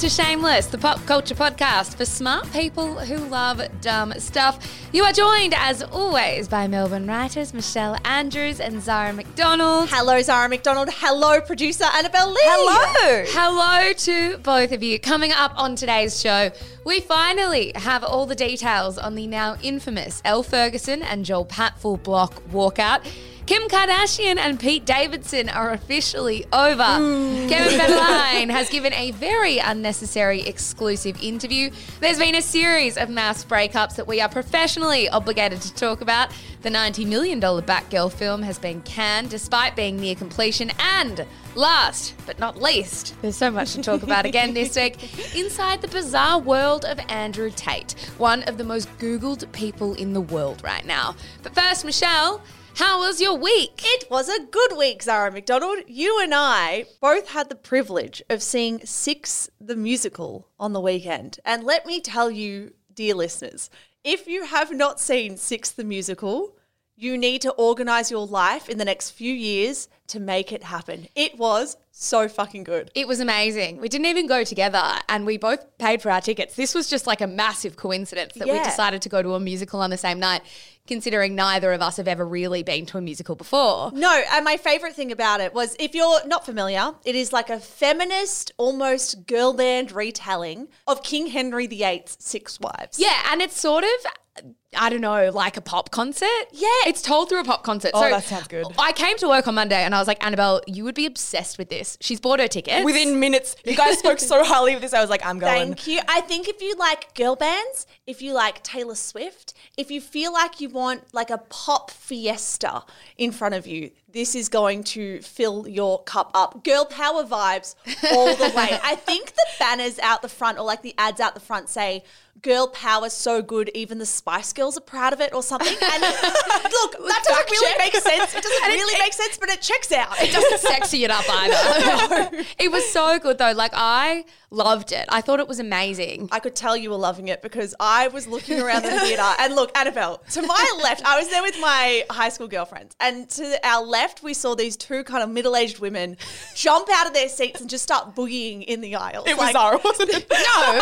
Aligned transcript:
To 0.00 0.08
Shameless, 0.08 0.68
the 0.68 0.78
pop 0.78 1.04
culture 1.04 1.34
podcast 1.34 1.94
for 1.94 2.06
smart 2.06 2.50
people 2.52 2.98
who 3.00 3.18
love 3.28 3.60
dumb 3.82 4.14
stuff. 4.16 4.58
You 4.94 5.02
are 5.04 5.12
joined, 5.12 5.52
as 5.54 5.82
always, 5.82 6.48
by 6.48 6.68
Melbourne 6.68 7.06
writers 7.06 7.52
Michelle 7.52 7.98
Andrews 8.06 8.60
and 8.60 8.80
Zara 8.80 9.12
McDonald. 9.12 9.90
Hello, 9.90 10.22
Zara 10.22 10.48
McDonald. 10.48 10.88
Hello, 10.90 11.42
producer 11.42 11.84
Annabelle 11.84 12.30
Lee. 12.30 12.40
Hello. 12.40 13.24
Hello 13.28 13.92
to 13.92 14.38
both 14.38 14.72
of 14.72 14.82
you. 14.82 14.98
Coming 14.98 15.32
up 15.32 15.52
on 15.54 15.76
today's 15.76 16.18
show, 16.18 16.50
we 16.86 17.00
finally 17.00 17.72
have 17.74 18.02
all 18.02 18.24
the 18.24 18.34
details 18.34 18.96
on 18.96 19.16
the 19.16 19.26
now 19.26 19.58
infamous 19.62 20.22
Elle 20.24 20.42
Ferguson 20.42 21.02
and 21.02 21.26
Joel 21.26 21.44
Patfull 21.44 22.02
block 22.02 22.42
walkout. 22.50 23.06
Kim 23.50 23.66
Kardashian 23.66 24.36
and 24.36 24.60
Pete 24.60 24.84
Davidson 24.84 25.48
are 25.48 25.72
officially 25.72 26.46
over. 26.52 26.84
Hmm. 26.84 27.48
Kevin 27.48 27.80
Federline 27.80 28.48
has 28.52 28.70
given 28.70 28.92
a 28.92 29.10
very 29.10 29.58
unnecessary 29.58 30.42
exclusive 30.42 31.20
interview. 31.20 31.72
There's 31.98 32.20
been 32.20 32.36
a 32.36 32.42
series 32.42 32.96
of 32.96 33.10
mass 33.10 33.44
breakups 33.44 33.96
that 33.96 34.06
we 34.06 34.20
are 34.20 34.28
professionally 34.28 35.08
obligated 35.08 35.60
to 35.62 35.74
talk 35.74 36.00
about. 36.00 36.30
The 36.62 36.68
$90 36.68 37.08
million 37.08 37.40
Batgirl 37.40 38.12
film 38.12 38.40
has 38.44 38.56
been 38.56 38.82
canned 38.82 39.30
despite 39.30 39.74
being 39.74 39.96
near 39.96 40.14
completion. 40.14 40.70
And 40.78 41.26
last 41.56 42.14
but 42.26 42.38
not 42.38 42.62
least, 42.62 43.16
there's 43.20 43.34
so 43.34 43.50
much 43.50 43.72
to 43.72 43.82
talk 43.82 44.04
about 44.04 44.26
again 44.26 44.54
this 44.54 44.76
week 44.76 45.34
inside 45.34 45.82
the 45.82 45.88
bizarre 45.88 46.38
world 46.38 46.84
of 46.84 47.00
Andrew 47.08 47.50
Tate, 47.50 47.96
one 48.16 48.44
of 48.44 48.58
the 48.58 48.64
most 48.64 48.88
Googled 48.98 49.50
people 49.50 49.94
in 49.94 50.12
the 50.12 50.20
world 50.20 50.62
right 50.62 50.86
now. 50.86 51.16
But 51.42 51.52
first, 51.52 51.84
Michelle. 51.84 52.40
How 52.80 53.00
was 53.00 53.20
your 53.20 53.34
week? 53.34 53.82
It 53.84 54.10
was 54.10 54.30
a 54.30 54.42
good 54.42 54.74
week, 54.74 55.02
Zara 55.02 55.30
McDonald. 55.30 55.80
You 55.86 56.18
and 56.22 56.32
I 56.34 56.86
both 56.98 57.28
had 57.28 57.50
the 57.50 57.54
privilege 57.54 58.22
of 58.30 58.42
seeing 58.42 58.80
Six 58.86 59.50
the 59.60 59.76
Musical 59.76 60.48
on 60.58 60.72
the 60.72 60.80
weekend. 60.80 61.40
And 61.44 61.62
let 61.62 61.84
me 61.84 62.00
tell 62.00 62.30
you, 62.30 62.72
dear 62.94 63.14
listeners, 63.14 63.68
if 64.02 64.26
you 64.26 64.46
have 64.46 64.72
not 64.72 64.98
seen 64.98 65.36
Six 65.36 65.70
the 65.70 65.84
Musical, 65.84 66.56
you 66.96 67.18
need 67.18 67.42
to 67.42 67.50
organize 67.52 68.10
your 68.10 68.26
life 68.26 68.70
in 68.70 68.78
the 68.78 68.86
next 68.86 69.10
few 69.10 69.32
years 69.32 69.90
to 70.06 70.18
make 70.18 70.50
it 70.50 70.62
happen. 70.62 71.06
It 71.14 71.38
was 71.38 71.76
so 71.92 72.28
fucking 72.28 72.64
good. 72.64 72.90
It 72.94 73.06
was 73.06 73.20
amazing. 73.20 73.78
We 73.78 73.88
didn't 73.88 74.06
even 74.06 74.26
go 74.26 74.42
together 74.42 74.82
and 75.08 75.26
we 75.26 75.36
both 75.36 75.78
paid 75.78 76.02
for 76.02 76.10
our 76.10 76.20
tickets. 76.20 76.56
This 76.56 76.74
was 76.74 76.88
just 76.88 77.06
like 77.06 77.20
a 77.20 77.26
massive 77.26 77.76
coincidence 77.76 78.32
that 78.34 78.48
we 78.48 78.58
decided 78.62 79.02
to 79.02 79.08
go 79.08 79.22
to 79.22 79.34
a 79.34 79.40
musical 79.40 79.80
on 79.80 79.90
the 79.90 79.96
same 79.96 80.18
night, 80.18 80.42
considering 80.86 81.34
neither 81.34 81.72
of 81.72 81.80
us 81.80 81.96
have 81.96 82.08
ever 82.08 82.26
really 82.26 82.62
been 82.62 82.86
to 82.86 82.98
a 82.98 83.00
musical 83.00 83.36
before. 83.36 83.92
No, 83.92 84.22
and 84.32 84.44
my 84.44 84.56
favorite 84.56 84.94
thing 84.94 85.12
about 85.12 85.40
it 85.40 85.54
was 85.54 85.76
if 85.78 85.94
you're 85.94 86.26
not 86.26 86.44
familiar, 86.44 86.94
it 87.04 87.14
is 87.14 87.32
like 87.32 87.50
a 87.50 87.60
feminist, 87.60 88.52
almost 88.58 89.26
girl 89.26 89.52
band 89.52 89.92
retelling 89.92 90.68
of 90.86 91.02
King 91.02 91.28
Henry 91.28 91.66
VIII's 91.66 92.16
Six 92.20 92.58
Wives. 92.60 92.98
Yeah, 92.98 93.16
and 93.30 93.40
it's 93.40 93.60
sort 93.60 93.84
of 93.84 94.44
I 94.76 94.88
don't 94.88 95.00
know, 95.00 95.30
like 95.30 95.56
a 95.56 95.60
pop 95.60 95.90
concert. 95.90 96.28
Yeah. 96.52 96.68
It's 96.86 97.02
told 97.02 97.28
through 97.28 97.40
a 97.40 97.44
pop 97.44 97.64
concert. 97.64 97.90
Oh, 97.92 98.08
that 98.08 98.22
sounds 98.22 98.46
good. 98.46 98.66
I 98.78 98.92
came 98.92 99.16
to 99.18 99.28
work 99.28 99.48
on 99.48 99.56
Monday 99.56 99.82
and 99.82 99.94
I 99.94 99.98
was 99.98 100.06
like, 100.06 100.24
Annabelle, 100.24 100.62
you 100.66 100.84
would 100.84 100.94
be 100.94 101.06
obsessed 101.06 101.58
with 101.58 101.70
this. 101.70 101.98
She's 102.00 102.20
bought 102.20 102.38
her 102.38 102.46
tickets. 102.46 102.84
Within 102.84 103.18
minutes, 103.18 103.56
you 103.64 103.76
guys 103.76 103.98
spoke 103.98 104.20
so 104.20 104.44
highly 104.44 104.74
of 104.74 104.80
this. 104.80 104.92
I 104.94 105.00
was 105.00 105.10
like, 105.10 105.26
I'm 105.26 105.40
going. 105.40 105.52
Thank 105.52 105.86
you. 105.88 106.00
I 106.08 106.20
think 106.20 106.48
if 106.48 106.62
you 106.62 106.76
like 106.76 107.14
girl 107.14 107.34
bands, 107.34 107.88
if 108.06 108.22
you 108.22 108.32
like 108.32 108.62
Taylor 108.62 108.94
Swift, 108.94 109.54
if 109.76 109.90
you 109.90 110.00
feel 110.00 110.32
like 110.32 110.60
you 110.60 110.68
want 110.68 111.02
like 111.12 111.30
a 111.30 111.38
pop 111.38 111.90
fiesta 111.90 112.84
in 113.18 113.32
front 113.32 113.56
of 113.56 113.66
you, 113.66 113.90
this 114.12 114.34
is 114.34 114.48
going 114.48 114.84
to 114.84 115.20
fill 115.22 115.68
your 115.68 116.02
cup 116.04 116.30
up. 116.34 116.64
Girl 116.64 116.84
power 116.84 117.24
vibes 117.24 117.74
all 118.12 118.34
the 118.36 118.52
way. 118.56 118.68
I 118.82 118.94
think 118.96 119.34
the 119.34 119.46
banners 119.58 119.98
out 119.98 120.22
the 120.22 120.28
front 120.28 120.58
or 120.58 120.64
like 120.64 120.82
the 120.82 120.94
ads 120.98 121.20
out 121.20 121.34
the 121.34 121.40
front 121.40 121.68
say, 121.68 122.04
Girl 122.42 122.68
power 122.68 123.10
so 123.10 123.42
good, 123.42 123.70
even 123.74 123.98
the 123.98 124.06
Spice 124.06 124.52
Girls 124.52 124.59
are 124.60 124.80
proud 124.80 125.12
of 125.12 125.20
it 125.20 125.32
or 125.34 125.42
something. 125.42 125.76
And 125.92 126.02
look, 126.02 126.92
that 127.08 127.22
doesn't 127.26 127.50
really 127.50 127.66
check. 127.72 127.78
make 127.78 127.94
sense. 127.96 128.34
It 128.34 128.42
doesn't 128.42 128.64
it- 128.64 128.68
really 128.74 128.94
it- 128.94 128.98
make 128.98 129.12
sense, 129.12 129.36
but 129.38 129.48
it 129.48 129.60
checks 129.60 129.90
out. 129.92 130.20
It 130.22 130.32
doesn't 130.32 130.60
sexy 130.60 131.04
it 131.04 131.10
up 131.10 131.24
either. 131.30 132.30
no. 132.36 132.42
it 132.58 132.70
was 132.70 132.88
so 132.92 133.18
good 133.18 133.38
though. 133.38 133.52
Like 133.52 133.72
I 133.74 134.24
loved 134.50 134.92
it. 134.92 135.06
I 135.08 135.20
thought 135.20 135.40
it 135.40 135.48
was 135.48 135.60
amazing. 135.60 136.28
I 136.32 136.40
could 136.40 136.54
tell 136.54 136.76
you 136.76 136.90
were 136.90 136.96
loving 136.96 137.28
it 137.28 137.42
because 137.42 137.74
I 137.78 138.08
was 138.08 138.26
looking 138.26 138.60
around 138.60 138.82
the 138.82 138.90
theatre 138.90 139.22
and 139.38 139.54
look, 139.54 139.76
Annabelle, 139.78 140.22
to 140.32 140.42
my 140.42 140.80
left, 140.82 141.04
I 141.04 141.18
was 141.18 141.28
there 141.30 141.42
with 141.42 141.58
my 141.60 142.04
high 142.10 142.28
school 142.28 142.48
girlfriends, 142.48 142.96
and 143.00 143.28
to 143.30 143.66
our 143.66 143.84
left, 143.84 144.22
we 144.22 144.34
saw 144.34 144.54
these 144.54 144.76
two 144.76 145.04
kind 145.04 145.22
of 145.22 145.30
middle 145.30 145.56
aged 145.56 145.78
women 145.78 146.16
jump 146.54 146.88
out 146.92 147.06
of 147.06 147.14
their 147.14 147.28
seats 147.28 147.60
and 147.60 147.70
just 147.70 147.84
start 147.84 148.14
boogieing 148.14 148.64
in 148.64 148.80
the 148.80 148.96
aisles. 148.96 149.26
It 149.28 149.36
was 149.36 149.52
Zara, 149.52 149.78
wasn't 149.84 150.10
it? 150.10 150.26
No, 150.40 150.80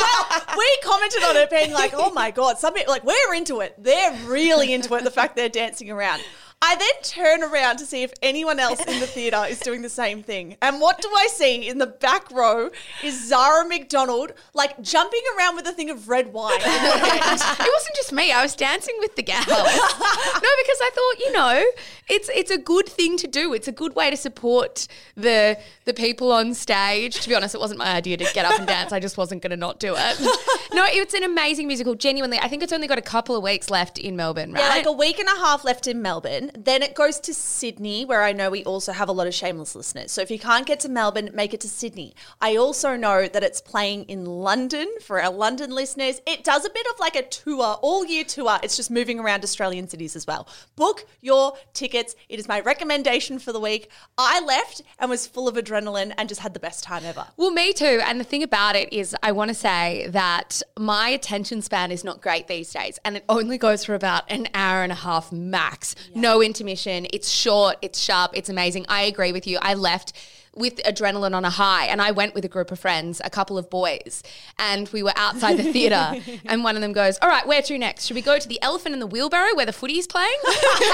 we 0.56 0.78
commented 0.82 1.22
on 1.24 1.36
it 1.36 1.50
being 1.50 1.72
like, 1.72 1.92
oh 1.94 2.10
my 2.10 2.30
God, 2.30 2.58
some 2.58 2.74
like 2.86 3.04
we're 3.04 3.34
into 3.34 3.60
it. 3.60 3.74
They're 3.76 4.16
really 4.24 4.72
into 4.72 4.94
it, 4.94 5.04
the 5.04 5.10
fact 5.10 5.36
they're 5.36 5.48
dancing 5.48 5.90
around. 5.90 6.22
I 6.60 6.74
then 6.74 7.02
turn 7.02 7.44
around 7.44 7.76
to 7.76 7.86
see 7.86 8.02
if 8.02 8.12
anyone 8.20 8.58
else 8.58 8.80
in 8.80 8.98
the 8.98 9.06
theatre 9.06 9.44
is 9.48 9.60
doing 9.60 9.82
the 9.82 9.88
same 9.88 10.24
thing. 10.24 10.56
And 10.60 10.80
what 10.80 11.00
do 11.00 11.08
I 11.08 11.28
see 11.28 11.68
in 11.68 11.78
the 11.78 11.86
back 11.86 12.28
row 12.32 12.70
is 13.04 13.28
Zara 13.28 13.64
McDonald, 13.66 14.32
like 14.54 14.80
jumping 14.82 15.20
around 15.36 15.54
with 15.54 15.68
a 15.68 15.72
thing 15.72 15.88
of 15.88 16.08
red 16.08 16.32
wine 16.32 16.56
in 16.56 16.62
her 16.62 16.98
hand. 16.98 17.40
it 17.60 17.72
wasn't 17.72 17.94
just 17.94 18.12
me. 18.12 18.32
I 18.32 18.42
was 18.42 18.56
dancing 18.56 18.96
with 18.98 19.14
the 19.14 19.22
gals. 19.22 19.46
no, 19.46 19.54
because 19.62 20.80
I 20.80 20.90
thought, 20.92 21.18
you 21.20 21.32
know, 21.32 21.64
it's 22.08 22.28
it's 22.34 22.50
a 22.50 22.58
good 22.58 22.88
thing 22.88 23.16
to 23.18 23.28
do. 23.28 23.54
It's 23.54 23.68
a 23.68 23.72
good 23.72 23.94
way 23.94 24.10
to 24.10 24.16
support 24.16 24.88
the 25.14 25.58
the 25.84 25.94
people 25.94 26.32
on 26.32 26.54
stage. 26.54 27.20
To 27.20 27.28
be 27.28 27.36
honest, 27.36 27.54
it 27.54 27.60
wasn't 27.60 27.78
my 27.78 27.92
idea 27.92 28.16
to 28.16 28.26
get 28.34 28.44
up 28.44 28.58
and 28.58 28.66
dance. 28.66 28.92
I 28.92 28.98
just 28.98 29.16
wasn't 29.16 29.42
going 29.42 29.50
to 29.50 29.56
not 29.56 29.78
do 29.78 29.94
it. 29.96 30.20
No, 30.74 30.84
it's 30.86 31.14
an 31.14 31.24
amazing 31.24 31.66
musical. 31.66 31.94
Genuinely, 31.94 32.38
I 32.38 32.46
think 32.46 32.62
it's 32.62 32.74
only 32.74 32.86
got 32.86 32.98
a 32.98 33.02
couple 33.02 33.34
of 33.34 33.42
weeks 33.42 33.70
left 33.70 33.98
in 33.98 34.16
Melbourne, 34.16 34.52
right? 34.52 34.62
Yeah, 34.62 34.68
like 34.68 34.86
a 34.86 34.92
week 34.92 35.18
and 35.18 35.26
a 35.26 35.40
half 35.40 35.64
left 35.64 35.86
in 35.86 36.02
Melbourne. 36.02 36.47
Then 36.56 36.82
it 36.82 36.94
goes 36.94 37.18
to 37.20 37.34
Sydney, 37.34 38.04
where 38.04 38.22
I 38.22 38.32
know 38.32 38.50
we 38.50 38.64
also 38.64 38.92
have 38.92 39.08
a 39.08 39.12
lot 39.12 39.26
of 39.26 39.34
shameless 39.34 39.74
listeners. 39.74 40.12
So 40.12 40.22
if 40.22 40.30
you 40.30 40.38
can't 40.38 40.66
get 40.66 40.80
to 40.80 40.88
Melbourne, 40.88 41.30
make 41.32 41.54
it 41.54 41.60
to 41.62 41.68
Sydney. 41.68 42.14
I 42.40 42.56
also 42.56 42.96
know 42.96 43.28
that 43.28 43.42
it's 43.42 43.60
playing 43.60 44.04
in 44.04 44.24
London 44.24 44.88
for 45.02 45.20
our 45.20 45.32
London 45.32 45.70
listeners. 45.70 46.20
It 46.26 46.44
does 46.44 46.64
a 46.64 46.70
bit 46.70 46.86
of 46.92 46.98
like 46.98 47.16
a 47.16 47.22
tour, 47.22 47.78
all 47.82 48.04
year 48.04 48.24
tour. 48.24 48.58
It's 48.62 48.76
just 48.76 48.90
moving 48.90 49.18
around 49.20 49.44
Australian 49.44 49.88
cities 49.88 50.16
as 50.16 50.26
well. 50.26 50.48
Book 50.76 51.06
your 51.20 51.54
tickets. 51.72 52.14
It 52.28 52.38
is 52.38 52.48
my 52.48 52.60
recommendation 52.60 53.38
for 53.38 53.52
the 53.52 53.60
week. 53.60 53.90
I 54.16 54.40
left 54.40 54.82
and 54.98 55.10
was 55.10 55.26
full 55.26 55.48
of 55.48 55.56
adrenaline 55.56 56.12
and 56.16 56.28
just 56.28 56.40
had 56.40 56.54
the 56.54 56.60
best 56.60 56.82
time 56.84 57.04
ever. 57.04 57.26
Well, 57.36 57.50
me 57.50 57.72
too. 57.72 58.00
And 58.04 58.18
the 58.20 58.24
thing 58.24 58.42
about 58.42 58.76
it 58.76 58.92
is, 58.92 59.14
I 59.22 59.32
want 59.32 59.48
to 59.48 59.54
say 59.54 60.06
that 60.10 60.62
my 60.78 61.08
attention 61.08 61.62
span 61.62 61.90
is 61.90 62.04
not 62.04 62.20
great 62.20 62.48
these 62.48 62.72
days, 62.72 62.98
and 63.04 63.16
it 63.16 63.24
only 63.28 63.58
goes 63.58 63.84
for 63.84 63.94
about 63.94 64.24
an 64.30 64.48
hour 64.54 64.82
and 64.82 64.92
a 64.92 64.96
half 64.96 65.32
max. 65.32 65.94
No 66.14 66.37
intermission. 66.42 67.06
It's 67.12 67.30
short, 67.30 67.76
it's 67.82 67.98
sharp, 67.98 68.32
it's 68.34 68.48
amazing. 68.48 68.86
I 68.88 69.02
agree 69.02 69.32
with 69.32 69.46
you. 69.46 69.58
I 69.60 69.74
left 69.74 70.12
with 70.58 70.76
adrenaline 70.84 71.34
on 71.34 71.44
a 71.44 71.50
high, 71.50 71.86
and 71.86 72.02
I 72.02 72.10
went 72.10 72.34
with 72.34 72.44
a 72.44 72.48
group 72.48 72.72
of 72.72 72.80
friends, 72.80 73.20
a 73.24 73.30
couple 73.30 73.56
of 73.56 73.70
boys, 73.70 74.22
and 74.58 74.88
we 74.88 75.02
were 75.02 75.12
outside 75.16 75.56
the 75.56 75.72
theatre, 75.72 76.20
and 76.46 76.64
one 76.64 76.74
of 76.74 76.82
them 76.82 76.92
goes, 76.92 77.16
"All 77.22 77.28
right, 77.28 77.46
where 77.46 77.62
to 77.62 77.78
next? 77.78 78.06
Should 78.06 78.16
we 78.16 78.22
go 78.22 78.38
to 78.38 78.48
the 78.48 78.60
Elephant 78.60 78.92
and 78.92 79.00
the 79.00 79.06
Wheelbarrow 79.06 79.54
where 79.54 79.66
the 79.66 79.72
footy's 79.72 80.06
playing?" 80.06 80.36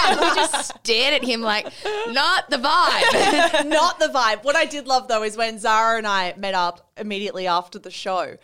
and 0.07 0.21
we 0.21 0.27
just 0.35 0.77
stared 0.77 1.15
at 1.15 1.25
him 1.25 1.41
like, 1.41 1.67
"Not 2.09 2.51
the 2.51 2.59
vibe." 2.59 3.67
not 3.69 3.99
the 3.99 4.09
vibe. 4.09 4.45
What 4.45 4.57
I 4.57 4.67
did 4.67 4.87
love 4.87 5.09
though 5.09 5.23
is 5.23 5.37
when 5.37 5.59
Zara 5.59 5.99
and 5.99 6.07
I 6.07 6.35
met 6.37 6.55
up 6.55 6.91
immediately 6.97 7.47
after 7.47 7.79
the 7.79 7.91
show. 7.91 8.37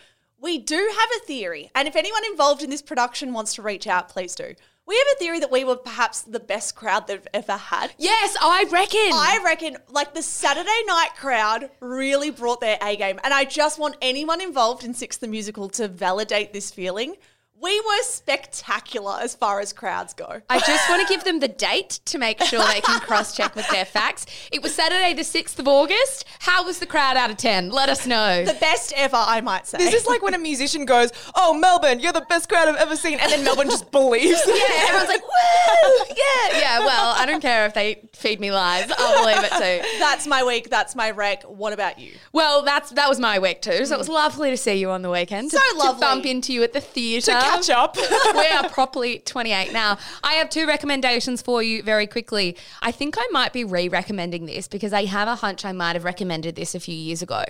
We 0.43 0.57
do 0.57 0.77
have 0.99 1.09
a 1.19 1.27
theory, 1.27 1.71
and 1.75 1.87
if 1.87 1.97
anyone 1.97 2.23
involved 2.31 2.63
in 2.63 2.71
this 2.71 2.81
production 2.81 3.35
wants 3.35 3.55
to 3.57 3.63
reach 3.63 3.87
out, 3.87 4.09
please 4.09 4.35
do. 4.35 4.55
We 4.91 4.97
have 4.97 5.07
a 5.15 5.19
theory 5.21 5.39
that 5.39 5.53
we 5.53 5.63
were 5.63 5.77
perhaps 5.77 6.23
the 6.23 6.41
best 6.41 6.75
crowd 6.75 7.07
they've 7.07 7.25
ever 7.33 7.53
had. 7.53 7.93
yes, 7.97 8.37
I 8.41 8.65
reckon. 8.73 9.13
I 9.15 9.39
reckon, 9.45 9.77
like 9.89 10.15
the 10.15 10.23
Saturday 10.23 10.83
night 10.89 11.11
crowd 11.17 11.71
really 11.79 12.33
brought 12.33 12.61
their 12.61 12.77
A 12.83 12.97
game, 12.97 13.21
and 13.23 13.33
I 13.33 13.45
just 13.45 13.79
want 13.79 13.95
anyone 14.03 14.41
involved 14.41 14.83
in 14.83 14.93
Six 14.93 15.17
the 15.17 15.29
Musical 15.29 15.69
to 15.69 15.87
validate 15.87 16.53
this 16.53 16.73
feeling. 16.73 17.15
We 17.61 17.79
were 17.81 18.03
spectacular 18.03 19.19
as 19.21 19.35
far 19.35 19.61
as 19.61 19.75
crowds 19.75 20.15
go. 20.15 20.41
I 20.49 20.61
just 20.61 20.89
want 20.89 21.07
to 21.07 21.13
give 21.13 21.25
them 21.25 21.41
the 21.41 21.49
date 21.49 22.01
to 22.07 22.17
make 22.17 22.41
sure 22.43 22.65
they 22.65 22.81
can 22.81 23.01
cross 23.01 23.37
check 23.37 23.55
with 23.55 23.69
their 23.69 23.85
facts. 23.85 24.25
It 24.51 24.63
was 24.63 24.75
Saturday, 24.75 25.13
the 25.13 25.23
6th 25.23 25.59
of 25.59 25.69
August. 25.69 26.25
How 26.39 26.65
was 26.65 26.79
the 26.79 26.87
crowd 26.87 27.19
out 27.19 27.31
of 27.31 27.37
10? 27.37 27.69
Let 27.71 27.91
us 27.91 28.07
know. 28.07 28.47
The 28.47 28.55
best 28.55 28.95
ever, 28.97 29.17
I 29.17 29.43
might 29.43 29.67
say. 29.67 29.77
This 29.77 29.93
is 29.93 30.07
like 30.07 30.23
when 30.23 30.33
a 30.33 30.39
musician 30.39 30.87
goes, 30.87 31.11
"Oh, 31.35 31.53
Melbourne, 31.53 32.01
you're 32.01 32.15
the 32.15 32.23
best 32.23 32.49
crowd 32.49 32.67
I've 32.67 32.77
ever 32.77 32.97
seen," 32.97 33.19
and 33.19 33.31
then 33.31 33.45
Melbourne 33.45 33.69
just 33.69 33.91
believes. 33.91 34.41
yeah, 34.47 34.55
everyone's 34.89 35.09
like, 35.09 35.23
woo! 35.23 36.05
Yeah, 36.09 36.59
yeah. 36.59 36.79
Well, 36.81 37.15
I 37.17 37.27
don't 37.27 37.41
care 37.41 37.67
if 37.67 37.75
they 37.75 38.09
feed 38.15 38.41
me 38.41 38.53
lies. 38.53 38.91
I'll 38.97 39.23
believe 39.23 39.45
it 39.45 39.53
too. 39.53 39.99
That's 39.99 40.27
my 40.27 40.43
week. 40.45 40.71
That's 40.71 40.95
my 40.95 41.11
rec. 41.11 41.43
What 41.43 41.75
about 41.75 41.99
you? 41.99 42.13
Well, 42.33 42.63
that's 42.63 42.91
that 42.93 43.09
was 43.09 43.21
my 43.21 43.39
week 43.39 43.61
too. 43.61 43.85
So 43.85 43.95
it 43.97 43.99
was 43.99 44.09
lovely 44.09 44.51
to 44.51 44.57
see 44.57 44.75
you 44.75 44.91
on 44.91 45.03
the 45.03 45.11
weekend. 45.11 45.51
So 45.51 45.59
to, 45.59 45.77
lovely. 45.77 45.95
to 45.95 46.01
bump 46.01 46.27
into 46.27 46.55
you 46.55 46.63
at 46.63 46.73
the 46.73 46.81
theatre. 46.81 47.33
To 47.51 47.57
catch 47.57 47.71
up. 47.71 47.97
we 48.35 48.47
are 48.47 48.69
properly 48.71 49.19
28 49.21 49.73
now. 49.73 49.99
I 50.23 50.35
have 50.35 50.51
two 50.51 50.67
recommendations 50.67 51.43
for 51.43 51.63
you 51.63 51.83
very 51.83 52.07
quickly. 52.07 52.57
I 52.83 52.93
think 52.93 53.17
I 53.19 53.27
might 53.31 53.53
be 53.53 53.65
re 53.65 53.89
recommending 53.89 54.47
this 54.47 54.69
because 54.69 54.93
I 54.93 55.05
have 55.05 55.29
a 55.29 55.37
hunch 55.37 55.65
I 55.65 55.73
might 55.73 55.97
have 55.97 56.05
recommended 56.05 56.57
this 56.57 56.75
a 56.75 56.81
few 56.81 56.95
years 56.95 57.23
ago. 57.23 57.45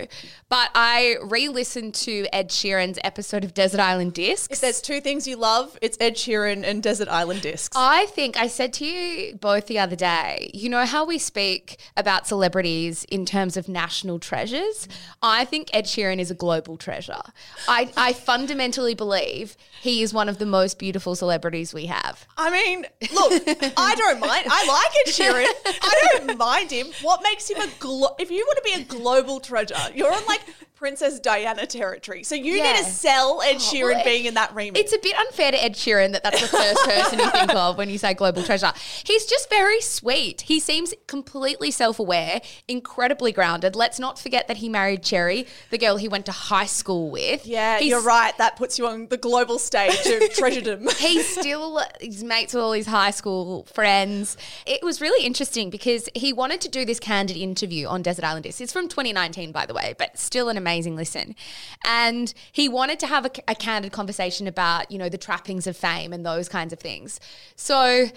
But 0.49 0.69
I 0.75 1.17
re 1.23 1.47
listened 1.47 1.93
to 1.95 2.27
Ed 2.33 2.49
Sheeran's 2.49 2.99
episode 3.03 3.43
of 3.43 3.53
Desert 3.53 3.79
Island 3.79 4.13
Discs. 4.13 4.47
If 4.51 4.61
there's 4.61 4.81
two 4.81 5.01
things 5.01 5.27
you 5.27 5.35
love, 5.35 5.77
it's 5.81 5.97
Ed 5.99 6.15
Sheeran 6.15 6.63
and 6.63 6.81
Desert 6.81 7.07
Island 7.07 7.41
Discs. 7.41 7.75
I 7.75 8.05
think 8.07 8.37
I 8.37 8.47
said 8.47 8.73
to 8.73 8.85
you 8.85 9.35
both 9.35 9.67
the 9.67 9.79
other 9.79 9.95
day, 9.95 10.49
you 10.53 10.69
know 10.69 10.85
how 10.85 11.05
we 11.05 11.17
speak 11.17 11.77
about 11.97 12.27
celebrities 12.27 13.05
in 13.05 13.25
terms 13.25 13.57
of 13.57 13.67
national 13.67 14.19
treasures? 14.19 14.87
I 15.21 15.45
think 15.45 15.69
Ed 15.73 15.85
Sheeran 15.85 16.19
is 16.19 16.31
a 16.31 16.35
global 16.35 16.77
treasure. 16.77 17.21
I, 17.67 17.91
I 17.97 18.13
fundamentally 18.13 18.95
believe 18.95 19.55
he 19.81 19.90
is 19.99 20.13
one 20.13 20.29
of 20.29 20.37
the 20.37 20.45
most 20.45 20.79
beautiful 20.79 21.15
celebrities 21.15 21.73
we 21.73 21.87
have. 21.87 22.25
I 22.37 22.49
mean, 22.51 22.85
look, 23.13 23.43
I 23.77 23.95
don't 23.95 24.19
mind. 24.19 24.45
I 24.49 24.65
like 24.65 25.07
Ed 25.07 25.11
Sheeran. 25.11 25.45
I 25.81 26.07
don't 26.17 26.37
mind 26.37 26.71
him. 26.71 26.87
What 27.01 27.21
makes 27.23 27.49
him 27.49 27.59
a 27.61 27.67
glo- 27.79 28.15
if 28.19 28.31
you 28.31 28.45
want 28.47 28.57
to 28.57 28.63
be 28.63 28.81
a 28.81 28.85
global 28.85 29.39
treasure, 29.39 29.75
you're 29.93 30.11
on 30.13 30.25
like 30.27 30.41
Princess 30.81 31.19
Diana 31.19 31.67
territory. 31.67 32.23
So 32.23 32.33
you 32.33 32.53
need 32.53 32.57
Yeah. 32.57 32.77
to 32.77 32.83
sell 32.85 33.39
Ed 33.43 33.57
oh, 33.57 33.59
Sheeran 33.59 33.93
well, 33.97 34.03
being 34.03 34.25
in 34.25 34.33
that 34.33 34.55
remit. 34.55 34.81
It's 34.81 34.91
a 34.91 34.97
bit 34.97 35.15
unfair 35.15 35.51
to 35.51 35.63
Ed 35.63 35.75
Sheeran 35.75 36.11
that 36.13 36.23
that's 36.23 36.41
the 36.41 36.47
first 36.47 36.83
person 36.85 37.19
you 37.19 37.29
think 37.29 37.53
of 37.53 37.77
when 37.77 37.87
you 37.87 37.99
say 37.99 38.15
global 38.15 38.41
treasure. 38.41 38.73
He's 39.05 39.27
just 39.27 39.47
very 39.47 39.79
sweet. 39.79 40.41
He 40.41 40.59
seems 40.59 40.95
completely 41.05 41.69
self 41.69 41.99
aware, 41.99 42.41
incredibly 42.67 43.31
grounded. 43.31 43.75
Let's 43.75 43.99
not 43.99 44.17
forget 44.17 44.47
that 44.47 44.57
he 44.57 44.69
married 44.69 45.03
Cherry, 45.03 45.45
the 45.69 45.77
girl 45.77 45.97
he 45.97 46.07
went 46.07 46.25
to 46.25 46.31
high 46.31 46.65
school 46.65 47.11
with. 47.11 47.45
yeah, 47.45 47.77
He's- 47.77 47.87
you're 47.91 48.01
right. 48.01 48.35
That 48.39 48.55
puts 48.55 48.79
you 48.79 48.87
on 48.87 49.05
the 49.09 49.17
global 49.17 49.59
stage 49.59 49.91
of 50.07 50.21
treasuredom. 50.33 50.91
He's 50.97 51.27
still 51.37 51.79
he's 51.99 52.23
mates 52.23 52.55
with 52.55 52.63
all 52.63 52.71
his 52.71 52.87
high 52.87 53.11
school 53.11 53.65
friends. 53.71 54.35
It 54.65 54.81
was 54.81 54.99
really 54.99 55.23
interesting 55.27 55.69
because 55.69 56.09
he 56.15 56.33
wanted 56.33 56.59
to 56.61 56.69
do 56.69 56.85
this 56.85 56.99
candid 56.99 57.37
interview 57.37 57.85
on 57.85 58.01
Desert 58.01 58.25
Island 58.25 58.45
Discs. 58.45 58.61
It's 58.61 58.73
from 58.73 58.87
2019, 58.87 59.51
by 59.51 59.67
the 59.67 59.75
way, 59.75 59.93
but 59.99 60.17
still 60.17 60.49
an 60.49 60.57
amazing 60.57 60.70
listen. 60.79 61.35
And 61.83 62.33
he 62.51 62.69
wanted 62.69 62.99
to 62.99 63.07
have 63.07 63.25
a, 63.25 63.31
a 63.47 63.55
candid 63.55 63.91
conversation 63.91 64.47
about, 64.47 64.91
you 64.91 64.97
know, 64.97 65.09
the 65.09 65.17
trappings 65.17 65.67
of 65.67 65.75
fame 65.75 66.13
and 66.13 66.25
those 66.25 66.47
kinds 66.49 66.73
of 66.73 66.79
things. 66.79 67.19
So 67.55 68.07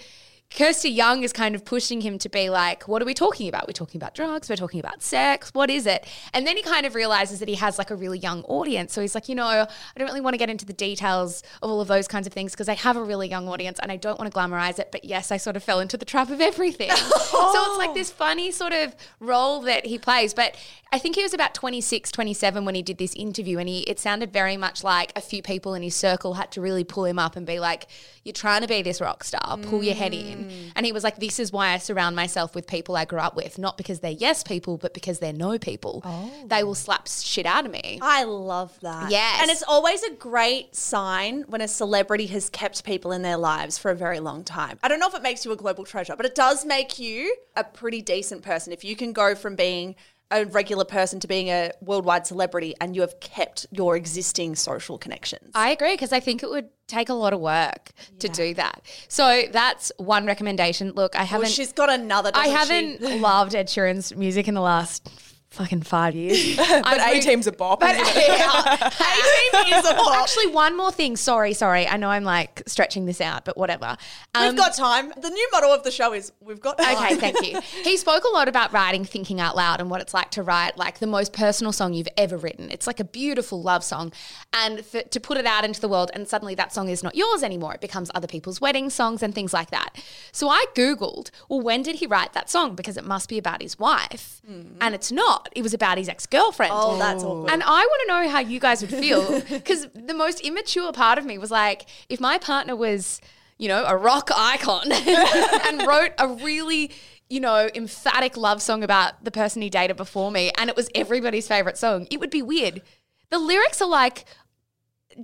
Kirsty 0.51 0.89
Young 0.89 1.23
is 1.23 1.33
kind 1.33 1.53
of 1.53 1.65
pushing 1.65 1.99
him 1.99 2.17
to 2.19 2.29
be 2.29 2.49
like, 2.49 2.87
what 2.87 3.01
are 3.01 3.05
we 3.05 3.13
talking 3.13 3.49
about? 3.49 3.67
We're 3.67 3.73
talking 3.73 3.99
about 3.99 4.15
drugs, 4.15 4.47
we're 4.47 4.55
talking 4.55 4.79
about 4.79 5.01
sex, 5.01 5.49
what 5.53 5.69
is 5.69 5.85
it? 5.85 6.07
And 6.33 6.47
then 6.47 6.55
he 6.55 6.63
kind 6.63 6.85
of 6.85 6.95
realizes 6.95 7.39
that 7.39 7.49
he 7.49 7.55
has 7.55 7.77
like 7.77 7.91
a 7.91 7.95
really 7.95 8.19
young 8.19 8.43
audience. 8.43 8.93
So 8.93 9.01
he's 9.01 9.15
like, 9.15 9.27
you 9.27 9.35
know, 9.35 9.47
I 9.47 9.67
don't 9.97 10.07
really 10.07 10.21
want 10.21 10.33
to 10.33 10.37
get 10.37 10.49
into 10.49 10.65
the 10.65 10.73
details 10.73 11.43
of 11.61 11.69
all 11.69 11.81
of 11.81 11.89
those 11.89 12.07
kinds 12.07 12.25
of 12.25 12.31
things 12.31 12.53
because 12.53 12.69
I 12.69 12.75
have 12.75 12.95
a 12.95 13.03
really 13.03 13.27
young 13.27 13.49
audience 13.49 13.79
and 13.81 13.91
I 13.91 13.97
don't 13.97 14.17
want 14.17 14.31
to 14.31 14.37
glamorize 14.37 14.79
it. 14.79 14.91
But 14.93 15.03
yes, 15.03 15.29
I 15.29 15.37
sort 15.37 15.57
of 15.57 15.63
fell 15.63 15.81
into 15.81 15.97
the 15.97 16.05
trap 16.05 16.29
of 16.29 16.39
everything. 16.39 16.89
so 16.95 17.05
it's 17.05 17.77
like 17.77 17.93
this 17.93 18.11
funny 18.11 18.51
sort 18.51 18.71
of 18.71 18.95
role 19.19 19.61
that 19.61 19.85
he 19.85 19.97
plays. 19.97 20.33
But 20.33 20.55
I 20.93 20.99
think 20.99 21.17
he 21.17 21.23
was 21.23 21.33
about 21.33 21.53
26, 21.53 22.11
27 22.11 22.63
when 22.63 22.75
he 22.75 22.81
did 22.81 22.97
this 22.97 23.13
interview 23.15 23.57
and 23.57 23.67
he 23.67 23.79
it 23.81 23.99
sounded 23.99 24.31
very 24.31 24.55
much 24.55 24.83
like 24.83 25.11
a 25.17 25.21
few 25.21 25.41
people 25.41 25.73
in 25.73 25.83
his 25.83 25.95
circle 25.95 26.35
had 26.35 26.51
to 26.53 26.61
really 26.61 26.85
pull 26.85 27.03
him 27.03 27.19
up 27.19 27.35
and 27.35 27.45
be 27.45 27.59
like, 27.59 27.87
you're 28.23 28.31
trying 28.31 28.61
to 28.61 28.67
be 28.67 28.81
this 28.81 29.01
rock 29.01 29.23
star, 29.23 29.57
pull 29.57 29.83
your 29.83 29.95
head 29.95 30.13
mm. 30.13 30.31
in. 30.31 30.44
Mm. 30.49 30.71
And 30.75 30.85
he 30.85 30.91
was 30.91 31.03
like, 31.03 31.17
this 31.17 31.39
is 31.39 31.51
why 31.51 31.69
I 31.69 31.77
surround 31.77 32.15
myself 32.15 32.55
with 32.55 32.67
people 32.67 32.95
I 32.95 33.05
grew 33.05 33.19
up 33.19 33.35
with, 33.35 33.57
not 33.57 33.77
because 33.77 33.99
they're 33.99 34.11
yes 34.11 34.43
people, 34.43 34.77
but 34.77 34.93
because 34.93 35.19
they're 35.19 35.33
no 35.33 35.57
people. 35.57 36.03
They 36.45 36.63
will 36.63 36.71
oh. 36.71 36.73
slap 36.73 37.07
shit 37.07 37.45
out 37.45 37.65
of 37.65 37.71
me. 37.71 37.99
I 38.01 38.23
love 38.23 38.77
that. 38.81 39.11
Yes. 39.11 39.39
And 39.41 39.51
it's 39.51 39.63
always 39.63 40.03
a 40.03 40.11
great 40.11 40.75
sign 40.75 41.43
when 41.47 41.61
a 41.61 41.67
celebrity 41.67 42.27
has 42.27 42.49
kept 42.49 42.83
people 42.83 43.11
in 43.11 43.21
their 43.21 43.37
lives 43.37 43.77
for 43.77 43.91
a 43.91 43.95
very 43.95 44.19
long 44.19 44.43
time. 44.43 44.79
I 44.83 44.87
don't 44.87 44.99
know 44.99 45.07
if 45.07 45.15
it 45.15 45.21
makes 45.21 45.45
you 45.45 45.51
a 45.51 45.55
global 45.55 45.83
treasure, 45.83 46.15
but 46.15 46.25
it 46.25 46.35
does 46.35 46.65
make 46.65 46.99
you 46.99 47.35
a 47.55 47.63
pretty 47.63 48.01
decent 48.01 48.41
person. 48.41 48.73
If 48.73 48.83
you 48.83 48.95
can 48.95 49.13
go 49.13 49.35
from 49.35 49.55
being 49.55 49.95
a 50.31 50.45
regular 50.45 50.85
person 50.85 51.19
to 51.19 51.27
being 51.27 51.49
a 51.49 51.71
worldwide 51.81 52.25
celebrity 52.25 52.73
and 52.81 52.95
you 52.95 53.01
have 53.01 53.19
kept 53.19 53.65
your 53.71 53.95
existing 53.95 54.55
social 54.55 54.97
connections. 54.97 55.51
I 55.53 55.69
agree 55.69 55.93
because 55.93 56.11
I 56.11 56.19
think 56.19 56.43
it 56.43 56.49
would 56.49 56.69
take 56.87 57.09
a 57.09 57.13
lot 57.13 57.33
of 57.33 57.39
work 57.39 57.91
to 58.19 58.27
do 58.27 58.53
that. 58.55 58.81
So 59.07 59.43
that's 59.51 59.91
one 59.97 60.25
recommendation. 60.25 60.91
Look, 60.91 61.15
I 61.15 61.23
haven't. 61.23 61.49
she's 61.49 61.73
got 61.73 61.89
another. 61.89 62.31
I 62.33 62.47
haven't 62.47 63.01
loved 63.21 63.55
Ed 63.55 63.67
Sheeran's 63.67 64.15
music 64.15 64.47
in 64.47 64.53
the 64.53 64.61
last 64.61 65.07
fucking 65.55 65.81
five 65.81 66.15
years. 66.15 66.57
But 66.85 66.99
A 66.99 67.19
Team's 67.21 67.47
a 67.47 67.51
bop. 67.51 67.79
But 67.79 67.95
isn't 67.95 68.07
it? 68.15 68.41
A-Team 68.41 69.73
is 69.73 69.85
a 69.89 69.93
bop. 69.95 70.15
actually, 70.17 70.47
one 70.47 70.75
more 70.77 70.91
thing. 70.91 71.15
Sorry, 71.15 71.53
sorry. 71.53 71.87
I 71.87 71.97
know 71.97 72.09
I'm 72.09 72.23
like 72.23 72.61
stretching 72.67 73.05
this 73.05 73.21
out, 73.21 73.45
but 73.45 73.57
whatever. 73.57 73.95
Um, 74.35 74.47
We've 74.47 74.57
got 74.57 74.73
time. 74.75 75.11
The 75.19 75.29
new 75.29 75.49
motto 75.51 75.73
of 75.73 75.83
the 75.83 75.91
show 75.91 76.13
is 76.13 76.31
we've 76.41 76.59
got 76.59 76.77
time. 76.77 76.95
Okay, 76.97 77.15
thank 77.15 77.45
you. 77.45 77.59
He 77.83 77.97
spoke 77.97 78.23
a 78.23 78.33
lot 78.33 78.47
about 78.47 78.73
writing 78.73 79.05
Thinking 79.05 79.39
Out 79.39 79.55
Loud 79.55 79.79
and 79.79 79.89
what 79.89 80.01
it's 80.01 80.13
like 80.13 80.31
to 80.31 80.43
write 80.43 80.77
like 80.77 80.99
the 80.99 81.07
most 81.07 81.33
personal 81.33 81.71
song 81.71 81.93
you've 81.93 82.07
ever 82.17 82.35
written. 82.37 82.69
It's 82.71 82.87
like 82.87 82.99
a 82.99 83.03
beautiful 83.03 83.61
love 83.61 83.83
song. 83.83 84.11
And 84.53 84.83
for, 84.85 85.01
to 85.01 85.19
put 85.19 85.37
it 85.37 85.45
out 85.45 85.63
into 85.63 85.79
the 85.79 85.87
world, 85.87 86.11
and 86.13 86.27
suddenly 86.27 86.55
that 86.55 86.73
song 86.73 86.89
is 86.89 87.03
not 87.03 87.15
yours 87.15 87.43
anymore. 87.43 87.73
It 87.75 87.81
becomes 87.81 88.09
other 88.15 88.27
people's 88.27 88.59
wedding 88.59 88.89
songs 88.89 89.21
and 89.23 89.33
things 89.35 89.53
like 89.53 89.69
that. 89.71 89.95
So 90.31 90.49
I 90.49 90.65
Googled, 90.75 91.29
well, 91.49 91.61
when 91.61 91.81
did 91.83 91.95
he 91.97 92.07
write 92.07 92.33
that 92.33 92.49
song? 92.49 92.75
Because 92.75 92.97
it 92.97 93.05
must 93.05 93.29
be 93.29 93.37
about 93.37 93.61
his 93.61 93.77
wife. 93.79 94.41
And 94.81 94.93
it's 94.95 95.11
not. 95.11 95.44
It 95.55 95.61
was 95.61 95.73
about 95.73 95.97
his 95.97 96.09
ex 96.09 96.25
girlfriend. 96.25 96.71
Oh, 96.75 96.97
that's 96.97 97.23
oh. 97.23 97.39
awkward. 97.39 97.51
And 97.51 97.63
I 97.63 97.67
want 97.67 98.01
to 98.01 98.07
know 98.07 98.29
how 98.29 98.39
you 98.39 98.59
guys 98.59 98.81
would 98.81 98.91
feel 98.91 99.41
because 99.49 99.87
the 99.93 100.13
most 100.13 100.41
immature 100.41 100.91
part 100.91 101.17
of 101.17 101.25
me 101.25 101.37
was 101.37 101.51
like, 101.51 101.85
if 102.09 102.19
my 102.19 102.37
partner 102.37 102.75
was, 102.75 103.21
you 103.57 103.67
know, 103.67 103.85
a 103.85 103.95
rock 103.95 104.29
icon 104.35 104.91
and 104.91 105.87
wrote 105.87 106.11
a 106.17 106.27
really, 106.27 106.91
you 107.29 107.39
know, 107.39 107.69
emphatic 107.75 108.37
love 108.37 108.61
song 108.61 108.83
about 108.83 109.23
the 109.23 109.31
person 109.31 109.61
he 109.61 109.69
dated 109.69 109.97
before 109.97 110.31
me 110.31 110.51
and 110.57 110.69
it 110.69 110.75
was 110.75 110.89
everybody's 110.95 111.47
favorite 111.47 111.77
song, 111.77 112.07
it 112.11 112.19
would 112.19 112.31
be 112.31 112.41
weird. 112.41 112.81
The 113.29 113.39
lyrics 113.39 113.81
are 113.81 113.89
like, 113.89 114.25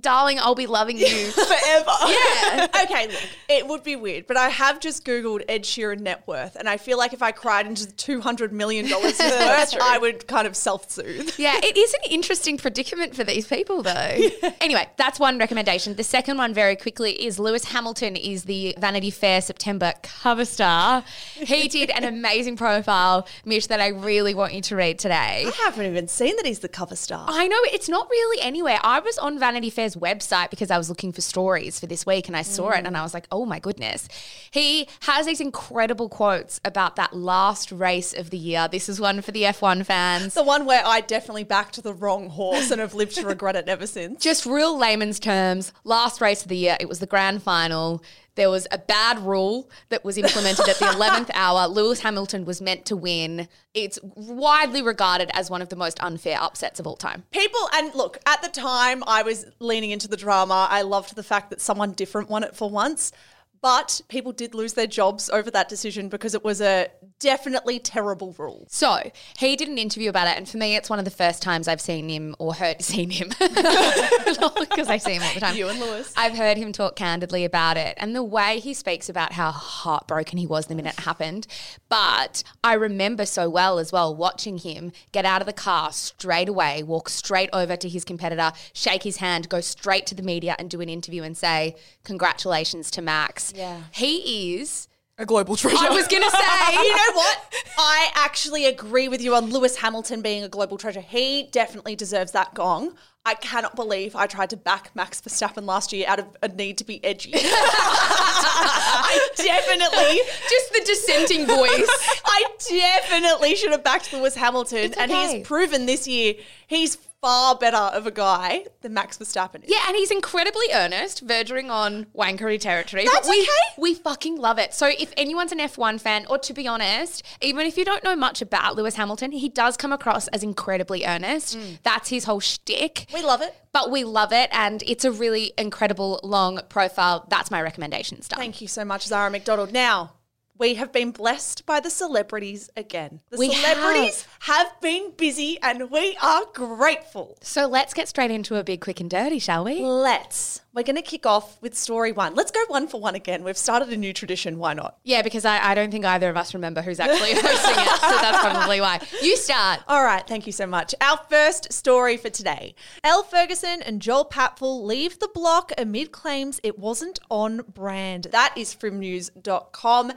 darling, 0.00 0.38
I'll 0.40 0.54
be 0.54 0.66
loving 0.66 0.98
you. 0.98 1.06
Forever. 1.30 1.90
yeah. 2.08 2.66
okay, 2.84 3.08
look, 3.08 3.28
it 3.48 3.66
would 3.66 3.82
be 3.82 3.96
weird, 3.96 4.26
but 4.26 4.36
I 4.36 4.48
have 4.48 4.80
just 4.80 5.04
Googled 5.04 5.42
Ed 5.48 5.64
Sheeran 5.64 6.00
net 6.00 6.22
worth, 6.26 6.56
and 6.56 6.68
I 6.68 6.76
feel 6.76 6.98
like 6.98 7.12
if 7.12 7.22
I 7.22 7.32
cried 7.32 7.66
into 7.66 7.86
the 7.86 7.92
$200 7.92 8.52
million 8.52 8.86
worth, 8.90 9.20
I 9.20 9.98
would 10.00 10.26
kind 10.26 10.46
of 10.46 10.56
self 10.56 10.90
soothe. 10.90 11.32
Yeah, 11.38 11.58
it 11.62 11.76
is 11.76 11.92
an 11.94 12.10
interesting 12.10 12.56
predicament 12.56 13.14
for 13.14 13.24
these 13.24 13.46
people, 13.46 13.82
though. 13.82 14.18
Anyway, 14.60 14.88
that's 14.96 15.18
one 15.20 15.38
recommendation. 15.38 15.94
The 15.96 16.04
second 16.04 16.38
one, 16.38 16.54
very 16.54 16.76
quickly, 16.76 17.24
is 17.24 17.38
Lewis 17.38 17.64
Hamilton 17.64 18.16
is 18.16 18.44
the 18.44 18.74
Vanity 18.78 19.10
Fair 19.10 19.40
September 19.40 19.92
cover 20.02 20.44
star. 20.44 21.04
He 21.34 21.68
did 21.68 21.90
an 21.90 22.04
amazing 22.04 22.56
profile, 22.56 23.26
Mish, 23.44 23.66
that 23.66 23.80
I 23.80 23.88
really 23.88 24.34
want 24.34 24.54
you 24.54 24.60
to 24.62 24.76
read 24.76 24.98
today. 24.98 25.44
I 25.46 25.52
haven't 25.64 25.86
even 25.86 26.08
seen 26.08 26.36
that 26.36 26.46
he's 26.46 26.60
the 26.60 26.68
cover 26.68 26.96
star. 26.96 27.26
I 27.28 27.48
know 27.48 27.58
it's 27.64 27.88
not 27.88 28.08
really 28.10 28.42
anywhere. 28.42 28.78
I 28.82 29.00
was 29.00 29.18
on 29.18 29.38
Vanity 29.38 29.70
Fair's 29.82 29.96
website 29.96 30.50
because 30.50 30.70
I 30.70 30.78
was 30.78 30.88
looking 30.88 31.10
for 31.10 31.20
stories 31.20 31.80
for 31.80 31.86
this 31.86 32.06
week 32.06 32.28
and 32.28 32.36
I 32.36 32.42
saw 32.42 32.70
it 32.70 32.86
and 32.86 32.96
I 32.96 33.02
was 33.02 33.12
like, 33.12 33.26
oh 33.32 33.44
my 33.44 33.58
goodness. 33.58 34.06
He 34.50 34.86
has 35.00 35.26
these 35.26 35.40
incredible 35.40 36.08
quotes 36.08 36.60
about 36.64 36.94
that 36.96 37.16
last 37.16 37.72
race 37.72 38.14
of 38.14 38.30
the 38.30 38.38
year. 38.38 38.68
This 38.70 38.88
is 38.88 39.00
one 39.00 39.22
for 39.22 39.32
the 39.32 39.42
F1 39.42 39.84
fans. 39.84 40.34
the 40.34 40.44
one 40.44 40.66
where 40.66 40.86
I 40.86 41.00
definitely 41.00 41.42
backed 41.42 41.82
the 41.82 41.92
wrong 41.92 42.28
horse 42.28 42.70
and 42.70 42.80
have 42.80 42.94
lived 42.94 43.16
to 43.16 43.26
regret 43.26 43.56
it 43.56 43.68
ever 43.68 43.88
since. 43.88 44.22
just 44.22 44.46
real 44.46 44.78
layman's 44.78 45.18
terms, 45.18 45.72
last 45.82 46.20
race 46.20 46.42
of 46.42 46.48
the 46.48 46.56
year, 46.56 46.76
it 46.78 46.88
was 46.88 47.00
the 47.00 47.06
grand 47.06 47.42
final. 47.42 48.04
There 48.34 48.50
was 48.50 48.66
a 48.70 48.78
bad 48.78 49.18
rule 49.18 49.68
that 49.90 50.04
was 50.04 50.16
implemented 50.16 50.68
at 50.68 50.76
the 50.76 50.84
11th 50.96 51.30
hour. 51.34 51.68
Lewis 51.68 52.00
Hamilton 52.00 52.44
was 52.44 52.62
meant 52.62 52.86
to 52.86 52.96
win. 52.96 53.48
It's 53.74 53.98
widely 54.02 54.82
regarded 54.82 55.30
as 55.34 55.50
one 55.50 55.60
of 55.62 55.68
the 55.68 55.76
most 55.76 56.02
unfair 56.02 56.38
upsets 56.40 56.80
of 56.80 56.86
all 56.86 56.96
time. 56.96 57.24
People, 57.30 57.68
and 57.74 57.94
look, 57.94 58.18
at 58.26 58.42
the 58.42 58.48
time 58.48 59.04
I 59.06 59.22
was 59.22 59.46
leaning 59.58 59.90
into 59.90 60.08
the 60.08 60.16
drama. 60.16 60.66
I 60.70 60.82
loved 60.82 61.14
the 61.14 61.22
fact 61.22 61.50
that 61.50 61.60
someone 61.60 61.92
different 61.92 62.30
won 62.30 62.42
it 62.42 62.56
for 62.56 62.70
once. 62.70 63.12
But 63.60 64.00
people 64.08 64.32
did 64.32 64.56
lose 64.56 64.72
their 64.72 64.88
jobs 64.88 65.30
over 65.30 65.48
that 65.52 65.68
decision 65.68 66.08
because 66.08 66.34
it 66.34 66.42
was 66.42 66.60
a 66.60 66.88
definitely 67.22 67.78
terrible 67.78 68.34
rule. 68.36 68.66
So 68.68 69.10
he 69.38 69.54
did 69.54 69.68
an 69.68 69.78
interview 69.78 70.10
about 70.10 70.26
it, 70.26 70.36
and 70.36 70.48
for 70.48 70.58
me, 70.58 70.74
it's 70.74 70.90
one 70.90 70.98
of 70.98 71.04
the 71.04 71.10
first 71.10 71.40
times 71.40 71.68
I've 71.68 71.80
seen 71.80 72.08
him 72.08 72.34
or 72.38 72.54
heard 72.54 72.82
seen 72.82 73.10
him 73.10 73.28
because 73.38 74.88
I 74.88 74.98
see 74.98 75.14
him 75.14 75.22
all 75.22 75.32
the 75.34 75.40
time. 75.40 75.56
You 75.56 75.68
and 75.68 75.78
Lewis. 75.78 76.12
I've 76.16 76.36
heard 76.36 76.56
him 76.56 76.72
talk 76.72 76.96
candidly 76.96 77.44
about 77.44 77.76
it, 77.76 77.94
and 77.98 78.14
the 78.14 78.24
way 78.24 78.58
he 78.58 78.74
speaks 78.74 79.08
about 79.08 79.32
how 79.32 79.52
heartbroken 79.52 80.38
he 80.38 80.46
was 80.46 80.66
the 80.66 80.74
minute 80.74 80.94
it 80.98 81.04
happened. 81.04 81.46
But 81.88 82.42
I 82.64 82.74
remember 82.74 83.24
so 83.24 83.48
well 83.48 83.78
as 83.78 83.92
well 83.92 84.14
watching 84.14 84.58
him 84.58 84.92
get 85.12 85.24
out 85.24 85.40
of 85.40 85.46
the 85.46 85.52
car 85.52 85.92
straight 85.92 86.48
away, 86.48 86.82
walk 86.82 87.08
straight 87.08 87.50
over 87.52 87.76
to 87.76 87.88
his 87.88 88.04
competitor, 88.04 88.52
shake 88.72 89.04
his 89.04 89.18
hand, 89.18 89.48
go 89.48 89.60
straight 89.60 90.06
to 90.06 90.14
the 90.14 90.22
media, 90.22 90.56
and 90.58 90.68
do 90.68 90.80
an 90.80 90.88
interview 90.88 91.22
and 91.22 91.36
say, 91.36 91.76
"Congratulations 92.04 92.90
to 92.90 93.02
Max." 93.02 93.52
Yeah. 93.54 93.82
he 93.92 94.56
is 94.60 94.88
A 95.18 95.26
global 95.26 95.56
treasure. 95.56 95.76
I 95.78 95.90
was 95.90 96.08
gonna 96.08 96.30
say. 96.30 96.72
you 96.72 96.96
know 96.96 97.12
what? 97.14 97.54
I 97.78 98.10
actually 98.14 98.64
agree 98.66 99.08
with 99.08 99.20
you 99.20 99.34
on 99.34 99.50
Lewis 99.50 99.76
Hamilton 99.76 100.22
being 100.22 100.42
a 100.42 100.48
global 100.48 100.78
treasure. 100.78 101.02
He 101.02 101.48
definitely 101.52 101.94
deserves 101.96 102.32
that 102.32 102.54
gong. 102.54 102.94
I 103.24 103.34
cannot 103.34 103.76
believe 103.76 104.16
I 104.16 104.26
tried 104.26 104.50
to 104.50 104.56
back 104.56 104.90
Max 104.96 105.20
Verstappen 105.20 105.64
last 105.64 105.92
year 105.92 106.06
out 106.08 106.18
of 106.18 106.26
a 106.42 106.48
need 106.48 106.78
to 106.78 106.84
be 106.84 107.04
edgy. 107.04 107.32
I 107.36 109.28
definitely, 109.36 110.20
Just 110.48 110.72
the 110.72 110.82
dissenting 110.84 111.46
voice. 111.46 111.88
I 112.24 112.44
definitely 112.68 113.54
should 113.54 113.70
have 113.70 113.84
backed 113.84 114.12
Lewis 114.12 114.34
Hamilton, 114.34 114.78
It's 114.78 114.96
and 114.96 115.12
he's 115.12 115.46
proven 115.46 115.86
this 115.86 116.08
year 116.08 116.34
he's 116.66 116.96
far 117.22 117.54
better 117.54 117.76
of 117.76 118.06
a 118.06 118.10
guy 118.10 118.66
than 118.80 118.92
Max 118.92 119.16
Verstappen 119.16 119.62
is. 119.62 119.70
Yeah, 119.70 119.78
and 119.86 119.96
he's 119.96 120.10
incredibly 120.10 120.66
earnest, 120.74 121.20
verging 121.20 121.70
on 121.70 122.06
wankery 122.14 122.60
territory. 122.60 123.04
That's 123.04 123.28
but 123.28 123.30
we, 123.30 123.42
okay. 123.42 123.50
we 123.78 123.94
fucking 123.94 124.36
love 124.36 124.58
it. 124.58 124.74
So 124.74 124.88
if 124.88 125.14
anyone's 125.16 125.52
an 125.52 125.58
F1 125.58 126.00
fan, 126.00 126.26
or 126.28 126.36
to 126.38 126.52
be 126.52 126.66
honest, 126.66 127.22
even 127.40 127.64
if 127.64 127.78
you 127.78 127.84
don't 127.84 128.02
know 128.02 128.16
much 128.16 128.42
about 128.42 128.74
Lewis 128.74 128.96
Hamilton, 128.96 129.30
he 129.30 129.48
does 129.48 129.76
come 129.76 129.92
across 129.92 130.26
as 130.28 130.42
incredibly 130.42 131.06
earnest. 131.06 131.56
Mm. 131.56 131.78
That's 131.84 132.08
his 132.08 132.24
whole 132.24 132.40
shtick. 132.40 133.06
We 133.14 133.22
love 133.22 133.40
it. 133.40 133.54
But 133.72 133.90
we 133.90 134.04
love 134.04 134.32
it, 134.32 134.50
and 134.52 134.82
it's 134.82 135.04
a 135.04 135.12
really 135.12 135.54
incredible 135.56 136.20
long 136.24 136.60
profile. 136.68 137.26
That's 137.30 137.50
my 137.50 137.62
recommendation, 137.62 138.20
Star. 138.20 138.38
Thank 138.38 138.60
you 138.60 138.68
so 138.68 138.84
much, 138.84 139.06
Zara 139.06 139.30
McDonald. 139.30 139.72
Now, 139.72 140.12
we 140.58 140.74
have 140.74 140.92
been 140.92 141.10
blessed 141.10 141.66
by 141.66 141.80
the 141.80 141.90
celebrities 141.90 142.70
again. 142.76 143.20
The 143.30 143.38
We 143.38 143.52
celebrities 143.52 144.26
have. 144.40 144.80
been 144.80 145.12
busy 145.16 145.58
and 145.62 145.90
we 145.90 146.16
are 146.22 146.44
grateful. 146.52 147.36
So 147.40 147.66
let's 147.66 147.94
get 147.94 148.08
straight 148.08 148.30
into 148.30 148.56
a 148.56 148.64
big, 148.64 148.80
quick, 148.80 149.00
and 149.00 149.10
dirty, 149.10 149.38
shall 149.38 149.64
we? 149.64 149.80
Let's. 149.82 150.60
We're 150.74 150.84
going 150.84 150.96
to 150.96 151.02
kick 151.02 151.26
off 151.26 151.60
with 151.60 151.74
story 151.74 152.12
one. 152.12 152.34
Let's 152.34 152.50
go 152.50 152.60
one 152.68 152.88
for 152.88 152.98
one 152.98 153.14
again. 153.14 153.44
We've 153.44 153.58
started 153.58 153.90
a 153.90 153.96
new 153.96 154.14
tradition. 154.14 154.58
Why 154.58 154.72
not? 154.72 154.96
Yeah, 155.04 155.20
because 155.20 155.44
I, 155.44 155.62
I 155.70 155.74
don't 155.74 155.90
think 155.90 156.06
either 156.06 156.30
of 156.30 156.36
us 156.38 156.54
remember 156.54 156.80
who's 156.80 156.98
actually 156.98 157.32
hosting 157.34 157.74
it, 157.76 158.00
so 158.00 158.18
that's 158.22 158.38
probably 158.38 158.80
why. 158.80 159.00
You 159.20 159.36
start. 159.36 159.80
All 159.86 160.02
right, 160.02 160.26
thank 160.26 160.46
you 160.46 160.52
so 160.52 160.66
much. 160.66 160.94
Our 161.02 161.18
first 161.28 161.72
story 161.74 162.16
for 162.16 162.30
today. 162.30 162.74
Elle 163.04 163.22
Ferguson 163.22 163.82
and 163.82 164.00
Joel 164.00 164.24
Patfull 164.24 164.84
leave 164.84 165.18
the 165.18 165.28
block 165.28 165.72
amid 165.76 166.10
claims 166.10 166.58
it 166.62 166.78
wasn't 166.78 167.18
on 167.30 167.62
brand. 167.68 168.28
That 168.32 168.54
is 168.56 168.72
from 168.72 168.98
news.com. 168.98 170.12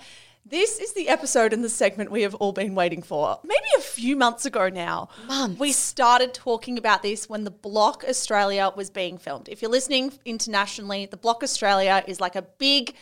This 0.47 0.77
is 0.77 0.93
the 0.93 1.09
episode 1.09 1.53
in 1.53 1.63
the 1.63 1.69
segment 1.69 2.11
we 2.11 2.21
have 2.21 2.35
all 2.35 2.51
been 2.51 2.75
waiting 2.75 3.01
for. 3.01 3.39
Maybe 3.43 3.65
a 3.79 3.81
few 3.81 4.15
months 4.15 4.45
ago 4.45 4.69
now. 4.69 5.09
Months. 5.25 5.59
We 5.59 5.71
started 5.71 6.35
talking 6.35 6.77
about 6.77 7.01
this 7.01 7.27
when 7.27 7.45
the 7.45 7.49
Block 7.49 8.05
Australia 8.07 8.71
was 8.75 8.91
being 8.91 9.17
filmed. 9.17 9.49
If 9.49 9.63
you're 9.63 9.71
listening 9.71 10.13
internationally, 10.23 11.07
the 11.07 11.17
Block 11.17 11.41
Australia 11.41 12.03
is 12.07 12.21
like 12.21 12.35
a 12.35 12.43
big 12.43 12.93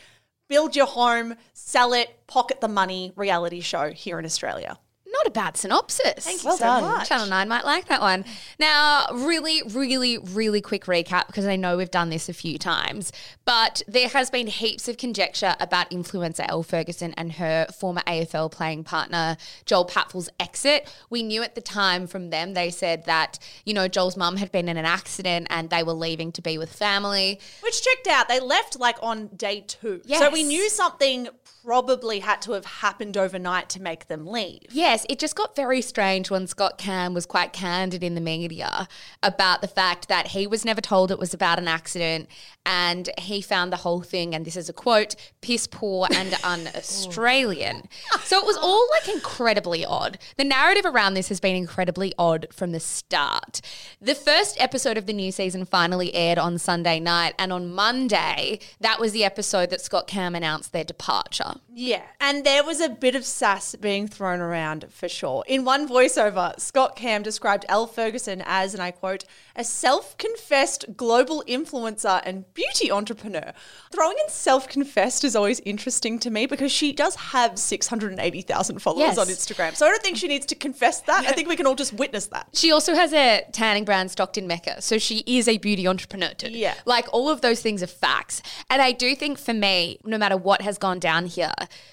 build 0.47 0.73
your 0.73 0.85
home, 0.85 1.35
sell 1.51 1.91
it, 1.91 2.25
pocket 2.27 2.61
the 2.61 2.69
money 2.69 3.11
reality 3.17 3.59
show 3.59 3.91
here 3.91 4.19
in 4.19 4.23
Australia. 4.23 4.79
Not 5.23 5.27
a 5.27 5.31
bad 5.31 5.57
synopsis. 5.57 6.25
Thank 6.25 6.43
you 6.43 6.49
Well 6.49 6.57
so 6.57 6.65
done. 6.65 6.83
much. 6.83 7.07
Channel 7.09 7.27
9 7.27 7.47
might 7.47 7.65
like 7.65 7.87
that 7.87 8.01
one. 8.01 8.25
Now, 8.59 9.05
really, 9.13 9.61
really, 9.69 10.17
really 10.17 10.59
quick 10.59 10.85
recap 10.85 11.27
because 11.27 11.45
I 11.45 11.55
know 11.55 11.77
we've 11.77 11.91
done 11.91 12.09
this 12.09 12.27
a 12.27 12.33
few 12.33 12.57
times, 12.57 13.11
but 13.45 13.81
there 13.87 14.09
has 14.09 14.29
been 14.29 14.47
heaps 14.47 14.87
of 14.87 14.97
conjecture 14.97 15.55
about 15.59 15.89
influencer 15.91 16.45
Elle 16.49 16.63
Ferguson 16.63 17.13
and 17.15 17.33
her 17.33 17.67
former 17.67 18.01
AFL 18.01 18.51
playing 18.51 18.83
partner, 18.83 19.37
Joel 19.65 19.85
Patfull's 19.85 20.29
exit. 20.39 20.93
We 21.09 21.23
knew 21.23 21.41
at 21.43 21.55
the 21.55 21.61
time 21.61 22.07
from 22.07 22.29
them, 22.29 22.53
they 22.53 22.69
said 22.69 23.05
that, 23.05 23.39
you 23.65 23.73
know, 23.73 23.87
Joel's 23.87 24.17
mum 24.17 24.37
had 24.37 24.51
been 24.51 24.67
in 24.67 24.77
an 24.77 24.85
accident 24.85 25.47
and 25.49 25.69
they 25.69 25.83
were 25.83 25.93
leaving 25.93 26.31
to 26.33 26.41
be 26.41 26.57
with 26.57 26.73
family. 26.73 27.39
Which 27.61 27.81
checked 27.81 28.07
out. 28.07 28.27
They 28.27 28.39
left 28.39 28.79
like 28.79 28.97
on 29.01 29.27
day 29.27 29.63
two. 29.65 30.01
So 30.07 30.29
we 30.29 30.43
knew 30.43 30.69
something 30.69 31.29
probably 31.63 32.19
had 32.19 32.41
to 32.41 32.51
have 32.53 32.65
happened 32.65 33.17
overnight 33.17 33.69
to 33.69 33.81
make 33.81 34.07
them 34.07 34.27
leave. 34.27 34.63
Yes, 34.71 35.05
it 35.09 35.19
just 35.19 35.35
got 35.35 35.55
very 35.55 35.81
strange 35.81 36.29
when 36.29 36.47
Scott 36.47 36.77
Cam 36.77 37.13
was 37.13 37.25
quite 37.25 37.53
candid 37.53 38.03
in 38.03 38.15
the 38.15 38.21
media 38.21 38.87
about 39.21 39.61
the 39.61 39.67
fact 39.67 40.07
that 40.09 40.27
he 40.27 40.45
was 40.45 40.65
never 40.65 40.81
told 40.81 41.11
it 41.11 41.19
was 41.19 41.33
about 41.33 41.59
an 41.59 41.67
accident 41.67 42.27
and 42.65 43.09
he 43.17 43.41
found 43.41 43.71
the 43.71 43.77
whole 43.77 44.01
thing, 44.01 44.33
and 44.33 44.45
this 44.45 44.55
is 44.55 44.69
a 44.69 44.73
quote, 44.73 45.15
piss 45.41 45.67
poor 45.67 46.07
and 46.13 46.33
un 46.43 46.67
Australian. 46.75 47.83
so 48.23 48.39
it 48.39 48.45
was 48.45 48.57
all 48.57 48.87
like 48.91 49.13
incredibly 49.13 49.85
odd. 49.85 50.17
The 50.37 50.43
narrative 50.43 50.85
around 50.85 51.13
this 51.13 51.29
has 51.29 51.39
been 51.39 51.55
incredibly 51.55 52.13
odd 52.17 52.47
from 52.51 52.71
the 52.71 52.79
start. 52.79 53.61
The 54.01 54.15
first 54.15 54.59
episode 54.61 54.97
of 54.97 55.05
the 55.05 55.13
new 55.13 55.31
season 55.31 55.65
finally 55.65 56.13
aired 56.15 56.37
on 56.37 56.57
Sunday 56.57 56.99
night, 56.99 57.33
and 57.37 57.51
on 57.51 57.73
Monday, 57.73 58.59
that 58.79 58.99
was 58.99 59.11
the 59.11 59.25
episode 59.25 59.69
that 59.69 59.81
Scott 59.81 60.07
Cam 60.07 60.35
announced 60.35 60.71
their 60.71 60.83
departure. 60.83 61.52
Yeah. 61.75 62.03
And 62.21 62.45
there 62.45 62.63
was 62.63 62.79
a 62.81 62.87
bit 62.89 63.15
of 63.15 63.25
sass 63.25 63.73
being 63.75 64.07
thrown 64.07 64.39
around 64.39 64.85
for 64.91 65.09
sure. 65.09 65.43
In 65.47 65.65
one 65.65 65.87
voiceover, 65.89 66.59
Scott 66.59 66.95
Cam 66.95 67.23
described 67.23 67.65
Elle 67.67 67.87
Ferguson 67.87 68.43
as, 68.45 68.73
and 68.75 68.83
I 68.83 68.91
quote, 68.91 69.23
a 69.55 69.63
self 69.63 70.15
confessed 70.19 70.85
global 70.95 71.43
influencer 71.47 72.21
and 72.25 72.45
beauty 72.53 72.91
entrepreneur. 72.91 73.53
Throwing 73.91 74.17
in 74.23 74.29
self 74.29 74.67
confessed 74.67 75.23
is 75.23 75.35
always 75.35 75.59
interesting 75.61 76.19
to 76.19 76.29
me 76.29 76.45
because 76.45 76.71
she 76.71 76.93
does 76.93 77.15
have 77.15 77.57
680,000 77.57 78.79
followers 78.79 78.99
Yes. 78.99 79.17
on 79.17 79.27
Instagram. 79.27 79.75
So 79.75 79.85
I 79.85 79.89
don't 79.89 80.01
think 80.03 80.17
she 80.17 80.27
needs 80.27 80.45
to 80.47 80.55
confess 80.55 81.01
that. 81.01 81.25
I 81.25 81.31
think 81.31 81.49
we 81.49 81.55
can 81.55 81.65
all 81.65 81.75
just 81.75 81.93
witness 81.93 82.27
that. 82.27 82.47
She 82.53 82.71
also 82.71 82.93
has 82.93 83.13
a 83.13 83.43
tanning 83.51 83.83
brand 83.83 84.11
stocked 84.11 84.37
in 84.37 84.47
Mecca, 84.47 84.81
so 84.81 84.97
she 84.99 85.23
is 85.25 85.47
a 85.47 85.57
beauty 85.57 85.87
entrepreneur 85.87 86.33
too. 86.35 86.51
Yeah. 86.51 86.75
Like 86.85 87.07
all 87.11 87.29
of 87.29 87.41
those 87.41 87.61
things 87.61 87.81
are 87.81 87.87
facts. 87.87 88.41
And 88.69 88.81
I 88.81 88.91
do 88.91 89.15
think 89.15 89.39
for 89.39 89.53
me, 89.53 89.99
no 90.05 90.17
matter 90.17 90.37
what 90.37 90.61
has 90.61 90.77
gone 90.77 90.99
down 90.99 91.25
here, 91.25 91.42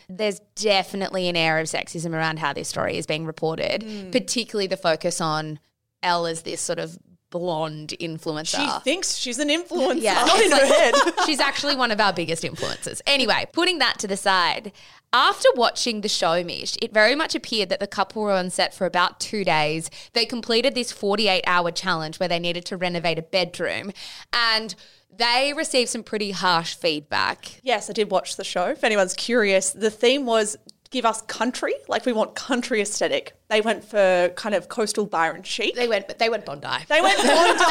there's 0.09 0.41
definitely 0.57 1.29
an 1.29 1.37
air 1.37 1.59
of 1.59 1.67
sexism 1.67 2.13
around 2.15 2.39
how 2.39 2.53
this 2.53 2.69
story 2.69 2.97
is 2.97 3.07
being 3.07 3.25
reported, 3.27 3.83
Mm. 3.83 4.13
particularly 4.13 4.67
the 4.67 4.77
focus 4.77 5.21
on 5.21 5.59
Elle 6.03 6.27
as 6.27 6.43
this 6.43 6.61
sort 6.61 6.79
of 6.79 6.99
blonde 7.31 7.95
influencer. 8.01 8.57
She 8.75 8.81
thinks 8.81 9.17
she's 9.17 9.39
an 9.39 9.49
influencer. 9.49 10.03
Yeah. 10.03 10.25
Not 10.25 10.41
in 10.41 10.51
her 10.51 10.67
head. 10.67 10.95
She's 11.27 11.39
actually 11.39 11.77
one 11.77 11.93
of 11.93 12.01
our 12.01 12.13
biggest 12.13 12.43
influencers. 12.43 13.01
Anyway, 13.07 13.47
putting 13.53 13.79
that 13.79 14.01
to 14.01 14.09
the 14.09 14.17
side, 14.17 14.73
after 15.13 15.49
watching 15.55 16.01
the 16.01 16.09
show, 16.09 16.43
Mish, 16.43 16.77
it 16.83 16.93
very 16.93 17.15
much 17.15 17.37
appeared 17.37 17.69
that 17.69 17.79
the 17.79 17.87
couple 17.87 18.23
were 18.23 18.33
on 18.33 18.51
set 18.51 18.75
for 18.75 18.85
about 18.85 19.21
two 19.21 19.45
days. 19.45 19.91
They 20.13 20.27
completed 20.27 20.75
this 20.75 20.91
48 20.91 21.45
hour 21.47 21.71
challenge 21.71 22.19
where 22.19 22.29
they 22.29 22.41
needed 22.41 22.65
to 22.67 22.77
renovate 22.77 23.19
a 23.19 23.23
bedroom 23.23 23.93
and 24.33 24.75
they 25.17 25.53
received 25.57 25.91
some 25.91 26.03
pretty 26.03 26.31
harsh 26.31 26.75
feedback. 26.75 27.61
Yes, 27.63 27.91
I 27.91 27.93
did 27.93 28.11
watch 28.11 28.37
the 28.37 28.45
show. 28.45 28.67
If 28.69 28.85
anyone's 28.85 29.15
curious, 29.15 29.71
the 29.71 29.91
theme 29.91 30.27
was 30.27 30.57
give 30.91 31.05
us 31.07 31.23
country, 31.23 31.75
like 31.89 32.05
we 32.05 32.13
want 32.13 32.35
country 32.35 32.81
aesthetic. 32.81 33.35
They 33.49 33.61
went 33.61 33.85
for 33.85 34.33
kind 34.37 34.55
of 34.55 34.69
coastal 34.69 35.07
Byron 35.07 35.43
chic. 35.45 35.77
They 35.77 35.89
went, 35.89 36.19
they 36.19 36.29
went 36.29 36.45
Bondi. 36.45 36.67
They 36.89 37.01
went 37.01 37.17
Bondi. 37.23 37.65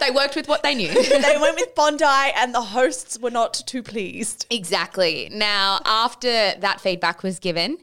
They 0.00 0.10
worked 0.10 0.36
with 0.36 0.48
what 0.48 0.62
they 0.62 0.74
knew. 0.74 0.88
they 0.92 1.36
went 1.40 1.56
with 1.56 1.74
Bondi, 1.74 2.04
and 2.04 2.54
the 2.54 2.60
hosts 2.60 3.18
were 3.18 3.30
not 3.30 3.54
too 3.66 3.82
pleased. 3.82 4.46
Exactly. 4.50 5.28
Now, 5.32 5.80
after 5.84 6.28
that 6.58 6.80
feedback 6.80 7.22
was 7.22 7.38
given, 7.38 7.78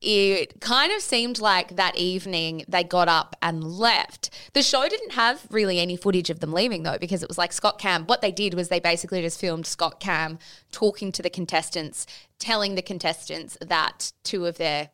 it 0.00 0.60
kind 0.60 0.92
of 0.92 1.02
seemed 1.02 1.40
like 1.40 1.76
that 1.76 1.96
evening 1.96 2.64
they 2.68 2.84
got 2.84 3.08
up 3.08 3.34
and 3.42 3.64
left. 3.64 4.30
The 4.52 4.62
show 4.62 4.88
didn't 4.88 5.12
have 5.12 5.46
really 5.50 5.80
any 5.80 5.96
footage 5.96 6.30
of 6.30 6.40
them 6.40 6.52
leaving 6.52 6.84
though, 6.84 6.98
because 6.98 7.22
it 7.22 7.28
was 7.28 7.38
like 7.38 7.52
Scott 7.52 7.78
Cam. 7.78 8.04
What 8.04 8.20
they 8.20 8.30
did 8.30 8.54
was 8.54 8.68
they 8.68 8.80
basically 8.80 9.22
just 9.22 9.40
filmed 9.40 9.66
Scott 9.66 9.98
Cam 9.98 10.38
talking 10.70 11.10
to 11.12 11.22
the 11.22 11.30
contestants, 11.30 12.06
telling 12.38 12.74
the 12.76 12.82
contestants 12.82 13.58
that 13.60 14.12
two 14.22 14.46
of 14.46 14.56
their 14.58 14.90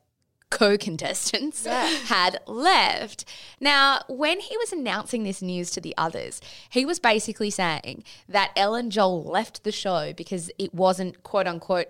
co-contestants 0.50 1.66
had 2.06 2.38
left. 2.46 3.25
Now, 3.61 4.00
when 4.08 4.40
he 4.40 4.56
was 4.56 4.73
announcing 4.73 5.25
this 5.25 5.42
news 5.42 5.70
to 5.73 5.80
the 5.80 5.94
others, 5.99 6.40
he 6.70 6.87
was 6.87 6.99
basically 6.99 7.50
saying 7.50 8.04
that 8.28 8.52
Ellen 8.56 8.90
Joel 8.90 9.25
left 9.25 9.64
the 9.64 9.73
show 9.73 10.12
because 10.12 10.50
it 10.58 10.73
wasn't 10.73 11.23
quote 11.25 11.46
unquote 11.46 11.88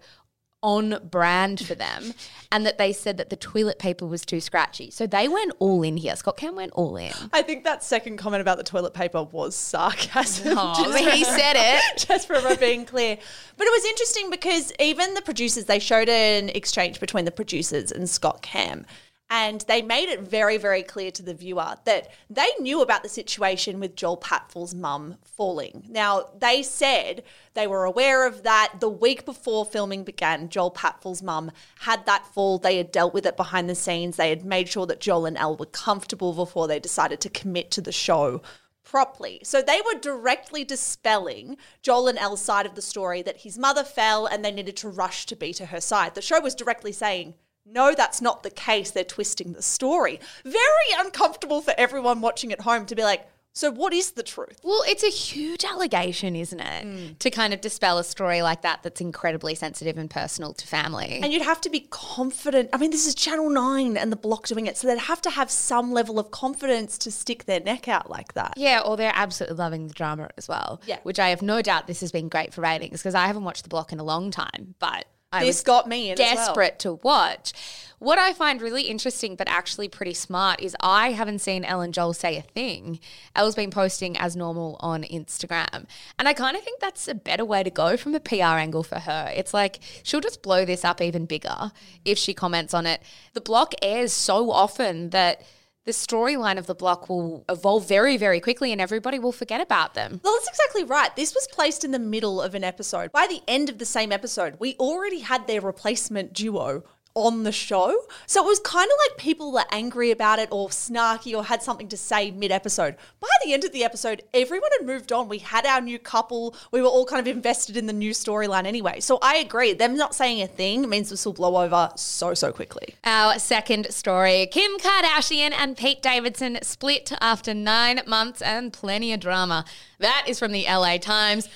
on 0.64 0.98
brand 1.04 1.60
for 1.60 1.74
them 1.74 2.14
and 2.50 2.64
that 2.64 2.78
they 2.78 2.90
said 2.90 3.18
that 3.18 3.28
the 3.28 3.36
toilet 3.36 3.78
paper 3.78 4.06
was 4.06 4.24
too 4.24 4.40
scratchy. 4.40 4.90
So 4.90 5.06
they 5.06 5.28
went 5.28 5.52
all 5.58 5.82
in 5.82 5.98
here. 5.98 6.16
Scott 6.16 6.38
Cam 6.38 6.56
went 6.56 6.72
all 6.72 6.96
in. 6.96 7.12
I 7.34 7.42
think 7.42 7.64
that 7.64 7.84
second 7.84 8.16
comment 8.16 8.40
about 8.40 8.56
the 8.56 8.64
toilet 8.64 8.94
paper 8.94 9.22
was 9.24 9.54
sarcasm. 9.54 10.54
Oh, 10.56 10.74
Just 10.84 10.98
he 10.98 11.22
said 11.22 11.54
it. 11.56 11.98
Just 12.08 12.26
for 12.26 12.56
being 12.56 12.86
clear. 12.86 13.18
But 13.58 13.66
it 13.66 13.70
was 13.70 13.84
interesting 13.84 14.30
because 14.30 14.72
even 14.80 15.12
the 15.12 15.20
producers, 15.20 15.66
they 15.66 15.78
showed 15.78 16.08
an 16.08 16.48
exchange 16.48 16.98
between 16.98 17.26
the 17.26 17.30
producers 17.30 17.92
and 17.92 18.08
Scott 18.08 18.40
Cam. 18.40 18.86
And 19.30 19.62
they 19.62 19.80
made 19.82 20.10
it 20.10 20.20
very, 20.20 20.58
very 20.58 20.82
clear 20.82 21.10
to 21.12 21.22
the 21.22 21.34
viewer 21.34 21.76
that 21.86 22.08
they 22.28 22.50
knew 22.60 22.82
about 22.82 23.02
the 23.02 23.08
situation 23.08 23.80
with 23.80 23.96
Joel 23.96 24.18
Patfull's 24.18 24.74
mum 24.74 25.16
falling. 25.24 25.86
Now, 25.88 26.28
they 26.38 26.62
said 26.62 27.24
they 27.54 27.66
were 27.66 27.84
aware 27.84 28.26
of 28.26 28.42
that 28.42 28.74
the 28.80 28.88
week 28.88 29.24
before 29.24 29.64
filming 29.64 30.04
began. 30.04 30.50
Joel 30.50 30.70
Patfull's 30.70 31.22
mum 31.22 31.50
had 31.80 32.04
that 32.06 32.26
fall. 32.26 32.58
They 32.58 32.76
had 32.76 32.92
dealt 32.92 33.14
with 33.14 33.26
it 33.26 33.36
behind 33.36 33.68
the 33.68 33.74
scenes. 33.74 34.16
They 34.16 34.28
had 34.28 34.44
made 34.44 34.68
sure 34.68 34.86
that 34.86 35.00
Joel 35.00 35.26
and 35.26 35.38
Elle 35.38 35.56
were 35.56 35.66
comfortable 35.66 36.34
before 36.34 36.68
they 36.68 36.78
decided 36.78 37.20
to 37.22 37.30
commit 37.30 37.70
to 37.72 37.80
the 37.80 37.92
show 37.92 38.42
properly. 38.84 39.40
So 39.42 39.62
they 39.62 39.80
were 39.80 39.98
directly 39.98 40.62
dispelling 40.64 41.56
Joel 41.82 42.08
and 42.08 42.18
Elle's 42.18 42.42
side 42.42 42.66
of 42.66 42.74
the 42.74 42.82
story 42.82 43.22
that 43.22 43.38
his 43.38 43.58
mother 43.58 43.82
fell 43.82 44.26
and 44.26 44.44
they 44.44 44.52
needed 44.52 44.76
to 44.76 44.88
rush 44.88 45.26
to 45.26 45.34
be 45.34 45.52
to 45.54 45.66
her 45.66 45.80
side. 45.80 46.14
The 46.14 46.22
show 46.22 46.40
was 46.40 46.54
directly 46.54 46.92
saying, 46.92 47.34
no, 47.66 47.94
that's 47.94 48.20
not 48.20 48.42
the 48.42 48.50
case. 48.50 48.90
They're 48.90 49.04
twisting 49.04 49.52
the 49.52 49.62
story. 49.62 50.20
Very 50.44 50.60
uncomfortable 50.98 51.60
for 51.60 51.74
everyone 51.78 52.20
watching 52.20 52.52
at 52.52 52.62
home 52.62 52.86
to 52.86 52.94
be 52.94 53.02
like, 53.02 53.26
so 53.56 53.70
what 53.70 53.94
is 53.94 54.12
the 54.12 54.24
truth? 54.24 54.58
Well, 54.64 54.82
it's 54.88 55.04
a 55.04 55.08
huge 55.08 55.64
allegation, 55.64 56.34
isn't 56.34 56.58
it? 56.58 56.84
Mm. 56.84 57.18
To 57.20 57.30
kind 57.30 57.54
of 57.54 57.60
dispel 57.60 57.98
a 57.98 58.04
story 58.04 58.42
like 58.42 58.62
that 58.62 58.82
that's 58.82 59.00
incredibly 59.00 59.54
sensitive 59.54 59.96
and 59.96 60.10
personal 60.10 60.54
to 60.54 60.66
family. 60.66 61.20
And 61.22 61.32
you'd 61.32 61.42
have 61.42 61.60
to 61.60 61.70
be 61.70 61.86
confident. 61.90 62.70
I 62.72 62.78
mean, 62.78 62.90
this 62.90 63.06
is 63.06 63.14
Channel 63.14 63.50
9 63.50 63.96
and 63.96 64.10
the 64.10 64.16
block 64.16 64.48
doing 64.48 64.66
it. 64.66 64.76
So 64.76 64.88
they'd 64.88 64.98
have 64.98 65.22
to 65.22 65.30
have 65.30 65.52
some 65.52 65.92
level 65.92 66.18
of 66.18 66.32
confidence 66.32 66.98
to 66.98 67.12
stick 67.12 67.44
their 67.44 67.60
neck 67.60 67.86
out 67.86 68.10
like 68.10 68.32
that. 68.34 68.54
yeah, 68.56 68.80
or 68.84 68.96
they're 68.96 69.12
absolutely 69.14 69.56
loving 69.56 69.86
the 69.86 69.94
drama 69.94 70.30
as 70.36 70.48
well. 70.48 70.80
Yeah. 70.84 70.98
Which 71.04 71.20
I 71.20 71.28
have 71.28 71.40
no 71.40 71.62
doubt 71.62 71.86
this 71.86 72.00
has 72.00 72.10
been 72.10 72.28
great 72.28 72.52
for 72.52 72.60
ratings 72.60 73.00
because 73.02 73.14
I 73.14 73.28
haven't 73.28 73.44
watched 73.44 73.62
The 73.62 73.68
Block 73.68 73.92
in 73.92 74.00
a 74.00 74.04
long 74.04 74.32
time, 74.32 74.74
but 74.80 75.06
I 75.34 75.44
This 75.44 75.62
got 75.62 75.88
me 75.88 76.10
in 76.10 76.12
as 76.12 76.18
well. 76.18 76.34
desperate 76.34 76.78
to 76.80 76.94
watch. 77.02 77.52
What 77.98 78.18
I 78.18 78.34
find 78.34 78.60
really 78.60 78.82
interesting, 78.82 79.34
but 79.34 79.48
actually 79.48 79.88
pretty 79.88 80.12
smart, 80.12 80.60
is 80.60 80.76
I 80.80 81.12
haven't 81.12 81.38
seen 81.38 81.64
Ellen 81.64 81.90
Joel 81.90 82.12
say 82.12 82.36
a 82.36 82.42
thing. 82.42 83.00
Elle's 83.34 83.54
been 83.54 83.70
posting 83.70 84.16
as 84.18 84.36
normal 84.36 84.76
on 84.80 85.04
Instagram. 85.04 85.86
And 86.18 86.28
I 86.28 86.34
kind 86.34 86.54
of 86.56 86.62
think 86.62 86.80
that's 86.80 87.08
a 87.08 87.14
better 87.14 87.44
way 87.46 87.62
to 87.62 87.70
go 87.70 87.96
from 87.96 88.14
a 88.14 88.20
PR 88.20 88.58
angle 88.58 88.82
for 88.82 88.98
her. 88.98 89.32
It's 89.34 89.54
like 89.54 89.78
she'll 90.02 90.20
just 90.20 90.42
blow 90.42 90.64
this 90.66 90.84
up 90.84 91.00
even 91.00 91.24
bigger 91.24 91.72
if 92.04 92.18
she 92.18 92.34
comments 92.34 92.74
on 92.74 92.84
it. 92.84 93.00
The 93.32 93.40
block 93.40 93.72
airs 93.80 94.12
so 94.12 94.50
often 94.50 95.10
that 95.10 95.40
the 95.84 95.92
storyline 95.92 96.58
of 96.58 96.66
the 96.66 96.74
block 96.74 97.08
will 97.08 97.44
evolve 97.48 97.86
very, 97.86 98.16
very 98.16 98.40
quickly 98.40 98.72
and 98.72 98.80
everybody 98.80 99.18
will 99.18 99.32
forget 99.32 99.60
about 99.60 99.94
them. 99.94 100.20
Well, 100.24 100.34
that's 100.34 100.48
exactly 100.48 100.84
right. 100.84 101.14
This 101.14 101.34
was 101.34 101.46
placed 101.52 101.84
in 101.84 101.90
the 101.90 101.98
middle 101.98 102.40
of 102.40 102.54
an 102.54 102.64
episode. 102.64 103.12
By 103.12 103.26
the 103.26 103.42
end 103.46 103.68
of 103.68 103.78
the 103.78 103.84
same 103.84 104.10
episode, 104.10 104.56
we 104.58 104.76
already 104.76 105.20
had 105.20 105.46
their 105.46 105.60
replacement 105.60 106.32
duo 106.32 106.84
on 107.14 107.44
the 107.44 107.52
show. 107.52 107.96
So 108.26 108.42
it 108.42 108.46
was 108.46 108.58
kind 108.60 108.90
of 108.90 108.96
like 109.08 109.18
people 109.18 109.52
were 109.52 109.64
angry 109.70 110.10
about 110.10 110.38
it 110.40 110.48
or 110.50 110.68
snarky 110.68 111.34
or 111.34 111.44
had 111.44 111.62
something 111.62 111.88
to 111.88 111.96
say 111.96 112.30
mid 112.32 112.50
episode. 112.50 112.96
By 113.20 113.28
the 113.44 113.52
end 113.52 113.64
of 113.64 113.72
the 113.72 113.84
episode, 113.84 114.22
everyone 114.34 114.70
had 114.78 114.86
moved 114.86 115.12
on. 115.12 115.28
We 115.28 115.38
had 115.38 115.64
our 115.64 115.80
new 115.80 115.98
couple. 115.98 116.56
We 116.72 116.82
were 116.82 116.88
all 116.88 117.06
kind 117.06 117.20
of 117.20 117.34
invested 117.34 117.76
in 117.76 117.86
the 117.86 117.92
new 117.92 118.10
storyline 118.10 118.66
anyway. 118.66 119.00
So 119.00 119.18
I 119.22 119.36
agree. 119.36 119.72
Them 119.72 119.96
not 119.96 120.14
saying 120.14 120.42
a 120.42 120.48
thing 120.48 120.88
means 120.88 121.10
this 121.10 121.24
will 121.24 121.32
blow 121.32 121.56
over 121.56 121.90
so, 121.96 122.34
so 122.34 122.52
quickly. 122.52 122.94
Our 123.04 123.38
second 123.38 123.92
story 123.92 124.48
Kim 124.50 124.78
Kardashian 124.78 125.52
and 125.52 125.76
Pete 125.76 126.02
Davidson 126.02 126.58
split 126.62 127.12
after 127.20 127.54
nine 127.54 128.00
months 128.06 128.42
and 128.42 128.72
plenty 128.72 129.12
of 129.12 129.20
drama. 129.20 129.64
That 129.98 130.24
is 130.26 130.38
from 130.38 130.52
the 130.52 130.64
LA 130.64 130.98
Times. 130.98 131.48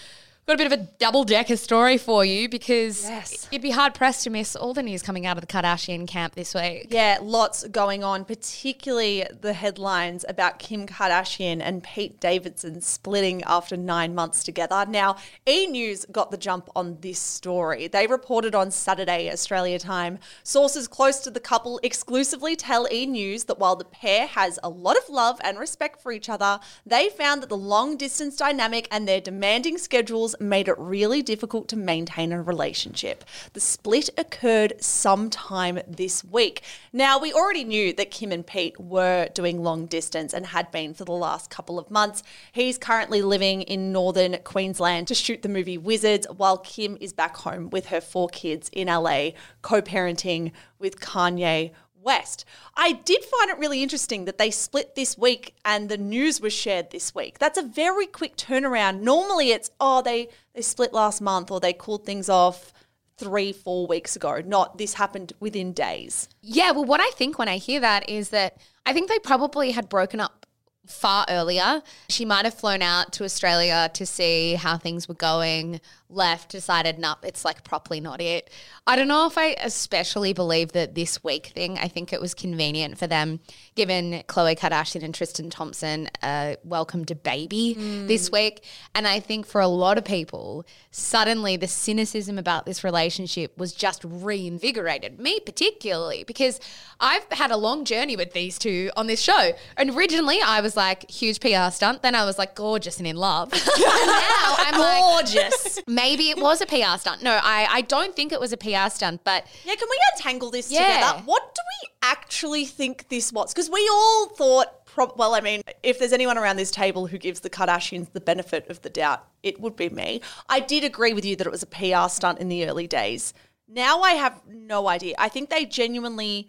Got 0.49 0.55
a 0.55 0.65
bit 0.65 0.73
of 0.73 0.81
a 0.81 0.89
double 0.99 1.25
decker 1.25 1.59
story 1.59 1.99
for 1.99 2.25
you 2.25 2.49
because 2.49 3.05
Yes. 3.07 3.47
you'd 3.51 3.61
be 3.61 3.71
hard 3.73 3.93
pressed 3.93 4.25
to 4.25 4.31
miss 4.31 4.57
all 4.57 4.73
the 4.73 4.83
news 4.83 5.03
coming 5.03 5.27
out 5.27 5.37
of 5.37 5.43
the 5.43 5.47
Kardashian 5.47 6.09
camp 6.09 6.37
this 6.37 6.55
week. 6.55 6.87
Yeah, 6.89 7.19
lots 7.21 7.69
going 7.69 8.03
on, 8.03 8.25
particularly 8.25 9.27
the 9.43 9.53
headlines 9.53 10.25
about 10.27 10.59
Kim 10.59 10.87
Kardashian 10.87 11.61
and 11.61 11.83
Pete 11.83 12.19
Davidson 12.19 12.81
splitting 12.81 13.43
after 13.43 13.77
nine 13.77 14.15
months 14.15 14.43
together. 14.43 14.87
Now, 14.89 15.17
E 15.47 15.67
News 15.67 16.07
got 16.11 16.31
the 16.31 16.39
jump 16.39 16.71
on 16.75 16.97
this 17.03 17.19
story. 17.19 17.87
They 17.87 18.07
reported 18.07 18.55
on 18.55 18.71
Saturday, 18.71 19.31
Australia 19.31 19.79
time. 19.79 20.19
Sources 20.45 20.89
close 20.89 21.19
to 21.21 21.31
the 21.31 21.41
couple 21.41 21.79
exclusively 21.83 22.57
tell 22.57 22.89
E 22.91 23.05
News 23.05 23.45
that 23.45 23.59
while 23.59 23.77
the 23.77 23.85
pair 23.85 24.27
has 24.27 24.59
a 24.63 24.71
lot 24.71 24.97
of 24.97 25.11
love 25.11 25.39
and 25.45 25.59
respect 25.59 26.01
for 26.01 26.11
each 26.11 26.31
other, 26.31 26.59
they 26.87 27.11
found 27.11 27.43
that 27.43 27.51
the 27.51 27.57
long 27.59 27.99
distance 27.99 28.35
dynamic 28.35 28.89
and 28.91 29.07
their 29.07 29.21
demanding 29.21 29.77
schedules 29.77 30.37
made 30.41 30.69
it 30.69 30.77
really 30.79 31.23
difficult 31.23 31.69
to 31.69 31.77
maintain 31.77 32.33
a 32.33 32.43
relationship. 32.43 33.25
The 33.53 33.61
split 33.61 34.11
occurred 34.17 34.75
sometime 34.81 35.81
this 35.87 36.25
week. 36.25 36.63
Now, 36.93 37.19
we 37.19 37.33
already 37.33 37.65
knew 37.65 37.93
that 37.95 38.11
Kim 38.11 38.33
and 38.33 38.47
Pete 38.47 38.79
were 38.79 39.29
doing 39.35 39.63
long 39.63 39.87
distance 39.87 40.33
and 40.33 40.47
had 40.47 40.71
been 40.71 40.95
for 40.95 41.05
the 41.05 41.13
last 41.13 41.51
couple 41.51 41.79
of 41.79 41.91
months. 41.91 42.23
He's 42.53 42.79
currently 42.79 43.23
living 43.23 43.63
in 43.63 43.93
northern 43.93 44.39
Queensland 44.45 45.09
to 45.09 45.15
shoot 45.15 45.43
the 45.43 45.49
movie 45.49 45.79
Wizards, 45.79 46.27
while 46.37 46.59
Kim 46.59 46.97
is 47.01 47.13
back 47.13 47.37
home 47.37 47.71
with 47.71 47.87
her 47.87 48.01
four 48.01 48.29
kids 48.29 48.69
in 48.73 48.89
LA, 48.89 49.31
co 49.63 49.83
parenting 49.83 50.53
with 50.79 51.01
Kanye 51.01 51.73
West. 52.09 52.47
I 52.75 52.93
did 52.93 53.23
find 53.23 53.51
it 53.51 53.59
really 53.59 53.83
interesting 53.83 54.25
that 54.25 54.39
they 54.39 54.51
split 54.51 54.95
this 54.95 55.19
week 55.19 55.55
and 55.63 55.91
the 55.91 55.99
news 55.99 56.41
was 56.41 56.55
shared 56.55 56.91
this 56.91 57.15
week. 57.15 57.39
That's 57.39 57.59
a 57.59 57.63
very 57.63 58.07
quick 58.07 58.35
turnaround. 58.35 59.03
Normally 59.03 59.51
it's, 59.51 59.71
oh, 59.79 60.01
they, 60.01 60.29
they 60.55 60.63
split 60.63 60.95
last 60.95 61.21
month 61.21 61.51
or 61.51 61.61
they 61.61 61.75
cooled 61.75 62.07
things 62.07 62.31
off 62.31 62.73
three, 63.19 63.53
four 63.53 63.87
weeks 63.87 64.17
ago. 64.17 64.41
Not 64.43 64.79
this 64.79 64.95
happened 64.95 65.35
within 65.39 65.75
days. 65.75 66.31
Yeah, 66.41 66.71
well, 66.71 66.87
what 66.87 67.03
I 67.03 67.11
think 67.11 67.39
when 67.39 67.49
I 67.49 67.59
hear 67.59 67.81
that 67.81 68.09
is 68.09 68.31
that 68.31 68.57
I 68.87 68.95
think 68.95 69.11
they 69.11 69.19
probably 69.19 69.73
had 69.73 69.91
broken 69.91 70.19
up 70.19 70.47
far 70.87 71.27
earlier. 71.29 71.83
She 72.09 72.25
might 72.25 72.47
have 72.47 72.55
flown 72.55 72.81
out 72.81 73.13
to 73.15 73.25
Australia 73.25 73.91
to 73.93 74.07
see 74.07 74.55
how 74.55 74.79
things 74.79 75.07
were 75.07 75.15
going, 75.15 75.83
left, 76.11 76.51
decided, 76.51 76.99
nope, 76.99 77.19
it's 77.23 77.45
like 77.45 77.65
properly 77.65 78.01
not 78.01 78.21
it. 78.21 78.51
I 78.87 78.97
don't 78.97 79.09
know 79.09 79.27
if 79.27 79.37
I 79.37 79.57
especially 79.63 80.33
believe 80.33 80.73
that 80.73 80.95
this 80.95 81.23
week 81.23 81.47
thing, 81.49 81.79
I 81.79 81.89
think 81.89 82.13
it 82.13 82.21
was 82.21 82.35
convenient 82.35 82.99
for 82.99 83.07
them, 83.07 83.41
given 83.75 84.23
Khloe 84.29 84.59
Kardashian 84.59 85.03
and 85.03 85.15
Tristan 85.15 85.51
Thompson 85.51 86.09
uh, 86.23 86.55
welcomed 86.65 87.11
a 87.11 87.15
baby 87.15 87.75
this 88.07 88.31
week. 88.33 88.65
And 88.95 89.07
I 89.07 89.21
think 89.21 89.47
for 89.47 89.61
a 89.61 89.69
lot 89.69 89.99
of 89.99 90.05
people, 90.05 90.65
suddenly 90.91 91.57
the 91.57 91.69
cynicism 91.69 92.39
about 92.39 92.65
this 92.65 92.83
relationship 92.83 93.57
was 93.59 93.73
just 93.73 94.03
reinvigorated. 94.05 95.21
Me 95.21 95.41
particularly, 95.41 96.25
because 96.25 96.61
I've 97.01 97.27
had 97.31 97.51
a 97.51 97.57
long 97.57 97.85
journey 97.85 98.17
with 98.17 98.33
these 98.33 98.59
two 98.59 98.91
on 98.97 99.07
this 99.07 99.21
show. 99.21 99.53
And 99.77 99.91
originally 99.91 100.41
I 100.41 100.61
was 100.61 100.77
like, 100.77 101.11
huge 101.11 101.41
PR 101.41 101.71
stunt. 101.71 102.03
Then 102.03 102.15
I 102.15 102.25
was 102.25 102.39
like, 102.39 102.55
gorgeous 102.55 102.99
and 102.99 103.07
in 103.07 103.17
love. 103.17 103.53
and 103.53 103.63
now 103.63 104.55
I'm 104.59 104.79
like, 104.81 104.99
Gorgeous. 104.99 105.81
maybe 105.99 106.31
it 106.31 106.39
was 106.39 106.61
a 106.61 106.67
PR 106.67 106.99
stunt. 106.99 107.23
No, 107.23 107.39
I, 107.43 107.67
I 107.71 107.81
don't 107.83 108.15
think 108.17 108.33
it 108.33 108.41
was 108.41 108.53
a 108.53 108.57
PR 108.57 108.89
stunt, 108.91 109.23
but 109.25 109.47
Yeah, 109.65 109.75
can 109.75 109.89
we 109.91 109.99
untangle 110.15 110.51
this 110.51 110.71
Yeah. 110.71 110.87
together? 110.95 111.23
What 111.25 111.55
do 111.55 111.61
we 111.83 111.89
actually 112.03 112.65
think 112.65 113.09
this 113.09 113.33
was? 113.33 113.53
Because 113.53 113.71
we 113.71 113.89
all 113.93 114.27
thought, 114.29 114.85
prob- 114.87 115.15
well, 115.17 115.35
I 115.35 115.41
mean, 115.41 115.63
if 115.83 115.99
there's 115.99 116.13
anyone 116.13 116.39
around 116.39 116.57
this 116.57 116.71
table 116.71 117.07
who 117.07 117.19
gives 117.19 117.41
the 117.41 117.51
Kardashians 117.51 118.13
the 118.13 118.21
benefit 118.21 118.69
of 118.71 118.83
the 118.83 118.91
doubt, 118.91 119.25
it 119.43 119.61
would 119.61 119.77
be 119.77 119.89
me. 119.89 120.21
I 120.49 120.61
did 120.61 120.85
agree 120.85 121.13
with 121.13 121.25
you 121.25 121.37
that 121.37 121.47
it 121.47 121.51
was 121.51 121.63
a 121.63 121.67
PR 121.67 122.09
stunt 122.09 122.39
in 122.39 122.49
the 122.49 122.67
early 122.67 122.87
days. 122.87 123.35
Now 123.69 124.01
I 124.01 124.13
have 124.13 124.41
no 124.49 124.89
idea. 124.89 125.15
I 125.19 125.29
think 125.29 125.51
they 125.51 125.65
genuinely 125.67 126.49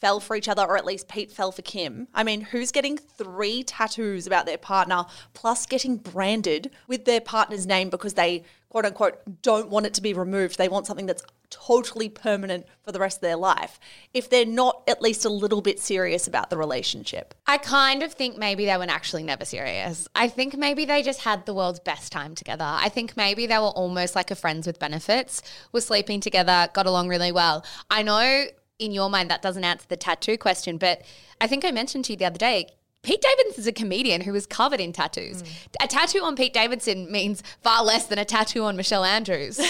fell 0.00 0.18
for 0.18 0.34
each 0.34 0.48
other, 0.48 0.62
or 0.64 0.78
at 0.78 0.86
least 0.86 1.08
Pete 1.08 1.30
fell 1.30 1.52
for 1.52 1.60
Kim. 1.60 2.08
I 2.14 2.22
mean, 2.24 2.40
who's 2.40 2.72
getting 2.72 2.96
three 2.96 3.62
tattoos 3.62 4.26
about 4.26 4.46
their 4.46 4.56
partner, 4.56 5.04
plus 5.34 5.66
getting 5.66 5.96
branded 5.98 6.70
with 6.86 7.04
their 7.04 7.20
partner's 7.20 7.66
name 7.66 7.90
because 7.90 8.14
they, 8.14 8.44
quote 8.70 8.86
unquote, 8.86 9.42
don't 9.42 9.68
want 9.68 9.84
it 9.84 9.94
to 9.94 10.00
be 10.00 10.14
removed? 10.14 10.56
They 10.56 10.68
want 10.68 10.86
something 10.86 11.06
that's 11.06 11.22
totally 11.50 12.08
permanent 12.08 12.64
for 12.84 12.92
the 12.92 13.00
rest 13.00 13.18
of 13.18 13.22
their 13.22 13.36
life. 13.36 13.78
If 14.14 14.30
they're 14.30 14.46
not 14.46 14.82
at 14.88 15.02
least 15.02 15.24
a 15.24 15.28
little 15.28 15.60
bit 15.60 15.80
serious 15.80 16.26
about 16.26 16.48
the 16.48 16.56
relationship. 16.56 17.34
I 17.46 17.58
kind 17.58 18.02
of 18.02 18.12
think 18.14 18.38
maybe 18.38 18.64
they 18.64 18.76
were 18.76 18.86
actually 18.88 19.24
never 19.24 19.44
serious. 19.44 20.08
I 20.14 20.28
think 20.28 20.56
maybe 20.56 20.84
they 20.84 21.02
just 21.02 21.20
had 21.20 21.44
the 21.44 21.54
world's 21.54 21.80
best 21.80 22.12
time 22.12 22.34
together. 22.36 22.64
I 22.64 22.88
think 22.88 23.16
maybe 23.16 23.46
they 23.46 23.58
were 23.58 23.64
almost 23.64 24.14
like 24.14 24.30
a 24.30 24.36
friends 24.36 24.66
with 24.66 24.78
benefits, 24.78 25.42
were 25.72 25.80
sleeping 25.80 26.20
together, 26.20 26.68
got 26.72 26.86
along 26.86 27.08
really 27.08 27.32
well. 27.32 27.64
I 27.90 28.02
know 28.02 28.46
in 28.78 28.92
your 28.92 29.10
mind 29.10 29.30
that 29.30 29.42
doesn't 29.42 29.64
answer 29.64 29.86
the 29.88 29.96
tattoo 29.96 30.38
question, 30.38 30.78
but 30.78 31.02
I 31.40 31.48
think 31.48 31.64
I 31.64 31.72
mentioned 31.72 32.04
to 32.06 32.12
you 32.12 32.16
the 32.16 32.24
other 32.24 32.38
day. 32.38 32.68
Pete 33.02 33.22
Davidson 33.22 33.60
is 33.60 33.66
a 33.66 33.72
comedian 33.72 34.20
who 34.20 34.34
is 34.34 34.46
covered 34.46 34.80
in 34.80 34.92
tattoos. 34.92 35.40
Hmm. 35.40 35.84
A 35.84 35.88
tattoo 35.88 36.22
on 36.22 36.36
Pete 36.36 36.52
Davidson 36.52 37.10
means 37.10 37.42
far 37.62 37.82
less 37.82 38.06
than 38.06 38.18
a 38.18 38.24
tattoo 38.24 38.64
on 38.64 38.76
Michelle 38.76 39.04
Andrews. 39.04 39.56
Do 39.56 39.62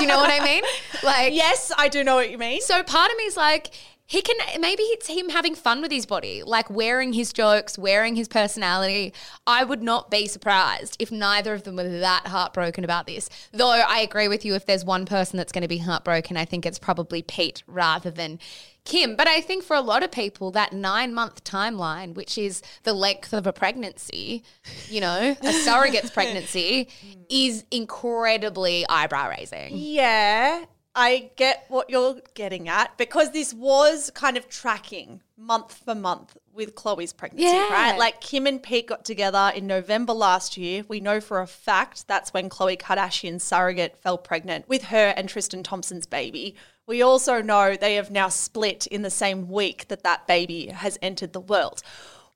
you 0.00 0.06
know 0.06 0.18
what 0.18 0.30
I 0.30 0.44
mean? 0.44 0.62
Like, 1.02 1.32
Yes, 1.32 1.72
I 1.78 1.88
do 1.88 2.04
know 2.04 2.14
what 2.16 2.30
you 2.30 2.36
mean. 2.36 2.60
so 2.60 2.82
part 2.82 3.10
of 3.10 3.16
me 3.16 3.24
is 3.24 3.36
like, 3.36 3.70
he 4.04 4.20
can 4.22 4.36
maybe 4.60 4.82
it's 4.82 5.06
him 5.06 5.28
having 5.28 5.54
fun 5.54 5.80
with 5.80 5.90
his 5.92 6.04
body, 6.04 6.42
like 6.42 6.68
wearing 6.68 7.12
his 7.12 7.32
jokes, 7.32 7.78
wearing 7.78 8.16
his 8.16 8.26
personality. 8.28 9.14
I 9.46 9.62
would 9.64 9.82
not 9.82 10.10
be 10.10 10.26
surprised 10.26 10.96
if 10.98 11.10
neither 11.12 11.54
of 11.54 11.62
them 11.62 11.76
were 11.76 11.88
that 12.00 12.26
heartbroken 12.26 12.82
about 12.84 13.06
this. 13.06 13.30
Though 13.52 13.70
I 13.70 14.00
agree 14.00 14.26
with 14.26 14.44
you, 14.44 14.54
if 14.56 14.66
there's 14.66 14.84
one 14.84 15.06
person 15.06 15.36
that's 15.36 15.52
going 15.52 15.62
to 15.62 15.68
be 15.68 15.78
heartbroken, 15.78 16.36
I 16.36 16.44
think 16.44 16.66
it's 16.66 16.78
probably 16.78 17.22
Pete 17.22 17.62
rather 17.68 18.10
than 18.10 18.40
Kim. 18.84 19.16
But 19.16 19.28
I 19.28 19.40
think 19.40 19.62
for 19.64 19.76
a 19.76 19.80
lot 19.80 20.02
of 20.02 20.10
people, 20.10 20.50
that 20.52 20.72
nine 20.72 21.12
month 21.14 21.44
timeline, 21.44 22.14
which 22.14 22.36
is 22.38 22.62
the 22.82 22.92
length 22.92 23.32
of 23.32 23.46
a 23.46 23.52
pregnancy, 23.52 24.42
you 24.88 25.00
know, 25.00 25.36
a 25.42 25.52
surrogate's 25.52 26.10
pregnancy, 26.14 26.88
is 27.28 27.64
incredibly 27.70 28.86
eyebrow 28.88 29.28
raising. 29.30 29.70
Yeah. 29.72 30.64
I 30.92 31.30
get 31.36 31.66
what 31.68 31.88
you're 31.88 32.16
getting 32.34 32.68
at 32.68 32.98
because 32.98 33.30
this 33.30 33.54
was 33.54 34.10
kind 34.12 34.36
of 34.36 34.48
tracking 34.48 35.22
month 35.36 35.80
for 35.84 35.94
month 35.94 36.36
with 36.52 36.74
Khloe's 36.74 37.12
pregnancy, 37.12 37.46
Yeah. 37.46 37.72
right? 37.72 37.96
Like 37.96 38.20
Kim 38.20 38.44
and 38.46 38.60
Pete 38.60 38.88
got 38.88 39.04
together 39.04 39.52
in 39.54 39.68
November 39.68 40.12
last 40.12 40.56
year. 40.56 40.82
We 40.88 40.98
know 40.98 41.20
for 41.20 41.40
a 41.40 41.46
fact 41.46 42.08
that's 42.08 42.34
when 42.34 42.50
Khloe 42.50 42.76
Kardashian's 42.76 43.44
surrogate 43.44 43.96
fell 43.98 44.18
pregnant 44.18 44.68
with 44.68 44.82
her 44.86 45.14
and 45.16 45.28
Tristan 45.28 45.62
Thompson's 45.62 46.06
baby. 46.06 46.56
We 46.86 47.02
also 47.02 47.40
know 47.40 47.76
they 47.76 47.94
have 47.94 48.10
now 48.10 48.28
split 48.28 48.86
in 48.86 49.02
the 49.02 49.10
same 49.10 49.48
week 49.48 49.88
that 49.88 50.02
that 50.02 50.26
baby 50.26 50.66
has 50.66 50.98
entered 51.00 51.32
the 51.32 51.40
world. 51.40 51.82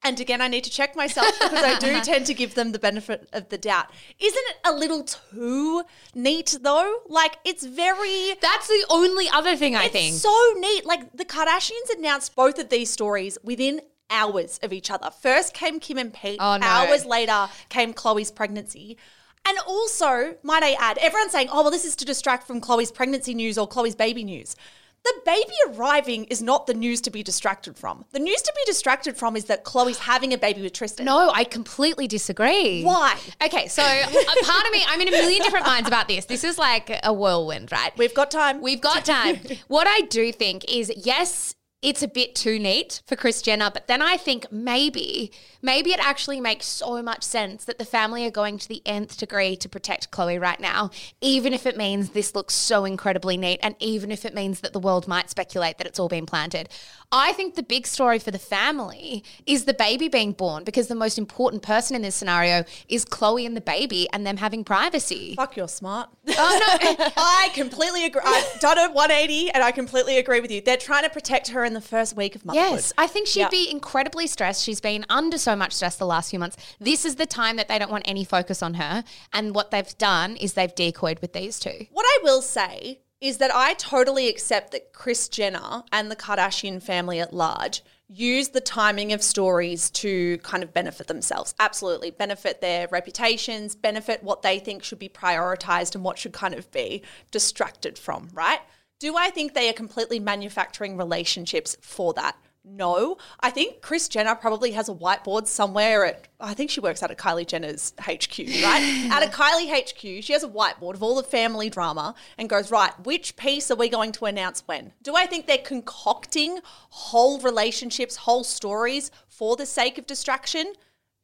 And 0.07 0.21
again, 0.21 0.43
I 0.43 0.49
need 0.49 0.65
to 0.65 0.71
check 0.71 0.95
myself 0.95 1.27
because 1.41 1.65
I 1.65 1.79
do 1.79 2.01
tend 2.03 2.27
to 2.27 2.35
give 2.35 2.55
them 2.55 2.73
the 2.73 2.79
benefit 2.79 3.27
of 3.33 3.49
the 3.49 3.57
doubt. 3.57 3.87
Isn't 4.21 4.45
it 4.51 4.57
a 4.65 4.73
little 4.73 5.03
too 5.03 5.83
neat 6.15 6.59
though? 6.61 6.99
Like 7.09 7.39
it's 7.45 7.65
very 7.65 8.35
That's 8.41 8.69
the 8.69 8.85
only 8.91 9.29
other 9.31 9.57
thing 9.57 9.75
I 9.75 9.85
it's 9.85 9.93
think. 9.93 10.15
so 10.15 10.53
neat. 10.59 10.85
Like 10.85 11.17
the 11.17 11.25
Kardashians 11.25 11.97
announced 11.97 12.37
both 12.37 12.59
of 12.59 12.69
these 12.69 12.91
stories 12.91 13.39
within 13.43 13.81
hours 14.11 14.61
of 14.63 14.73
each 14.75 14.91
other. 14.91 15.11
First 15.11 15.55
came 15.55 15.81
Kim 15.81 15.97
and 15.97 16.13
Pete. 16.13 16.37
Oh, 16.39 16.59
no. 16.59 16.67
Hours 16.67 17.07
later 17.07 17.49
came 17.71 17.95
Khloe's 17.95 18.31
pregnancy. 18.31 18.99
And 19.47 19.59
also, 19.67 20.37
might 20.43 20.63
I 20.63 20.73
add, 20.81 20.99
everyone's 20.99 21.33
saying, 21.33 21.49
oh, 21.53 21.63
well, 21.63 21.71
this 21.71 21.85
is 21.85 21.95
to 21.97 22.05
distract 22.05 22.47
from 22.47 22.61
Khloe's 22.61 22.91
pregnancy 22.91 23.35
news 23.35 23.59
or 23.59 23.69
Khloe's 23.69 23.95
baby 23.95 24.25
news. 24.25 24.57
The 25.05 25.13
baby 25.27 25.53
arriving 25.69 26.25
is 26.25 26.41
not 26.41 26.67
the 26.67 26.73
news 26.73 27.03
to 27.03 27.11
be 27.11 27.23
distracted 27.23 27.77
from. 27.77 28.07
The 28.13 28.19
news 28.19 28.41
to 28.41 28.53
be 28.57 28.63
distracted 28.65 29.19
from 29.19 29.37
is 29.37 29.45
that 29.47 29.63
Khloe's 29.63 29.99
having 29.99 30.33
a 30.33 30.39
baby 30.39 30.63
with 30.63 30.73
Tristan. 30.73 31.05
No, 31.05 31.31
I 31.31 31.45
completely 31.45 32.09
disagree. 32.09 32.83
Why? 32.83 33.19
Okay, 33.45 33.69
so 33.69 33.83
a 33.83 34.45
part 34.45 34.67
of 34.67 34.73
me, 34.73 34.83
I'm 34.89 35.03
in 35.03 35.09
a 35.09 35.11
million 35.11 35.43
different 35.43 35.67
minds 35.67 35.89
about 35.89 36.09
this. 36.09 36.25
This 36.25 36.43
is 36.43 36.57
like 36.57 36.91
a 37.03 37.13
whirlwind, 37.13 37.71
right? 37.71 37.93
We've 37.99 38.15
got 38.15 38.31
time. 38.31 38.63
We've 38.63 38.81
got 38.81 39.05
time. 39.05 39.41
what 39.69 39.87
I 39.87 40.01
do 40.09 40.33
think 40.33 40.65
is, 40.73 40.91
yes, 40.97 41.54
it's 41.85 42.03
a 42.03 42.09
bit 42.09 42.35
too 42.35 42.59
neat 42.59 43.03
for 43.07 43.15
Kris 43.15 43.43
Jenner, 43.43 43.71
but 43.71 43.89
then 43.89 44.01
I 44.01 44.17
think 44.17 44.51
maybe, 44.51 45.31
maybe 45.61 45.93
it 45.93 46.01
actually 46.01 46.41
makes 46.41 46.67
so 46.67 47.03
much 47.03 47.23
sense 47.23 47.67
that 47.67 47.77
the 47.77 47.85
family 47.85 48.25
are 48.27 48.31
going 48.31 48.57
to 48.57 48.67
the 48.67 48.81
nth 48.87 49.19
degree 49.19 49.55
to 49.57 49.69
protect 49.69 50.11
Khloe 50.11 50.41
right 50.41 50.59
now, 50.59 50.91
even 51.21 51.53
if 51.53 51.67
it 51.67 51.77
means 51.77 52.11
this 52.11 52.35
looks 52.35 52.55
so 52.55 52.87
incredibly 52.87 53.37
neat, 53.37 53.61
and 53.63 53.77
even 53.81 54.11
if 54.11 54.25
it 54.25 54.35
means 54.35 54.61
that 54.61 54.73
the 54.73 54.79
world 54.81 55.07
might 55.07 55.29
speculate 55.29 55.77
that 55.77 55.87
it's 55.87 55.99
all 55.99 56.09
been 56.09 56.25
planted. 56.25 56.71
I 57.13 57.33
think 57.35 57.55
the 57.55 57.63
big 57.63 57.87
story 57.87 58.19
for 58.19 58.31
the 58.31 58.39
family 58.39 59.23
is 59.47 59.67
the 59.67 59.75
baby 59.75 60.09
being 60.09 60.33
born 60.33 60.65
because 60.65 60.89
the 60.89 60.95
most 60.95 61.19
important 61.19 61.63
person 61.63 61.95
in 61.95 62.03
this 62.03 62.15
scenario 62.15 62.65
is 62.89 63.05
Khloe 63.05 63.45
and 63.47 63.55
the 63.55 63.61
baby 63.61 64.09
and 64.13 64.27
them 64.27 64.39
having 64.39 64.65
privacy. 64.65 65.35
Fuck, 65.37 65.57
you're 65.57 65.69
smart. 65.69 66.09
Oh 66.29 66.79
no. 66.81 67.05
I 67.17 67.51
completely 67.55 68.07
agree. 68.07 68.23
I've 68.25 68.59
done 68.59 68.79
a 68.79 68.91
180 68.91 69.51
and 69.51 69.63
I 69.63 69.71
completely 69.71 70.17
agree 70.17 70.41
with 70.41 70.51
you. 70.51 70.63
They're 70.63 70.77
trying 70.77 71.05
to 71.05 71.11
protect 71.11 71.49
her 71.49 71.65
in 71.75 71.81
the 71.83 71.87
first 71.89 72.17
week 72.17 72.37
of 72.37 72.45
motherhood. 72.45 72.71
Yes, 72.73 72.93
I 72.97 73.09
think 73.09 73.27
she'd 73.27 73.41
Yeah. 73.41 73.49
be 73.49 73.69
incredibly 73.69 74.29
stressed. 74.29 74.63
She's 74.63 74.81
been 74.81 75.05
under 75.09 75.37
so 75.37 75.57
much 75.57 75.73
stress 75.73 75.97
the 75.97 76.07
last 76.07 76.31
few 76.31 76.39
months. 76.39 76.57
This 76.79 77.05
is 77.05 77.17
the 77.17 77.27
time 77.27 77.57
that 77.57 77.67
they 77.67 77.79
don't 77.81 77.91
want 77.91 78.05
any 78.07 78.25
focus 78.25 78.63
on 78.63 78.75
her. 78.75 79.03
And 79.33 79.55
what 79.55 79.73
they've 79.73 79.99
done 79.99 80.37
is 80.37 80.53
they've 80.53 80.75
decoyed 80.75 81.19
with 81.19 81.33
these 81.33 81.59
two. 81.59 81.87
What 81.91 82.07
I 82.07 82.19
will 82.23 82.43
say 82.43 83.01
is 83.21 83.39
that 83.39 83.53
I 83.53 83.75
totally 83.75 84.29
accept 84.29 84.71
that 84.71 84.93
Kris 84.93 85.29
Jenner 85.29 85.83
and 85.91 86.11
the 86.11 86.17
Kardashian 86.17 86.81
family 86.81 87.19
at 87.21 87.33
large 87.33 87.83
use 88.07 88.51
the 88.51 88.61
timing 88.61 89.13
of 89.13 89.23
stories 89.23 89.91
to 89.91 90.39
kind 90.39 90.63
of 90.63 90.73
benefit 90.73 91.07
themselves. 91.09 91.55
Absolutely. 91.59 92.11
Benefit 92.11 92.61
their 92.61 92.87
reputations, 92.89 93.75
benefit 93.75 94.23
what 94.23 94.43
they 94.43 94.59
think 94.61 94.85
should 94.85 94.99
be 94.99 95.09
prioritized 95.09 95.95
and 95.97 96.05
what 96.05 96.19
should 96.19 96.33
kind 96.33 96.55
of 96.55 96.71
be 96.71 97.03
distracted 97.31 97.99
from, 97.99 98.29
right? 98.33 98.61
Do 99.05 99.19
I 99.19 99.29
think 99.29 99.53
they 99.53 99.69
are 99.69 99.75
completely 99.75 100.19
manufacturing 100.19 100.97
relationships 100.97 101.77
for 101.83 102.15
that? 102.15 102.39
No. 102.65 103.19
I 103.39 103.51
think 103.51 103.83
Kris 103.83 104.09
Jenner 104.09 104.35
probably 104.35 104.71
has 104.71 104.89
a 104.89 104.95
whiteboard 104.95 105.47
somewhere 105.47 106.07
at, 106.07 106.27
I 106.41 106.55
think 106.55 106.71
she 106.71 106.81
works 106.81 107.03
out 107.03 107.11
at 107.11 107.19
Kylie 107.19 107.47
Jenner's 107.47 107.93
HQ, 108.01 108.39
right? 108.39 109.11
at 109.13 109.23
a 109.23 109.27
Kylie 109.31 109.71
HQ, 109.71 110.25
she 110.25 110.33
has 110.33 110.43
a 110.43 110.49
whiteboard 110.49 110.95
of 110.95 111.03
all 111.03 111.17
the 111.17 111.23
family 111.23 111.69
drama 111.69 112.15
and 112.39 112.49
goes, 112.49 112.71
right, 112.71 112.99
which 113.05 113.37
piece 113.37 113.71
are 113.71 113.77
we 113.77 113.91
going 113.91 114.11
to 114.13 114.25
announce 114.25 114.63
when? 114.67 114.95
Do 115.03 115.15
I 115.15 115.27
think 115.27 115.47
they're 115.47 115.59
concocting 115.59 116.61
whole 116.89 117.39
relationships, 117.41 118.17
whole 118.17 118.43
stories 118.43 119.11
for 119.29 119.55
the 119.55 119.67
sake 119.67 119.99
of 119.99 120.07
distraction? 120.07 120.73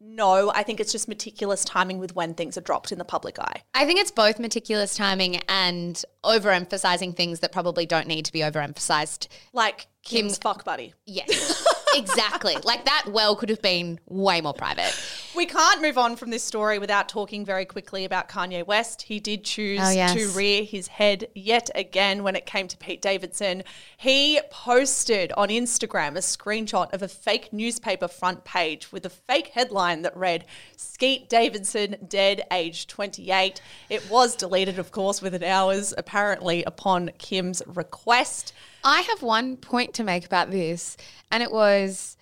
No, 0.01 0.51
I 0.55 0.63
think 0.63 0.81
it's 0.81 0.93
just 0.93 1.09
meticulous 1.09 1.65
timing 1.65 1.99
with 1.99 2.15
when 2.15 2.33
things 2.33 2.57
are 2.57 2.63
dropped 2.63 2.91
in 2.91 2.99
the 2.99 3.05
public 3.05 3.39
eye. 3.39 3.63
I 3.75 3.85
think 3.85 4.01
it's 4.01 4.11
both 4.11 4.39
meticulous 4.39 4.95
timing 4.97 5.37
and 5.49 6.03
overemphasizing 6.25 7.15
things 7.15 7.41
that 7.41 7.53
probably 7.53 7.85
don't 7.85 8.07
need 8.07 8.25
to 8.25 8.33
be 8.33 8.41
overemphasized. 8.41 9.29
Like 9.53 9.89
Kim's 10.03 10.39
fuck 10.39 10.65
buddy. 10.65 10.95
Yes, 11.05 11.67
exactly. 11.95 12.57
Like 12.65 12.85
that 12.85 13.05
well 13.09 13.37
could 13.37 13.49
have 13.51 13.63
been 13.63 13.99
way 14.09 14.41
more 14.41 14.55
private. 14.55 14.93
We 15.37 15.47
can't 15.47 15.81
move 15.81 15.97
on 15.97 16.17
from 16.17 16.31
this 16.31 16.43
story 16.43 16.79
without 16.79 17.09
talking 17.09 17.45
very 17.45 17.65
quickly 17.65 18.05
about 18.05 18.29
Kanye 18.29 18.67
West. 18.67 19.03
He 19.03 19.21
did 19.21 19.45
choose 19.45 19.81
Oh, 19.83 19.91
yes. 19.91 20.15
to 20.15 20.29
rear 20.37 20.65
his 20.65 20.89
head 20.89 21.29
yet 21.35 21.71
again 21.75 22.23
when 22.23 22.35
it 22.35 22.47
came 22.47 22.67
to 22.69 22.77
Pete 22.77 23.01
Davidson. 23.01 23.63
He 23.97 24.41
posted 24.51 25.33
on 25.37 25.49
Instagram 25.49 26.11
a 26.17 26.21
screenshot 26.21 26.93
of 26.93 27.03
a 27.03 27.09
fake 27.09 27.53
newspaper 27.53 28.09
front 28.09 28.45
page 28.45 28.91
with 28.91 29.07
a 29.07 29.11
fake 29.11 29.49
headline 29.49 30.03
that 30.03 30.17
read, 30.17 30.45
Skeet 30.77 31.29
Davidson 31.29 31.97
dead, 32.09 32.43
age 32.53 32.87
28. 32.89 33.61
It 33.89 34.11
was 34.11 34.35
deleted, 34.35 34.79
of 34.79 34.91
course, 34.91 35.23
within 35.23 35.45
hours, 35.45 35.95
apparently 35.97 36.65
upon 36.65 37.11
Kim's 37.19 37.63
request. 37.67 38.53
I 38.85 39.03
have 39.03 39.23
one 39.23 39.57
point 39.57 39.95
to 39.95 40.05
make 40.05 40.25
about 40.25 40.51
this, 40.51 40.97
and 41.31 41.43
it 41.43 41.53
was 41.53 42.17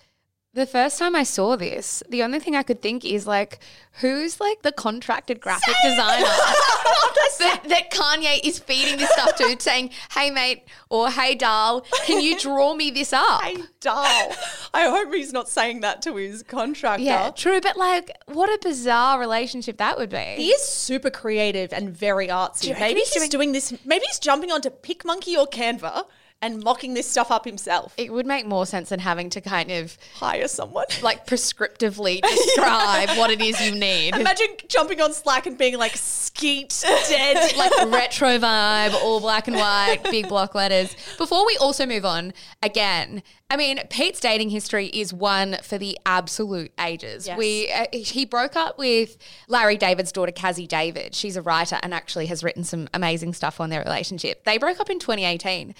the 0.53 0.65
first 0.65 0.97
time 0.97 1.15
I 1.15 1.23
saw 1.23 1.55
this, 1.55 2.01
the 2.09 2.23
only 2.23 2.39
thing 2.39 2.55
I 2.55 2.63
could 2.63 2.81
think 2.81 3.05
is 3.05 3.27
like, 3.27 3.59
who's 4.01 4.39
like 4.39 4.63
the 4.63 4.71
contracted 4.71 5.39
graphic 5.39 5.75
designer 5.83 6.25
that, 7.39 7.63
that 7.67 7.91
Kanye 7.91 8.39
is 8.43 8.57
feeding 8.57 8.97
this 8.97 9.11
stuff 9.11 9.35
to, 9.37 9.55
saying, 9.59 9.91
hey, 10.11 10.31
mate, 10.31 10.63
or 10.89 11.09
hey, 11.09 11.35
doll, 11.35 11.85
can 12.05 12.21
you 12.21 12.37
draw 12.37 12.73
me 12.73 12.91
this 12.91 13.13
up? 13.13 13.41
Hey, 13.49 13.57
doll. 13.79 14.33
I 14.73 14.89
hope 14.89 15.13
he's 15.13 15.31
not 15.31 15.49
saying 15.49 15.81
that 15.81 16.01
to 16.03 16.15
his 16.15 16.43
contractor. 16.43 17.03
yeah, 17.03 17.29
true, 17.29 17.61
but 17.61 17.77
like, 17.77 18.11
what 18.25 18.49
a 18.49 18.59
bizarre 18.61 19.19
relationship 19.19 19.77
that 19.77 19.97
would 19.97 20.09
be. 20.09 20.17
He 20.17 20.49
is 20.49 20.61
super 20.61 21.09
creative 21.09 21.71
and 21.71 21.89
very 21.89 22.27
artsy. 22.27 22.77
Maybe 22.77 22.99
he's 22.99 23.13
he's 23.13 23.29
doing 23.29 23.53
this. 23.53 23.73
Maybe 23.85 24.05
he's 24.07 24.19
jumping 24.19 24.51
onto 24.51 24.69
PicMonkey 24.69 25.37
or 25.37 25.47
Canva 25.47 26.05
and 26.41 26.63
mocking 26.63 26.93
this 26.93 27.09
stuff 27.09 27.31
up 27.31 27.45
himself. 27.45 27.93
it 27.97 28.13
would 28.13 28.25
make 28.25 28.45
more 28.45 28.65
sense 28.65 28.89
than 28.89 28.99
having 28.99 29.29
to 29.29 29.41
kind 29.41 29.71
of 29.71 29.97
Hire 30.15 30.47
someone. 30.47 30.85
like 31.01 31.25
prescriptively 31.25 32.21
describe 32.29 33.09
what 33.17 33.29
it 33.29 33.41
is 33.41 33.59
you 33.61 33.71
need. 33.71 34.15
Imagine 34.15 34.47
jumping 34.67 35.01
on 35.01 35.13
Slack 35.13 35.45
and 35.45 35.57
being 35.57 35.77
like, 35.77 35.95
"Skeet 35.95 36.77
dead." 37.09 37.55
like 37.57 37.71
retro 37.91 38.37
vibe, 38.37 38.93
all 38.93 39.19
black 39.19 39.47
and 39.47 39.57
white, 39.57 39.99
big 40.09 40.29
block 40.29 40.55
letters. 40.55 40.95
Before 41.17 41.45
we 41.45 41.57
also 41.57 41.85
move 41.85 42.05
on, 42.05 42.33
again, 42.63 43.21
I 43.49 43.57
mean, 43.57 43.79
Pete's 43.89 44.19
dating 44.19 44.49
history 44.49 44.87
is 44.87 45.13
one 45.13 45.57
for 45.63 45.77
the 45.77 45.97
absolute 46.05 46.71
ages. 46.79 47.27
Yes. 47.27 47.37
We 47.37 47.71
uh, 47.71 47.85
he 47.91 48.25
broke 48.25 48.55
up 48.55 48.77
with 48.77 49.17
Larry 49.47 49.77
David's 49.77 50.11
daughter, 50.11 50.31
Cassie 50.31 50.67
David. 50.67 51.15
She's 51.15 51.35
a 51.35 51.41
writer 51.41 51.79
and 51.81 51.93
actually 51.93 52.27
has 52.27 52.43
written 52.43 52.63
some 52.63 52.87
amazing 52.93 53.33
stuff 53.33 53.59
on 53.59 53.69
their 53.69 53.83
relationship. 53.83 54.43
They 54.45 54.57
broke 54.57 54.79
up 54.79 54.89
in 54.89 54.99
2018. 54.99 55.73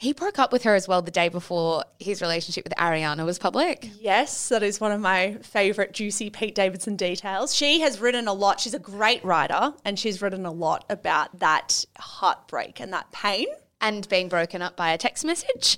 He 0.00 0.12
broke 0.12 0.38
up 0.38 0.52
with 0.52 0.62
her 0.62 0.76
as 0.76 0.86
well 0.86 1.02
the 1.02 1.10
day 1.10 1.28
before 1.28 1.82
his 1.98 2.22
relationship 2.22 2.62
with 2.62 2.72
Ariana 2.76 3.24
was 3.26 3.36
public. 3.36 3.90
yes, 4.00 4.48
that 4.48 4.62
is 4.62 4.80
one 4.80 4.92
of 4.92 5.00
my 5.00 5.38
favorite 5.42 5.92
juicy 5.92 6.30
Pete 6.30 6.54
Davidson 6.54 6.94
details. 6.94 7.52
She 7.52 7.80
has 7.80 8.00
written 8.00 8.28
a 8.28 8.32
lot. 8.32 8.60
She's 8.60 8.74
a 8.74 8.78
great 8.78 9.24
writer, 9.24 9.74
and 9.84 9.98
she's 9.98 10.22
written 10.22 10.46
a 10.46 10.52
lot 10.52 10.84
about 10.88 11.40
that 11.40 11.84
heartbreak 11.98 12.78
and 12.80 12.92
that 12.92 13.10
pain. 13.10 13.46
and 13.80 14.08
being 14.08 14.28
broken 14.28 14.60
up 14.60 14.74
by 14.76 14.90
a 14.90 14.98
text 14.98 15.24
message. 15.24 15.76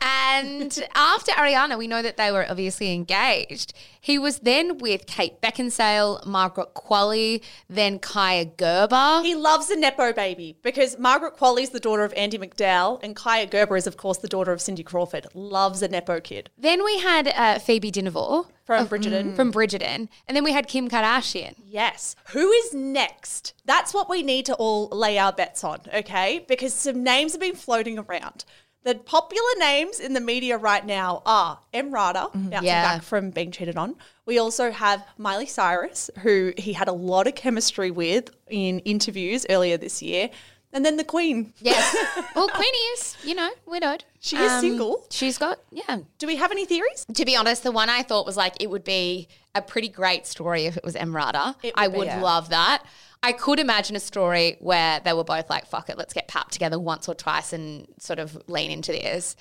And 0.00 0.88
after 0.94 1.32
Ariana, 1.32 1.76
we 1.76 1.86
know 1.86 2.00
that 2.00 2.16
they 2.16 2.32
were 2.32 2.50
obviously 2.50 2.94
engaged. 2.94 3.74
He 4.02 4.18
was 4.18 4.40
then 4.40 4.78
with 4.78 5.06
Kate 5.06 5.40
Beckinsale, 5.40 6.26
Margaret 6.26 6.74
Qualley, 6.74 7.40
then 7.70 8.00
Kaia 8.00 8.56
Gerber. 8.56 9.22
He 9.22 9.36
loves 9.36 9.70
a 9.70 9.76
Nepo 9.76 10.12
baby 10.12 10.56
because 10.60 10.98
Margaret 10.98 11.36
Qualley 11.36 11.62
is 11.62 11.70
the 11.70 11.78
daughter 11.78 12.02
of 12.02 12.12
Andie 12.14 12.36
MacDowell, 12.36 12.98
and 13.04 13.14
Kaia 13.14 13.48
Gerber 13.48 13.76
is, 13.76 13.86
of 13.86 13.96
course, 13.96 14.18
the 14.18 14.26
daughter 14.26 14.50
of 14.50 14.60
Cindy 14.60 14.82
Crawford. 14.82 15.28
Loves 15.34 15.82
a 15.82 15.88
Nepo 15.88 16.18
kid. 16.18 16.50
Then 16.58 16.84
we 16.84 16.98
had 16.98 17.28
uh, 17.28 17.60
Phoebe 17.60 17.92
Dynevor 17.92 18.46
From 18.64 18.88
Bridgerton. 18.88 19.36
from 19.36 19.52
Bridgerton. 19.52 20.08
And 20.26 20.36
then 20.36 20.42
we 20.42 20.52
had 20.52 20.66
Kim 20.66 20.88
Kardashian. 20.90 21.54
Yes. 21.64 22.16
Who 22.30 22.50
is 22.50 22.74
next? 22.74 23.54
That's 23.64 23.94
what 23.94 24.10
we 24.10 24.24
need 24.24 24.46
to 24.46 24.54
all 24.54 24.88
lay 24.88 25.16
our 25.16 25.32
bets 25.32 25.62
on, 25.62 25.78
okay? 25.94 26.44
Because 26.48 26.74
some 26.74 27.04
names 27.04 27.32
have 27.32 27.40
been 27.40 27.54
floating 27.54 28.00
around. 28.00 28.44
The 28.84 28.96
popular 28.96 29.48
names 29.58 30.00
in 30.00 30.12
the 30.12 30.20
media 30.20 30.58
right 30.58 30.84
now 30.84 31.22
are 31.24 31.58
Emrata, 31.72 32.32
bouncing 32.32 32.50
mm-hmm. 32.50 32.64
Yeah. 32.64 32.82
back 32.82 33.02
from 33.02 33.30
being 33.30 33.52
cheated 33.52 33.76
on. 33.76 33.94
We 34.26 34.38
also 34.38 34.70
have 34.72 35.06
Miley 35.18 35.46
Cyrus, 35.46 36.10
who 36.18 36.52
he 36.58 36.72
had 36.72 36.88
a 36.88 36.92
lot 36.92 37.26
of 37.26 37.34
chemistry 37.34 37.90
with 37.90 38.30
in 38.48 38.80
interviews 38.80 39.46
earlier 39.48 39.76
this 39.76 40.02
year. 40.02 40.30
And 40.72 40.84
then 40.84 40.96
the 40.96 41.04
Queen. 41.04 41.52
Yes. 41.60 41.94
well, 42.34 42.48
Queenie 42.48 42.78
is, 42.94 43.16
you 43.22 43.34
know, 43.34 43.50
widowed. 43.66 44.04
She 44.20 44.36
is 44.36 44.50
um, 44.50 44.60
single. 44.60 45.06
She's 45.10 45.36
got, 45.36 45.60
yeah. 45.70 45.98
Do 46.18 46.26
we 46.26 46.36
have 46.36 46.50
any 46.50 46.64
theories? 46.64 47.04
To 47.14 47.24
be 47.24 47.36
honest, 47.36 47.62
the 47.62 47.72
one 47.72 47.90
I 47.90 48.02
thought 48.02 48.24
was 48.24 48.36
like 48.36 48.54
it 48.60 48.70
would 48.70 48.84
be 48.84 49.28
a 49.54 49.60
pretty 49.60 49.88
great 49.88 50.26
story 50.26 50.64
if 50.64 50.76
it 50.78 50.84
was 50.84 50.94
Emrata. 50.94 51.56
It 51.62 51.74
I 51.76 51.88
would 51.88 51.92
be, 51.92 51.98
would 51.98 52.06
yeah. 52.06 52.22
love 52.22 52.48
that. 52.48 52.84
I 53.22 53.32
could 53.32 53.60
imagine 53.60 53.94
a 53.94 54.00
story 54.00 54.56
where 54.60 55.00
they 55.00 55.12
were 55.12 55.24
both 55.24 55.48
like, 55.48 55.66
fuck 55.66 55.88
it, 55.88 55.96
let's 55.96 56.12
get 56.12 56.26
pap 56.26 56.50
together 56.50 56.78
once 56.78 57.08
or 57.08 57.14
twice 57.14 57.52
and 57.52 57.86
sort 57.98 58.18
of 58.18 58.36
lean 58.48 58.70
into 58.70 58.90
this. 58.92 59.36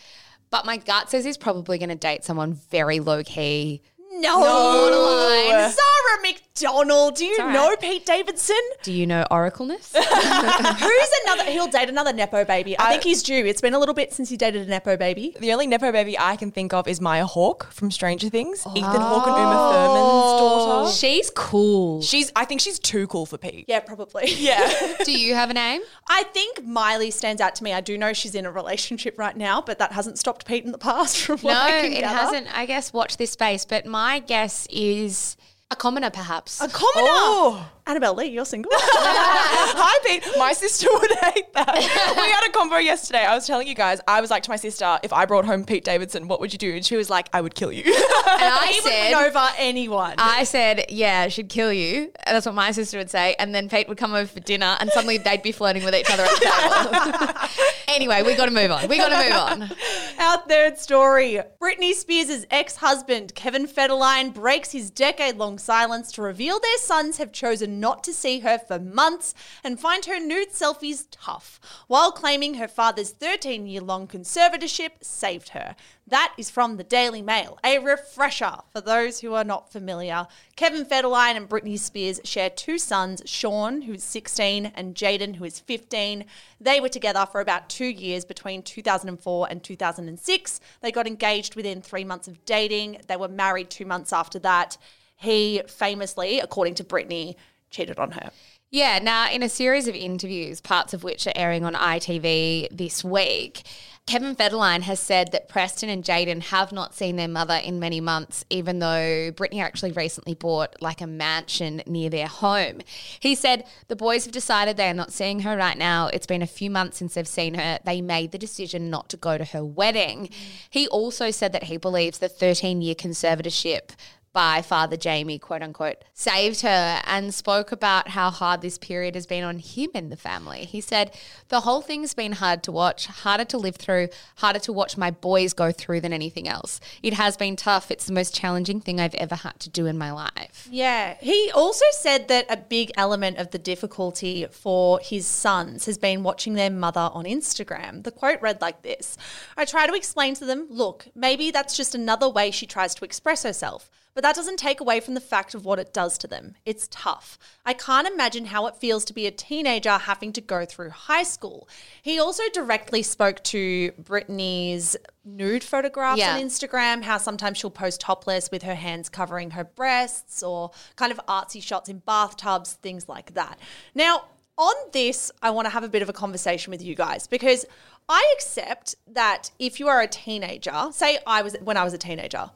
But 0.51 0.65
my 0.65 0.77
gut 0.77 1.09
says 1.09 1.25
he's 1.25 1.37
probably 1.37 1.77
going 1.77 1.89
to 1.89 1.95
date 1.95 2.23
someone 2.23 2.53
very 2.53 2.99
low 2.99 3.23
key. 3.23 3.81
No. 4.13 4.39
Borderline. 4.39 5.71
Zara 5.71 6.21
McDonald. 6.21 7.15
Do 7.15 7.25
you 7.25 7.37
all 7.39 7.45
right. 7.47 7.53
know 7.53 7.75
Pete 7.79 8.05
Davidson? 8.05 8.59
Do 8.83 8.91
you 8.91 9.07
know 9.07 9.25
oracleness? 9.31 9.95
Who's 9.95 11.09
another? 11.25 11.49
He'll 11.51 11.67
date 11.67 11.89
another 11.89 12.11
Nepo 12.13 12.43
baby. 12.45 12.77
I, 12.77 12.89
think 12.91 13.03
he's 13.03 13.23
due. 13.23 13.45
It's 13.45 13.61
been 13.61 13.73
a 13.73 13.79
little 13.79 13.95
bit 13.95 14.13
since 14.13 14.29
he 14.29 14.37
dated 14.37 14.67
a 14.67 14.69
Nepo 14.69 14.97
baby. 14.97 15.35
The 15.39 15.53
only 15.53 15.65
Nepo 15.67 15.91
baby 15.91 16.17
I 16.19 16.35
can 16.35 16.51
think 16.51 16.73
of 16.73 16.87
is 16.87 16.99
Maya 16.99 17.25
Hawke 17.25 17.67
from 17.71 17.89
Stranger 17.89 18.29
Things. 18.29 18.63
Oh. 18.65 18.71
Ethan 18.75 18.83
Hawke 19.01 19.27
and 19.27 19.35
Oh. 19.35 19.39
Uma 19.39 19.73
Thurman's 19.73 20.39
daughter. 20.41 20.87
Oh. 20.87 20.91
She's 20.91 21.29
cool. 21.29 22.01
She's, 22.01 22.31
I 22.35 22.45
think 22.45 22.61
she's 22.61 22.79
too 22.79 23.07
cool 23.07 23.25
for 23.25 23.37
Pete. 23.37 23.65
Yeah, 23.67 23.79
probably. 23.79 24.23
Yeah. 24.41 24.95
Do 25.05 25.11
you 25.17 25.35
have 25.35 25.49
a 25.51 25.53
name? 25.53 25.81
I 26.07 26.23
think 26.23 26.65
Miley 26.65 27.11
stands 27.11 27.41
out 27.41 27.53
to 27.55 27.63
me. 27.63 27.73
I 27.73 27.81
do 27.81 27.95
know 27.97 28.11
she's 28.11 28.33
in 28.33 28.45
a 28.45 28.51
relationship 28.51 29.17
right 29.19 29.37
now, 29.37 29.61
but 29.61 29.77
that 29.79 29.91
hasn't 29.91 30.17
stopped 30.17 30.45
Pete 30.47 30.65
in 30.65 30.71
the 30.71 30.77
past 30.79 31.21
from 31.21 31.37
what 31.39 31.53
No, 31.53 31.59
I 31.59 31.69
can 31.81 31.93
it 31.93 31.99
gather. 32.01 32.07
hasn't. 32.17 32.57
I 32.57 32.65
guess 32.65 32.91
watch 32.91 33.17
this 33.17 33.31
space, 33.31 33.63
but 33.65 33.85
my 34.01 34.17
guess 34.17 34.65
is 34.71 35.37
a 35.71 35.75
commoner, 35.75 36.09
perhaps. 36.09 36.61
A 36.61 36.67
commoner. 36.67 36.91
Oh. 36.95 37.69
Annabelle 37.87 38.13
Lee, 38.13 38.27
you're 38.27 38.45
single. 38.45 38.71
Hi, 38.75 39.99
Pete. 40.05 40.25
My 40.37 40.53
sister 40.53 40.87
would 40.91 41.11
hate 41.11 41.51
that. 41.53 41.75
we 41.75 42.29
had 42.29 42.47
a 42.47 42.51
convo 42.51 42.83
yesterday. 42.83 43.25
I 43.25 43.33
was 43.33 43.47
telling 43.47 43.67
you 43.67 43.73
guys, 43.73 43.99
I 44.07 44.21
was 44.21 44.29
like 44.29 44.43
to 44.43 44.49
my 44.51 44.55
sister, 44.55 44.99
if 45.01 45.11
I 45.11 45.25
brought 45.25 45.45
home 45.45 45.65
Pete 45.65 45.83
Davidson, 45.83 46.27
what 46.27 46.39
would 46.39 46.53
you 46.53 46.59
do? 46.59 46.75
And 46.75 46.85
she 46.85 46.95
was 46.95 47.09
like, 47.09 47.27
I 47.33 47.41
would 47.41 47.55
kill 47.55 47.71
you. 47.71 47.83
and 47.83 47.93
I 47.95 48.67
he 48.71 48.79
would 48.81 48.91
said, 48.91 49.11
win 49.15 49.27
over 49.27 49.49
anyone. 49.57 50.13
I 50.19 50.43
said, 50.43 50.85
yeah, 50.89 51.27
she'd 51.27 51.49
kill 51.49 51.73
you. 51.73 52.11
And 52.23 52.35
that's 52.35 52.45
what 52.45 52.53
my 52.53 52.71
sister 52.71 52.99
would 52.99 53.09
say. 53.09 53.35
And 53.39 53.53
then 53.53 53.67
Pete 53.67 53.89
would 53.89 53.97
come 53.97 54.13
over 54.13 54.27
for 54.27 54.39
dinner 54.41 54.77
and 54.79 54.89
suddenly 54.91 55.17
they'd 55.17 55.41
be 55.41 55.51
flirting 55.51 55.83
with 55.83 55.95
each 55.95 56.09
other 56.11 56.23
at 56.23 56.29
the 56.39 57.17
table. 57.17 57.49
anyway, 57.87 58.21
we 58.21 58.35
got 58.35 58.45
to 58.45 58.51
move 58.51 58.71
on. 58.71 58.87
We 58.87 58.97
got 58.97 59.09
to 59.09 59.17
move 59.17 59.69
on. 59.69 59.77
Our 60.19 60.37
third 60.47 60.77
story. 60.77 61.39
Britney 61.59 61.93
Spears' 61.93 62.45
ex-husband, 62.51 63.33
Kevin 63.33 63.67
Federline, 63.67 64.33
breaks 64.33 64.71
his 64.71 64.91
decade-long 64.91 65.57
silence 65.61 66.11
to 66.11 66.21
reveal 66.21 66.59
their 66.59 66.77
sons 66.77 67.17
have 67.17 67.31
chosen 67.31 67.79
not 67.79 68.03
to 68.03 68.13
see 68.13 68.39
her 68.39 68.57
for 68.57 68.79
months 68.79 69.33
and 69.63 69.79
find 69.79 70.05
her 70.05 70.19
nude 70.19 70.51
selfies 70.51 71.07
tough, 71.11 71.59
while 71.87 72.11
claiming 72.11 72.55
her 72.55 72.67
father's 72.67 73.13
13-year-long 73.13 74.07
conservatorship 74.07 74.91
saved 75.01 75.49
her. 75.49 75.75
That 76.07 76.33
is 76.37 76.49
from 76.49 76.75
the 76.75 76.83
Daily 76.83 77.21
Mail. 77.21 77.57
A 77.63 77.79
refresher 77.79 78.57
for 78.73 78.81
those 78.81 79.21
who 79.21 79.33
are 79.33 79.45
not 79.45 79.71
familiar. 79.71 80.27
Kevin 80.57 80.83
Federline 80.83 81.37
and 81.37 81.47
Britney 81.47 81.79
Spears 81.79 82.19
share 82.25 82.49
two 82.49 82.77
sons, 82.77 83.21
Sean, 83.25 83.83
who's 83.83 84.03
16, 84.03 84.73
and 84.75 84.93
Jayden, 84.93 85.35
who 85.35 85.45
is 85.45 85.59
15. 85.59 86.25
They 86.59 86.81
were 86.81 86.89
together 86.89 87.25
for 87.31 87.39
about 87.39 87.69
two 87.69 87.85
years 87.85 88.25
between 88.25 88.61
2004 88.61 89.47
and 89.49 89.63
2006. 89.63 90.59
They 90.81 90.91
got 90.91 91.07
engaged 91.07 91.55
within 91.55 91.81
three 91.81 92.03
months 92.03 92.27
of 92.27 92.43
dating. 92.43 93.01
They 93.07 93.15
were 93.15 93.29
married 93.29 93.69
two 93.69 93.85
months 93.85 94.11
after 94.11 94.39
that. 94.39 94.77
He 95.21 95.61
famously, 95.67 96.39
according 96.39 96.75
to 96.75 96.83
Britney, 96.83 97.35
cheated 97.69 97.99
on 97.99 98.11
her. 98.11 98.31
Yeah, 98.71 98.99
now 98.99 99.29
in 99.29 99.43
a 99.43 99.49
series 99.49 99.87
of 99.87 99.95
interviews, 99.95 100.61
parts 100.61 100.93
of 100.93 101.03
which 101.03 101.27
are 101.27 101.33
airing 101.35 101.65
on 101.65 101.73
ITV 101.73 102.69
this 102.71 103.03
week, 103.03 103.63
Kevin 104.07 104.35
Federline 104.35 104.81
has 104.81 104.99
said 104.99 105.31
that 105.31 105.47
Preston 105.47 105.89
and 105.89 106.03
Jayden 106.03 106.41
have 106.45 106.71
not 106.71 106.95
seen 106.95 107.17
their 107.17 107.27
mother 107.27 107.53
in 107.53 107.79
many 107.79 108.01
months, 108.01 108.43
even 108.49 108.79
though 108.79 109.31
Britney 109.31 109.61
actually 109.61 109.91
recently 109.91 110.33
bought 110.33 110.75
like 110.81 111.01
a 111.01 111.07
mansion 111.07 111.83
near 111.85 112.09
their 112.09 112.27
home. 112.27 112.79
He 113.19 113.35
said 113.35 113.65
the 113.89 113.95
boys 113.95 114.25
have 114.25 114.33
decided 114.33 114.75
they 114.75 114.89
are 114.89 114.93
not 114.93 115.13
seeing 115.13 115.41
her 115.41 115.55
right 115.55 115.77
now. 115.77 116.07
It's 116.07 116.25
been 116.25 116.41
a 116.41 116.47
few 116.47 116.71
months 116.71 116.97
since 116.97 117.13
they've 117.13 117.27
seen 117.27 117.53
her. 117.53 117.77
They 117.85 118.01
made 118.01 118.31
the 118.31 118.37
decision 118.37 118.89
not 118.89 119.07
to 119.09 119.17
go 119.17 119.37
to 119.37 119.45
her 119.45 119.63
wedding. 119.63 120.29
He 120.69 120.87
also 120.87 121.29
said 121.29 121.53
that 121.53 121.65
he 121.65 121.77
believes 121.77 122.17
the 122.17 122.29
13 122.29 122.81
year 122.81 122.95
conservatorship 122.95 123.91
by 124.33 124.61
Father 124.61 124.97
Jamie, 124.97 125.39
quote 125.39 125.61
unquote, 125.61 126.03
saved 126.13 126.61
her 126.61 127.01
and 127.05 127.33
spoke 127.33 127.71
about 127.71 128.09
how 128.09 128.29
hard 128.29 128.61
this 128.61 128.77
period 128.77 129.15
has 129.15 129.25
been 129.25 129.43
on 129.43 129.59
him 129.59 129.89
and 129.93 130.11
the 130.11 130.17
family. 130.17 130.65
He 130.65 130.81
said, 130.81 131.13
The 131.49 131.61
whole 131.61 131.81
thing's 131.81 132.13
been 132.13 132.33
hard 132.33 132.63
to 132.63 132.71
watch, 132.71 133.07
harder 133.07 133.45
to 133.45 133.57
live 133.57 133.75
through, 133.75 134.09
harder 134.37 134.59
to 134.59 134.73
watch 134.73 134.97
my 134.97 135.11
boys 135.11 135.53
go 135.53 135.71
through 135.71 136.01
than 136.01 136.13
anything 136.13 136.47
else. 136.47 136.79
It 137.03 137.13
has 137.13 137.35
been 137.35 137.55
tough. 137.55 137.91
It's 137.91 138.05
the 138.05 138.13
most 138.13 138.33
challenging 138.33 138.79
thing 138.79 138.99
I've 138.99 139.15
ever 139.15 139.35
had 139.35 139.59
to 139.61 139.69
do 139.69 139.85
in 139.85 139.97
my 139.97 140.11
life. 140.11 140.67
Yeah. 140.71 141.15
He 141.19 141.51
also 141.53 141.85
said 141.91 142.27
that 142.29 142.45
a 142.49 142.57
big 142.57 142.91
element 142.95 143.37
of 143.37 143.51
the 143.51 143.59
difficulty 143.59 144.45
for 144.49 144.99
his 144.99 145.25
sons 145.27 145.85
has 145.85 145.97
been 145.97 146.23
watching 146.23 146.53
their 146.53 146.69
mother 146.69 147.09
on 147.13 147.25
Instagram. 147.25 148.03
The 148.03 148.11
quote 148.11 148.41
read 148.41 148.61
like 148.61 148.81
this 148.81 149.17
I 149.57 149.65
try 149.65 149.87
to 149.87 149.93
explain 149.93 150.35
to 150.35 150.45
them, 150.45 150.67
look, 150.69 151.07
maybe 151.15 151.51
that's 151.51 151.75
just 151.75 151.95
another 151.95 152.29
way 152.29 152.51
she 152.51 152.65
tries 152.65 152.95
to 152.95 153.05
express 153.05 153.43
herself. 153.43 153.89
But 154.13 154.23
that 154.23 154.35
doesn't 154.35 154.57
take 154.57 154.81
away 154.81 154.99
from 154.99 155.13
the 155.13 155.21
fact 155.21 155.53
of 155.53 155.63
what 155.63 155.79
it 155.79 155.93
does 155.93 156.17
to 156.19 156.27
them. 156.27 156.55
It's 156.65 156.87
tough. 156.91 157.39
I 157.65 157.73
can't 157.73 158.07
imagine 158.07 158.45
how 158.45 158.67
it 158.67 158.75
feels 158.75 159.05
to 159.05 159.13
be 159.13 159.25
a 159.25 159.31
teenager 159.31 159.91
having 159.91 160.33
to 160.33 160.41
go 160.41 160.65
through 160.65 160.89
high 160.89 161.23
school. 161.23 161.69
He 162.01 162.19
also 162.19 162.43
directly 162.53 163.03
spoke 163.03 163.41
to 163.45 163.91
Britney's 164.01 164.97
nude 165.23 165.63
photographs 165.63 166.19
Yeah. 166.19 166.35
on 166.35 166.41
Instagram, 166.41 167.03
how 167.03 167.17
sometimes 167.17 167.57
she'll 167.57 167.69
post 167.71 168.01
topless 168.01 168.51
with 168.51 168.63
her 168.63 168.75
hands 168.75 169.07
covering 169.07 169.51
her 169.51 169.63
breasts 169.63 170.43
or 170.43 170.71
kind 170.95 171.11
of 171.11 171.19
artsy 171.27 171.63
shots 171.63 171.87
in 171.89 171.99
bathtubs, 171.99 172.73
things 172.73 173.07
like 173.07 173.33
that. 173.35 173.57
Now, 173.95 174.25
on 174.57 174.75
this, 174.91 175.31
I 175.41 175.51
want 175.51 175.65
to 175.67 175.69
have 175.69 175.83
a 175.83 175.89
bit 175.89 176.01
of 176.01 176.09
a 176.09 176.13
conversation 176.13 176.71
with 176.71 176.81
you 176.81 176.93
guys 176.95 177.25
because 177.27 177.65
I 178.09 178.33
accept 178.35 178.95
that 179.07 179.51
if 179.57 179.79
you 179.79 179.87
are 179.87 180.01
a 180.01 180.07
teenager, 180.07 180.89
say 180.91 181.19
I 181.25 181.41
was 181.41 181.55
when 181.61 181.77
I 181.77 181.83
was 181.83 181.93
a 181.93 181.97
teenager, 181.97 182.51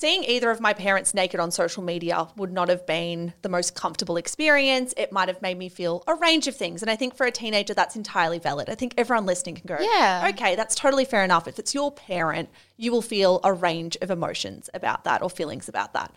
Seeing 0.00 0.22
either 0.22 0.52
of 0.52 0.60
my 0.60 0.74
parents 0.74 1.12
naked 1.12 1.40
on 1.40 1.50
social 1.50 1.82
media 1.82 2.28
would 2.36 2.52
not 2.52 2.68
have 2.68 2.86
been 2.86 3.32
the 3.42 3.48
most 3.48 3.74
comfortable 3.74 4.16
experience. 4.16 4.94
It 4.96 5.10
might 5.10 5.26
have 5.26 5.42
made 5.42 5.58
me 5.58 5.68
feel 5.68 6.04
a 6.06 6.14
range 6.14 6.46
of 6.46 6.54
things. 6.54 6.82
And 6.82 6.88
I 6.88 6.94
think 6.94 7.16
for 7.16 7.26
a 7.26 7.32
teenager, 7.32 7.74
that's 7.74 7.96
entirely 7.96 8.38
valid. 8.38 8.70
I 8.70 8.76
think 8.76 8.94
everyone 8.96 9.26
listening 9.26 9.56
can 9.56 9.66
go, 9.66 9.76
Yeah. 9.80 10.30
okay, 10.32 10.54
that's 10.54 10.76
totally 10.76 11.04
fair 11.04 11.24
enough. 11.24 11.48
If 11.48 11.58
it's 11.58 11.74
your 11.74 11.90
parent, 11.90 12.48
you 12.76 12.92
will 12.92 13.02
feel 13.02 13.40
a 13.42 13.52
range 13.52 13.96
of 14.00 14.12
emotions 14.12 14.70
about 14.72 15.02
that 15.02 15.20
or 15.20 15.28
feelings 15.28 15.68
about 15.68 15.94
that. 15.94 16.12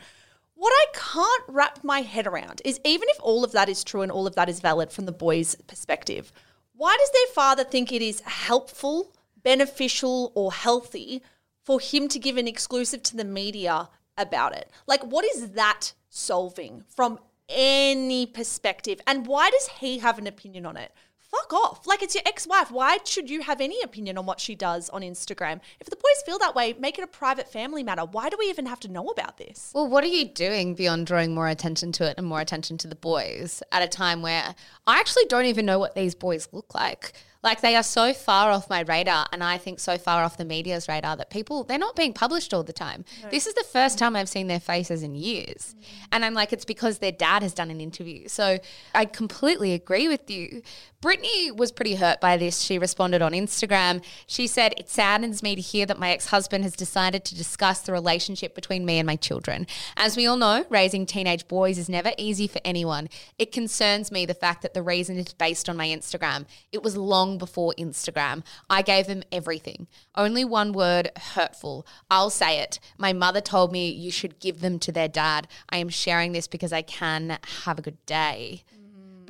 What 0.53 0.71
I 0.71 0.85
can't 0.93 1.43
wrap 1.47 1.83
my 1.83 2.01
head 2.01 2.27
around 2.27 2.61
is 2.63 2.79
even 2.85 3.07
if 3.09 3.17
all 3.19 3.43
of 3.43 3.51
that 3.53 3.67
is 3.67 3.83
true 3.83 4.03
and 4.03 4.11
all 4.11 4.27
of 4.27 4.35
that 4.35 4.47
is 4.47 4.59
valid 4.59 4.91
from 4.91 5.07
the 5.07 5.11
boy's 5.11 5.55
perspective, 5.55 6.31
why 6.75 6.95
does 6.99 7.09
their 7.09 7.33
father 7.33 7.63
think 7.63 7.91
it 7.91 8.03
is 8.03 8.19
helpful, 8.19 9.11
beneficial, 9.41 10.31
or 10.35 10.53
healthy 10.53 11.23
for 11.63 11.79
him 11.79 12.07
to 12.09 12.19
give 12.19 12.37
an 12.37 12.47
exclusive 12.47 13.03
to 13.03 13.17
the 13.17 13.25
media 13.25 13.89
about 14.17 14.55
it? 14.55 14.69
Like, 14.87 15.03
what 15.03 15.25
is 15.25 15.51
that 15.51 15.93
solving 16.09 16.83
from 16.87 17.19
any 17.49 18.25
perspective? 18.25 18.99
And 19.07 19.27
why 19.27 19.49
does 19.49 19.67
he 19.79 19.99
have 19.99 20.17
an 20.17 20.27
opinion 20.27 20.65
on 20.65 20.77
it? 20.77 20.91
Fuck 21.31 21.53
off. 21.53 21.87
Like, 21.87 22.03
it's 22.03 22.13
your 22.13 22.23
ex 22.25 22.45
wife. 22.45 22.71
Why 22.71 22.97
should 23.05 23.29
you 23.29 23.41
have 23.41 23.61
any 23.61 23.81
opinion 23.81 24.17
on 24.17 24.25
what 24.25 24.41
she 24.41 24.53
does 24.53 24.89
on 24.89 25.01
Instagram? 25.01 25.61
If 25.79 25.89
the 25.89 25.95
boys 25.95 26.23
feel 26.25 26.37
that 26.39 26.55
way, 26.55 26.73
make 26.73 26.97
it 26.97 27.05
a 27.05 27.07
private 27.07 27.49
family 27.49 27.83
matter. 27.83 28.03
Why 28.03 28.29
do 28.29 28.35
we 28.37 28.49
even 28.49 28.65
have 28.65 28.81
to 28.81 28.91
know 28.91 29.07
about 29.07 29.37
this? 29.37 29.71
Well, 29.73 29.87
what 29.87 30.03
are 30.03 30.07
you 30.07 30.27
doing 30.27 30.75
beyond 30.75 31.07
drawing 31.07 31.33
more 31.33 31.47
attention 31.47 31.93
to 31.93 32.09
it 32.09 32.15
and 32.17 32.27
more 32.27 32.41
attention 32.41 32.77
to 32.79 32.87
the 32.89 32.95
boys 32.95 33.63
at 33.71 33.81
a 33.81 33.87
time 33.87 34.21
where 34.21 34.55
I 34.85 34.99
actually 34.99 35.23
don't 35.29 35.45
even 35.45 35.65
know 35.65 35.79
what 35.79 35.95
these 35.95 36.15
boys 36.15 36.49
look 36.51 36.75
like? 36.75 37.13
Like 37.43 37.61
they 37.61 37.75
are 37.75 37.83
so 37.83 38.13
far 38.13 38.51
off 38.51 38.69
my 38.69 38.81
radar 38.81 39.25
and 39.31 39.43
I 39.43 39.57
think 39.57 39.79
so 39.79 39.97
far 39.97 40.23
off 40.23 40.37
the 40.37 40.45
media's 40.45 40.87
radar 40.87 41.15
that 41.17 41.29
people 41.29 41.63
they're 41.63 41.79
not 41.79 41.95
being 41.95 42.13
published 42.13 42.53
all 42.53 42.63
the 42.63 42.73
time. 42.73 43.03
This 43.31 43.47
is 43.47 43.55
the 43.55 43.63
first 43.63 43.97
time 43.97 44.15
I've 44.15 44.29
seen 44.29 44.47
their 44.47 44.59
faces 44.59 45.01
in 45.01 45.15
years. 45.15 45.75
Mm. 45.77 45.83
And 46.11 46.25
I'm 46.25 46.33
like 46.33 46.53
it's 46.53 46.65
because 46.65 46.99
their 46.99 47.11
dad 47.11 47.41
has 47.41 47.53
done 47.53 47.71
an 47.71 47.81
interview. 47.81 48.27
So 48.27 48.59
I 48.93 49.05
completely 49.05 49.73
agree 49.73 50.07
with 50.07 50.29
you. 50.29 50.61
Britney 51.01 51.55
was 51.55 51.71
pretty 51.71 51.95
hurt 51.95 52.21
by 52.21 52.37
this. 52.37 52.61
She 52.61 52.77
responded 52.77 53.23
on 53.23 53.31
Instagram. 53.31 54.03
She 54.27 54.45
said, 54.45 54.75
It 54.77 54.87
saddens 54.87 55.41
me 55.41 55.55
to 55.55 55.61
hear 55.61 55.87
that 55.87 55.97
my 55.97 56.11
ex 56.11 56.27
husband 56.27 56.63
has 56.63 56.75
decided 56.75 57.25
to 57.25 57.35
discuss 57.35 57.81
the 57.81 57.91
relationship 57.91 58.53
between 58.53 58.85
me 58.85 58.99
and 58.99 59.07
my 59.07 59.15
children. 59.15 59.65
As 59.97 60.15
we 60.15 60.27
all 60.27 60.37
know, 60.37 60.63
raising 60.69 61.07
teenage 61.07 61.47
boys 61.47 61.79
is 61.79 61.89
never 61.89 62.11
easy 62.19 62.45
for 62.45 62.61
anyone. 62.63 63.09
It 63.39 63.51
concerns 63.51 64.11
me 64.11 64.27
the 64.27 64.35
fact 64.35 64.61
that 64.61 64.75
the 64.75 64.83
reason 64.83 65.17
is 65.17 65.33
based 65.33 65.67
on 65.67 65.75
my 65.75 65.87
Instagram. 65.87 66.45
It 66.71 66.83
was 66.83 66.95
long 66.95 67.39
before 67.39 67.73
Instagram. 67.79 68.43
I 68.69 68.83
gave 68.83 69.07
them 69.07 69.23
everything. 69.31 69.87
Only 70.13 70.45
one 70.45 70.71
word 70.71 71.09
hurtful. 71.17 71.87
I'll 72.11 72.29
say 72.29 72.59
it. 72.59 72.79
My 72.99 73.11
mother 73.11 73.41
told 73.41 73.71
me 73.71 73.89
you 73.89 74.11
should 74.11 74.39
give 74.39 74.61
them 74.61 74.77
to 74.77 74.91
their 74.91 75.07
dad. 75.07 75.47
I 75.67 75.77
am 75.77 75.89
sharing 75.89 76.33
this 76.33 76.45
because 76.47 76.71
I 76.71 76.83
can 76.83 77.39
have 77.63 77.79
a 77.79 77.81
good 77.81 78.05
day. 78.05 78.65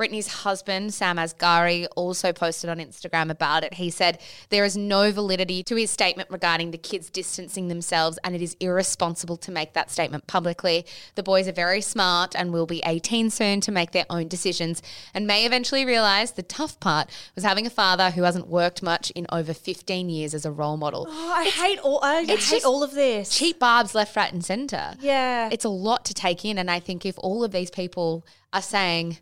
Britney's 0.01 0.27
husband, 0.27 0.95
Sam 0.95 1.17
Asghari, 1.17 1.85
also 1.95 2.33
posted 2.33 2.71
on 2.71 2.79
Instagram 2.79 3.29
about 3.29 3.63
it. 3.63 3.75
He 3.75 3.91
said, 3.91 4.19
There 4.49 4.65
is 4.65 4.75
no 4.75 5.11
validity 5.11 5.61
to 5.61 5.75
his 5.75 5.91
statement 5.91 6.27
regarding 6.31 6.71
the 6.71 6.79
kids 6.79 7.11
distancing 7.11 7.67
themselves, 7.67 8.17
and 8.23 8.35
it 8.35 8.41
is 8.41 8.57
irresponsible 8.59 9.37
to 9.37 9.51
make 9.51 9.73
that 9.73 9.91
statement 9.91 10.25
publicly. 10.25 10.87
The 11.13 11.21
boys 11.21 11.47
are 11.47 11.51
very 11.51 11.81
smart 11.81 12.35
and 12.35 12.51
will 12.51 12.65
be 12.65 12.81
18 12.83 13.29
soon 13.29 13.61
to 13.61 13.71
make 13.71 13.91
their 13.91 14.07
own 14.09 14.27
decisions 14.27 14.81
and 15.13 15.27
may 15.27 15.45
eventually 15.45 15.85
realize 15.85 16.31
the 16.31 16.41
tough 16.41 16.79
part 16.79 17.07
was 17.35 17.43
having 17.43 17.67
a 17.67 17.69
father 17.69 18.09
who 18.09 18.23
hasn't 18.23 18.47
worked 18.47 18.81
much 18.81 19.11
in 19.11 19.27
over 19.31 19.53
15 19.53 20.09
years 20.09 20.33
as 20.33 20.45
a 20.47 20.51
role 20.51 20.77
model. 20.77 21.05
Oh, 21.07 21.31
I 21.31 21.45
hate 21.45 21.77
all. 21.77 21.99
I 22.01 22.23
hate 22.23 22.65
all 22.65 22.81
of 22.81 22.95
this. 22.95 23.29
Cheap 23.29 23.59
barbs 23.59 23.93
left, 23.93 24.15
right, 24.15 24.33
and 24.33 24.43
center. 24.43 24.95
Yeah. 24.99 25.49
It's 25.51 25.65
a 25.65 25.69
lot 25.69 26.05
to 26.05 26.15
take 26.15 26.43
in. 26.43 26.57
And 26.57 26.71
I 26.71 26.79
think 26.79 27.05
if 27.05 27.19
all 27.19 27.43
of 27.43 27.51
these 27.51 27.69
people 27.69 28.25
are 28.51 28.63
saying, 28.63 29.19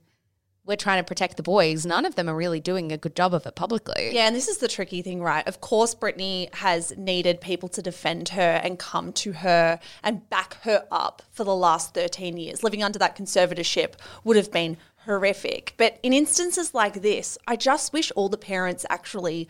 we're 0.69 0.75
trying 0.75 0.99
to 0.99 1.07
protect 1.07 1.35
the 1.35 1.43
boys, 1.43 1.83
none 1.83 2.05
of 2.05 2.13
them 2.13 2.29
are 2.29 2.35
really 2.35 2.59
doing 2.59 2.91
a 2.91 2.97
good 2.97 3.15
job 3.15 3.33
of 3.33 3.45
it 3.47 3.55
publicly. 3.55 4.11
Yeah, 4.13 4.27
and 4.27 4.35
this 4.35 4.47
is 4.47 4.59
the 4.59 4.67
tricky 4.67 5.01
thing, 5.01 5.19
right? 5.21 5.45
Of 5.47 5.61
course, 5.61 5.95
Britney 5.95 6.53
has 6.53 6.95
needed 6.95 7.41
people 7.41 7.67
to 7.69 7.81
defend 7.81 8.29
her 8.29 8.61
and 8.63 8.77
come 8.77 9.11
to 9.13 9.31
her 9.33 9.79
and 10.03 10.29
back 10.29 10.61
her 10.61 10.85
up 10.91 11.23
for 11.31 11.43
the 11.43 11.55
last 11.55 11.95
13 11.95 12.37
years. 12.37 12.63
Living 12.63 12.83
under 12.83 12.99
that 12.99 13.17
conservatorship 13.17 13.95
would 14.23 14.37
have 14.37 14.51
been 14.51 14.77
horrific. 15.05 15.73
But 15.77 15.97
in 16.03 16.13
instances 16.13 16.75
like 16.75 17.01
this, 17.01 17.35
I 17.47 17.55
just 17.55 17.91
wish 17.91 18.11
all 18.15 18.29
the 18.29 18.37
parents 18.37 18.85
actually 18.91 19.49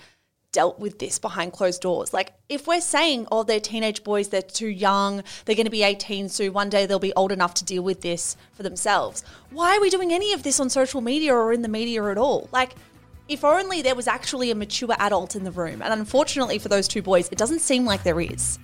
dealt 0.51 0.79
with 0.79 0.99
this 0.99 1.19
behind 1.19 1.53
closed 1.53 1.81
doors. 1.81 2.13
Like, 2.13 2.33
if 2.47 2.67
we're 2.67 2.81
saying, 2.81 3.27
oh, 3.31 3.43
they're 3.43 3.59
teenage 3.59 4.03
boys, 4.03 4.29
they're 4.29 4.41
too 4.41 4.67
young, 4.67 5.23
they're 5.45 5.55
going 5.55 5.65
to 5.65 5.71
be 5.71 5.83
18 5.83 6.29
soon, 6.29 6.53
one 6.53 6.69
day 6.69 6.85
they'll 6.85 6.99
be 6.99 7.13
old 7.13 7.31
enough 7.31 7.53
to 7.55 7.65
deal 7.65 7.83
with 7.83 8.01
this 8.01 8.35
for 8.53 8.63
themselves, 8.63 9.23
why 9.51 9.75
are 9.75 9.81
we 9.81 9.89
doing 9.89 10.11
any 10.11 10.33
of 10.33 10.43
this 10.43 10.59
on 10.59 10.69
social 10.69 11.01
media 11.01 11.33
or 11.33 11.53
in 11.53 11.61
the 11.61 11.67
media 11.67 12.03
at 12.09 12.17
all? 12.17 12.49
Like, 12.51 12.75
if 13.27 13.45
only 13.45 13.83
there 13.83 13.95
was 13.95 14.07
actually 14.07 14.49
a 14.49 14.55
mature 14.55 14.95
adult 14.97 15.35
in 15.35 15.43
the 15.43 15.51
room. 15.51 15.83
And 15.83 15.93
unfortunately 15.93 16.57
for 16.57 16.67
those 16.67 16.87
two 16.87 17.03
boys, 17.03 17.29
it 17.31 17.37
doesn't 17.37 17.59
seem 17.59 17.85
like 17.85 18.01
there 18.01 18.19
is. 18.19 18.57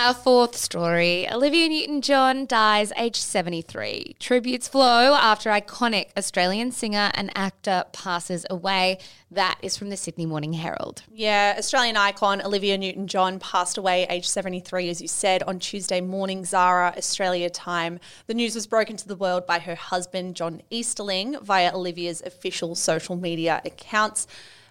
Our 0.00 0.14
fourth 0.14 0.56
story 0.56 1.30
Olivia 1.30 1.68
Newton 1.68 2.00
John 2.00 2.46
dies 2.46 2.90
aged 2.96 3.16
73. 3.16 4.16
Tributes 4.18 4.66
flow 4.66 5.14
after 5.14 5.50
iconic 5.50 6.06
Australian 6.16 6.72
singer 6.72 7.10
and 7.12 7.30
actor 7.34 7.84
passes 7.92 8.46
away. 8.48 8.98
That 9.30 9.58
is 9.60 9.76
from 9.76 9.90
the 9.90 9.98
Sydney 9.98 10.24
Morning 10.24 10.54
Herald. 10.54 11.02
Yeah, 11.12 11.54
Australian 11.58 11.98
icon 11.98 12.40
Olivia 12.40 12.78
Newton 12.78 13.08
John 13.08 13.38
passed 13.40 13.76
away 13.76 14.06
aged 14.08 14.30
73, 14.30 14.88
as 14.88 15.02
you 15.02 15.06
said, 15.06 15.42
on 15.42 15.58
Tuesday 15.58 16.00
morning, 16.00 16.46
Zara, 16.46 16.94
Australia 16.96 17.50
time. 17.50 18.00
The 18.26 18.32
news 18.32 18.54
was 18.54 18.66
broken 18.66 18.96
to 18.96 19.06
the 19.06 19.16
world 19.16 19.46
by 19.46 19.58
her 19.58 19.74
husband, 19.74 20.34
John 20.34 20.62
Easterling, 20.70 21.36
via 21.42 21.74
Olivia's 21.74 22.22
official 22.22 22.74
social 22.74 23.16
media 23.16 23.60
accounts. 23.66 24.26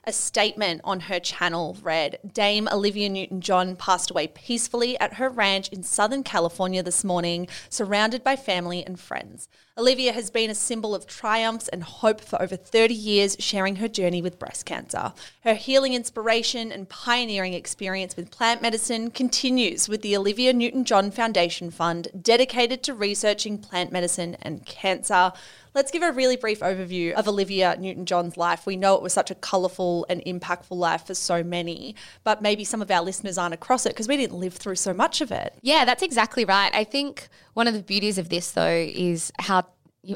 A 0.09 0.11
statement 0.11 0.81
on 0.85 1.01
her 1.01 1.19
channel 1.19 1.77
read 1.83 2.17
Dame 2.33 2.67
Olivia 2.71 3.09
Newton 3.09 3.41
John 3.41 3.75
passed 3.75 4.09
away 4.09 4.25
peacefully 4.25 4.99
at 4.99 5.13
her 5.13 5.29
ranch 5.29 5.69
in 5.69 5.83
Southern 5.83 6.23
California 6.23 6.81
this 6.81 7.03
morning, 7.03 7.47
surrounded 7.69 8.23
by 8.23 8.35
family 8.35 8.83
and 8.83 8.99
friends. 8.99 9.47
Olivia 9.77 10.11
has 10.11 10.31
been 10.31 10.49
a 10.49 10.55
symbol 10.55 10.95
of 10.95 11.05
triumphs 11.05 11.67
and 11.67 11.83
hope 11.83 12.21
for 12.21 12.41
over 12.41 12.55
30 12.55 12.91
years, 12.91 13.37
sharing 13.39 13.75
her 13.75 13.87
journey 13.87 14.19
with 14.19 14.39
breast 14.39 14.65
cancer. 14.65 15.13
Her 15.41 15.53
healing 15.53 15.93
inspiration 15.93 16.71
and 16.71 16.89
pioneering 16.89 17.53
experience 17.53 18.17
with 18.17 18.31
plant 18.31 18.63
medicine 18.63 19.11
continues 19.11 19.87
with 19.87 20.01
the 20.01 20.17
Olivia 20.17 20.53
Newton 20.53 20.85
John 20.85 21.11
Foundation 21.11 21.69
Fund, 21.69 22.07
dedicated 22.19 22.81
to 22.81 22.95
researching 22.95 23.59
plant 23.59 23.91
medicine 23.91 24.37
and 24.41 24.65
cancer. 24.65 25.33
Let's 25.73 25.91
give 25.91 26.01
a 26.01 26.11
really 26.11 26.35
brief 26.35 26.59
overview 26.59 27.13
of 27.13 27.27
Olivia 27.27 27.75
Newton 27.79 28.05
John's 28.05 28.37
life. 28.37 28.65
We 28.65 28.75
know 28.75 28.95
it 28.95 29.01
was 29.01 29.13
such 29.13 29.31
a 29.31 29.35
colourful 29.35 30.05
and 30.09 30.21
impactful 30.25 30.77
life 30.77 31.05
for 31.05 31.13
so 31.13 31.43
many, 31.43 31.95
but 32.23 32.41
maybe 32.41 32.63
some 32.63 32.81
of 32.81 32.89
our 32.89 33.01
listeners 33.01 33.37
aren't 33.37 33.53
across 33.53 33.85
it 33.85 33.89
because 33.89 34.07
we 34.07 34.17
didn't 34.17 34.37
live 34.37 34.53
through 34.53 34.75
so 34.75 34.93
much 34.93 35.21
of 35.21 35.31
it. 35.31 35.53
Yeah, 35.61 35.85
that's 35.85 36.03
exactly 36.03 36.45
right. 36.45 36.73
I 36.73 36.83
think 36.83 37.29
one 37.53 37.67
of 37.67 37.73
the 37.73 37.83
beauties 37.83 38.17
of 38.17 38.29
this, 38.29 38.51
though, 38.51 38.87
is 38.93 39.31
how 39.39 39.65